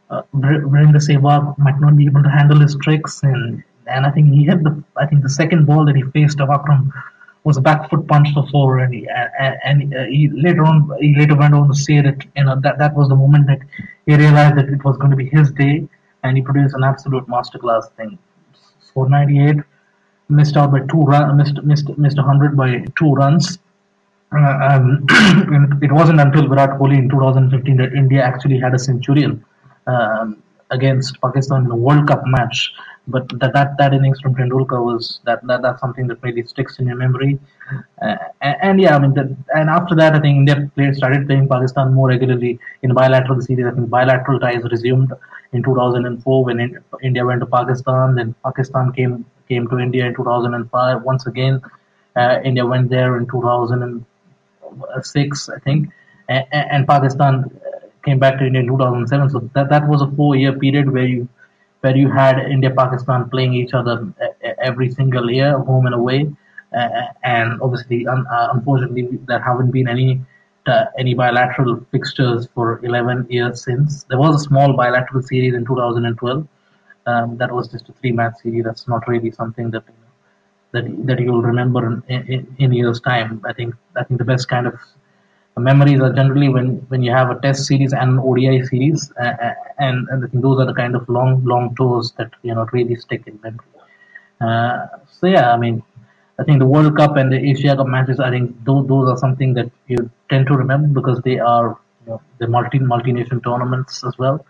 uh, 0.10 0.22
Virender 0.36 1.02
Sehwag 1.08 1.58
might 1.58 1.80
not 1.80 1.96
be 1.96 2.06
able 2.06 2.24
to 2.24 2.30
handle 2.30 2.60
his 2.60 2.76
tricks. 2.82 3.24
And, 3.24 3.64
and 3.88 4.06
I 4.06 4.12
think 4.12 4.34
he 4.34 4.46
hit 4.46 4.64
the, 4.64 4.84
I 4.98 5.06
think 5.06 5.24
the 5.24 5.30
second 5.30 5.66
ball 5.66 5.86
that 5.86 5.96
he 5.96 6.04
faced 6.04 6.42
of 6.42 6.50
Akram 6.50 6.92
was 7.44 7.58
a 7.58 7.62
back 7.62 7.90
foot 7.90 8.08
punch 8.08 8.30
for 8.34 8.48
four, 8.50 8.80
and 8.80 8.94
he, 8.94 9.08
and, 9.10 9.58
and 9.64 9.96
uh, 9.96 10.04
he 10.04 10.30
later 10.30 10.64
on 10.64 10.92
he 11.00 11.16
later 11.16 11.36
went 11.36 11.54
on 11.54 11.68
to 11.68 11.74
say 11.74 12.02
that 12.02 12.24
you 12.36 12.44
know 12.44 12.60
that 12.62 12.78
that 12.78 12.96
was 12.96 13.10
the 13.10 13.16
moment 13.16 13.48
that 13.48 13.60
he 14.06 14.16
realized 14.16 14.58
that 14.58 14.70
it 14.70 14.84
was 14.84 14.98
going 14.98 15.12
to 15.12 15.18
be 15.18 15.26
his 15.26 15.52
day, 15.52 15.88
and 16.24 16.38
he 16.38 16.44
produced 16.44 16.76
an 16.76 16.84
absolute 16.84 17.28
masterclass 17.28 17.92
thing. 17.94 18.18
For 18.94 19.10
98, 19.10 19.56
missed 20.30 20.58
out 20.58 20.72
by 20.72 20.82
two 20.82 21.02
run, 21.02 21.38
missed 21.38 21.62
missed 21.64 21.98
missed 21.98 22.18
100 22.18 22.56
by 22.56 22.86
two 22.98 23.14
runs. 23.14 23.58
Uh, 24.34 24.58
um, 24.70 25.06
it 25.82 25.92
wasn't 25.92 26.20
until 26.20 26.48
Virat 26.48 26.80
Kohli 26.80 26.98
in 26.98 27.10
2015 27.10 27.78
that 27.78 27.94
India 27.94 28.24
actually 28.24 28.60
had 28.60 28.74
a 28.74 28.80
centurion. 28.80 29.44
Um, 29.88 30.42
against 30.72 31.22
Pakistan 31.22 31.66
in 31.66 31.72
a 31.72 31.76
World 31.76 32.08
Cup 32.08 32.24
match. 32.26 32.72
But 33.08 33.28
that 33.40 33.54
that, 33.54 33.78
that 33.78 33.94
innings 33.94 34.20
from 34.22 34.36
Tendulkar 34.36 34.84
was 34.84 35.20
that, 35.26 35.46
that 35.48 35.62
that's 35.62 35.80
something 35.82 36.08
that 36.08 36.24
really 36.24 36.44
sticks 36.44 36.80
in 36.80 36.88
your 36.88 36.96
memory. 36.96 37.40
Uh, 38.02 38.16
and, 38.42 38.56
and, 38.62 38.82
yeah, 38.82 38.96
I 38.96 39.00
mean, 39.00 39.14
the, 39.14 39.36
and 39.56 39.70
after 39.70 39.96
that, 39.96 40.16
I 40.16 40.20
think 40.20 40.38
India 40.38 40.70
started 40.94 41.28
playing 41.28 41.50
Pakistan 41.50 41.94
more 41.94 42.08
regularly 42.10 42.60
in 42.84 42.94
bilateral 42.94 43.42
series. 43.42 43.66
I 43.66 43.72
think 43.72 43.90
bilateral 43.90 44.40
ties 44.40 44.64
resumed 44.70 45.12
in 45.54 45.64
2004 45.64 46.46
when 46.46 46.60
in, 46.60 46.78
India 47.02 47.26
went 47.26 47.40
to 47.42 47.48
Pakistan. 47.48 48.16
Then 48.16 48.36
Pakistan 48.46 48.92
came 48.94 49.26
came 49.50 49.68
to 49.68 49.80
India 49.80 50.06
in 50.06 50.14
2005 50.16 51.04
once 51.04 51.26
again. 51.28 51.62
Uh, 52.16 52.40
India 52.44 52.66
went 52.66 52.90
there 52.90 53.18
in 53.18 53.28
2006, 53.28 55.50
I 55.50 55.60
think, 55.60 55.90
and, 56.30 56.46
and 56.52 56.88
Pakistan 56.88 57.52
came 58.04 58.20
back 58.20 58.38
to 58.40 58.46
India 58.46 58.62
in 58.62 58.68
2007. 58.68 59.30
So 59.30 59.50
that, 59.54 59.70
that 59.70 59.88
was 59.88 60.02
a 60.02 60.10
four-year 60.12 60.54
period 60.60 60.92
where 60.92 61.06
you 61.06 61.28
where 61.82 61.98
you 61.98 62.10
had 62.10 62.38
India 62.40 62.70
Pakistan 62.70 63.30
playing 63.30 63.54
each 63.56 63.74
other 63.74 64.14
every 64.62 64.92
single 64.92 65.32
year, 65.32 65.58
home 65.58 65.88
and 65.88 65.96
away. 65.96 66.32
Uh, 66.78 66.88
and 67.24 67.60
obviously, 67.62 68.08
un- 68.08 68.26
uh, 68.28 68.50
unfortunately, 68.54 69.20
there 69.28 69.40
haven't 69.42 69.72
been 69.72 69.88
any 69.88 70.22
uh, 70.68 70.86
any 70.98 71.14
bilateral 71.14 71.84
fixtures 71.92 72.48
for 72.54 72.80
11 72.86 73.26
years 73.30 73.64
since. 73.64 74.04
There 74.04 74.20
was 74.20 74.36
a 74.36 74.44
small 74.44 74.74
bilateral 74.74 75.24
series 75.24 75.56
in 75.56 75.66
2012. 75.66 76.48
Um, 77.08 77.38
that 77.38 77.52
was 77.52 77.68
just 77.68 77.90
a 77.90 77.94
three-match 77.94 78.36
series. 78.44 78.64
That's 78.64 78.88
not 78.88 79.08
really 79.08 79.32
something 79.32 79.72
that 79.72 79.84
that 80.72 80.86
that 81.08 81.20
you'll 81.20 81.42
remember 81.42 82.02
in, 82.08 82.24
in, 82.28 82.56
in 82.60 82.74
years' 82.74 83.02
time. 83.02 83.42
I 83.44 83.54
think 83.54 83.76
I 83.98 84.04
think 84.04 84.20
the 84.20 84.26
best 84.26 84.48
kind 84.48 84.68
of 84.68 84.80
memories 85.60 86.00
are 86.00 86.14
generally 86.14 86.50
when, 86.50 86.78
when 86.88 87.02
you 87.04 87.12
have 87.12 87.30
a 87.30 87.40
test 87.40 87.66
series 87.66 87.94
and 87.94 88.12
an 88.12 88.20
ODI 88.20 88.66
series, 88.66 89.12
uh, 89.22 89.54
and, 89.78 90.08
and 90.10 90.26
I 90.26 90.28
think 90.28 90.42
those 90.42 90.60
are 90.60 90.66
the 90.66 90.74
kind 90.74 90.96
of 90.96 91.08
long, 91.10 91.44
long 91.44 91.76
tours 91.76 92.14
that 92.18 92.32
you 92.42 92.56
know 92.56 92.66
really 92.72 92.96
stick 92.96 93.24
in 93.28 93.40
memory. 93.44 93.66
Uh, 94.40 94.88
so 95.20 95.28
yeah, 95.28 95.54
I 95.54 95.58
mean, 95.58 95.84
I 96.40 96.44
think 96.44 96.60
the 96.60 96.66
World 96.66 96.96
Cup 96.96 97.18
and 97.18 97.32
the 97.32 97.38
Asia 97.38 97.76
Cup 97.76 97.88
matches, 97.88 98.20
I 98.20 98.30
think 98.32 98.64
those, 98.64 98.88
those 98.88 99.10
are 99.10 99.18
something 99.18 99.54
that 99.56 99.70
you 99.88 100.10
tend 100.30 100.48
to 100.48 100.54
remember 100.54 101.02
because 101.02 101.22
they 101.22 101.38
are 101.40 101.78
you 102.06 102.14
know, 102.14 102.22
the 102.40 102.48
multi 102.48 102.80
multi 102.80 103.12
nation 103.12 103.42
tournaments 103.42 104.04
as 104.04 104.18
well. 104.18 104.46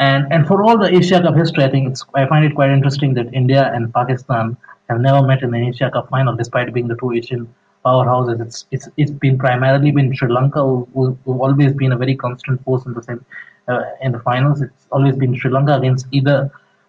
And 0.00 0.32
and 0.32 0.46
for 0.46 0.62
all 0.62 0.78
the 0.78 0.94
Asia 0.94 1.20
Cup 1.20 1.36
history, 1.36 1.64
I 1.64 1.70
think 1.70 1.90
it's 1.90 2.04
I 2.14 2.26
find 2.26 2.44
it 2.44 2.54
quite 2.54 2.70
interesting 2.70 3.14
that 3.14 3.32
India 3.32 3.70
and 3.72 3.92
Pakistan 3.92 4.56
have 4.88 5.00
never 5.00 5.22
met 5.26 5.42
in 5.42 5.54
an 5.54 5.64
Asia 5.64 5.90
Cup 5.90 6.08
final, 6.08 6.34
despite 6.34 6.72
being 6.72 6.88
the 6.88 6.96
two 6.96 7.12
Asian 7.12 7.54
powerhouses. 7.86 8.40
It's 8.44 8.58
it's 8.74 8.88
it's 8.96 9.14
been 9.24 9.38
primarily 9.44 9.90
been 9.98 10.14
Sri 10.14 10.28
Lanka 10.36 10.60
who, 10.60 10.86
who've 11.24 11.40
always 11.46 11.72
been 11.72 11.92
a 11.92 11.98
very 12.04 12.16
constant 12.24 12.62
force 12.64 12.84
in 12.86 12.94
the 12.94 13.02
same 13.08 13.24
uh, 13.68 13.82
in 14.02 14.12
the 14.12 14.20
finals. 14.20 14.62
It's 14.62 14.86
always 14.92 15.16
been 15.16 15.34
Sri 15.40 15.50
Lanka 15.56 15.74
against 15.80 16.06
either 16.12 16.38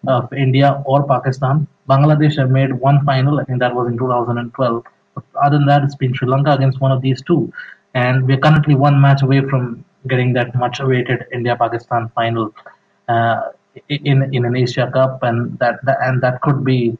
of 0.06 0.32
India 0.32 0.82
or 0.84 1.06
Pakistan. 1.06 1.66
Bangladesh 1.88 2.38
have 2.38 2.50
made 2.50 2.72
one 2.72 3.04
final. 3.04 3.40
I 3.40 3.44
think 3.44 3.60
that 3.60 3.74
was 3.74 3.88
in 3.88 3.98
2012. 3.98 4.84
But 5.14 5.24
other 5.42 5.58
than 5.58 5.66
that, 5.66 5.82
it's 5.82 5.96
been 5.96 6.14
Sri 6.14 6.28
Lanka 6.28 6.52
against 6.52 6.80
one 6.80 6.92
of 6.92 7.02
these 7.02 7.22
two, 7.22 7.52
and 7.94 8.26
we're 8.26 8.42
currently 8.46 8.74
one 8.74 9.00
match 9.00 9.22
away 9.22 9.40
from 9.52 9.84
getting 10.06 10.32
that 10.34 10.54
much 10.54 10.80
awaited 10.80 11.24
India-Pakistan 11.32 12.10
final 12.14 12.54
uh, 13.08 13.40
in 13.88 14.22
in 14.32 14.44
an 14.44 14.56
Asia 14.64 14.90
Cup, 14.98 15.22
and 15.22 15.58
that, 15.58 15.84
that 15.84 15.98
and 16.02 16.22
that 16.22 16.40
could 16.42 16.64
be 16.64 16.96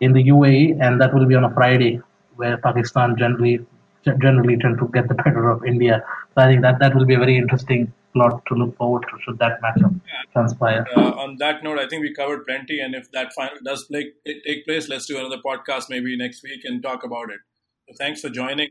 in 0.00 0.12
the 0.12 0.24
UAE, 0.24 0.78
and 0.80 1.00
that 1.00 1.14
will 1.14 1.26
be 1.26 1.34
on 1.34 1.44
a 1.44 1.54
Friday 1.54 2.02
where 2.36 2.56
Pakistan 2.58 3.16
generally 3.18 3.64
generally 4.04 4.56
tend 4.58 4.78
to 4.78 4.88
get 4.92 5.08
the 5.08 5.14
better 5.14 5.50
of 5.50 5.64
India. 5.64 6.04
So 6.34 6.42
I 6.42 6.46
think 6.48 6.62
that 6.62 6.78
that 6.80 6.94
will 6.94 7.06
be 7.06 7.14
a 7.14 7.18
very 7.18 7.36
interesting 7.36 7.92
plot 8.12 8.42
to 8.46 8.54
look 8.54 8.76
forward 8.76 9.04
to 9.10 9.18
should 9.24 9.38
that 9.38 9.60
matchup 9.62 9.98
transpire. 10.32 10.86
Uh, 10.96 11.10
on 11.24 11.36
that 11.38 11.64
note, 11.64 11.78
I 11.78 11.88
think 11.88 12.02
we 12.02 12.14
covered 12.14 12.46
plenty, 12.46 12.80
and 12.80 12.94
if 12.94 13.10
that 13.12 13.32
final 13.32 13.56
does 13.64 13.84
play, 13.84 14.12
take 14.26 14.66
place, 14.66 14.88
let's 14.88 15.06
do 15.06 15.18
another 15.18 15.38
podcast 15.44 15.84
maybe 15.88 16.16
next 16.16 16.42
week 16.42 16.60
and 16.64 16.82
talk 16.82 17.04
about 17.04 17.30
it. 17.30 17.40
So 17.88 17.94
thanks 17.98 18.20
for 18.20 18.28
joining. 18.28 18.68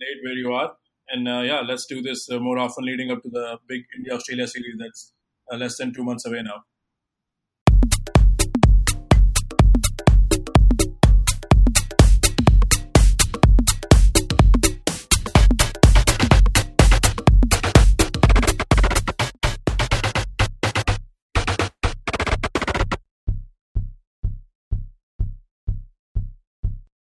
Late 0.00 0.24
where 0.24 0.34
you 0.34 0.52
are, 0.52 0.72
and 1.08 1.28
uh, 1.28 1.42
yeah, 1.42 1.60
let's 1.60 1.86
do 1.86 2.02
this 2.02 2.28
uh, 2.28 2.40
more 2.40 2.58
often 2.58 2.84
leading 2.84 3.12
up 3.12 3.22
to 3.22 3.28
the 3.28 3.58
big 3.68 3.82
India 3.96 4.14
Australia 4.14 4.48
series 4.48 4.74
that's 4.76 5.12
uh, 5.52 5.56
less 5.56 5.78
than 5.78 5.94
two 5.94 6.02
months 6.02 6.26
away 6.26 6.42
now. 6.42 6.64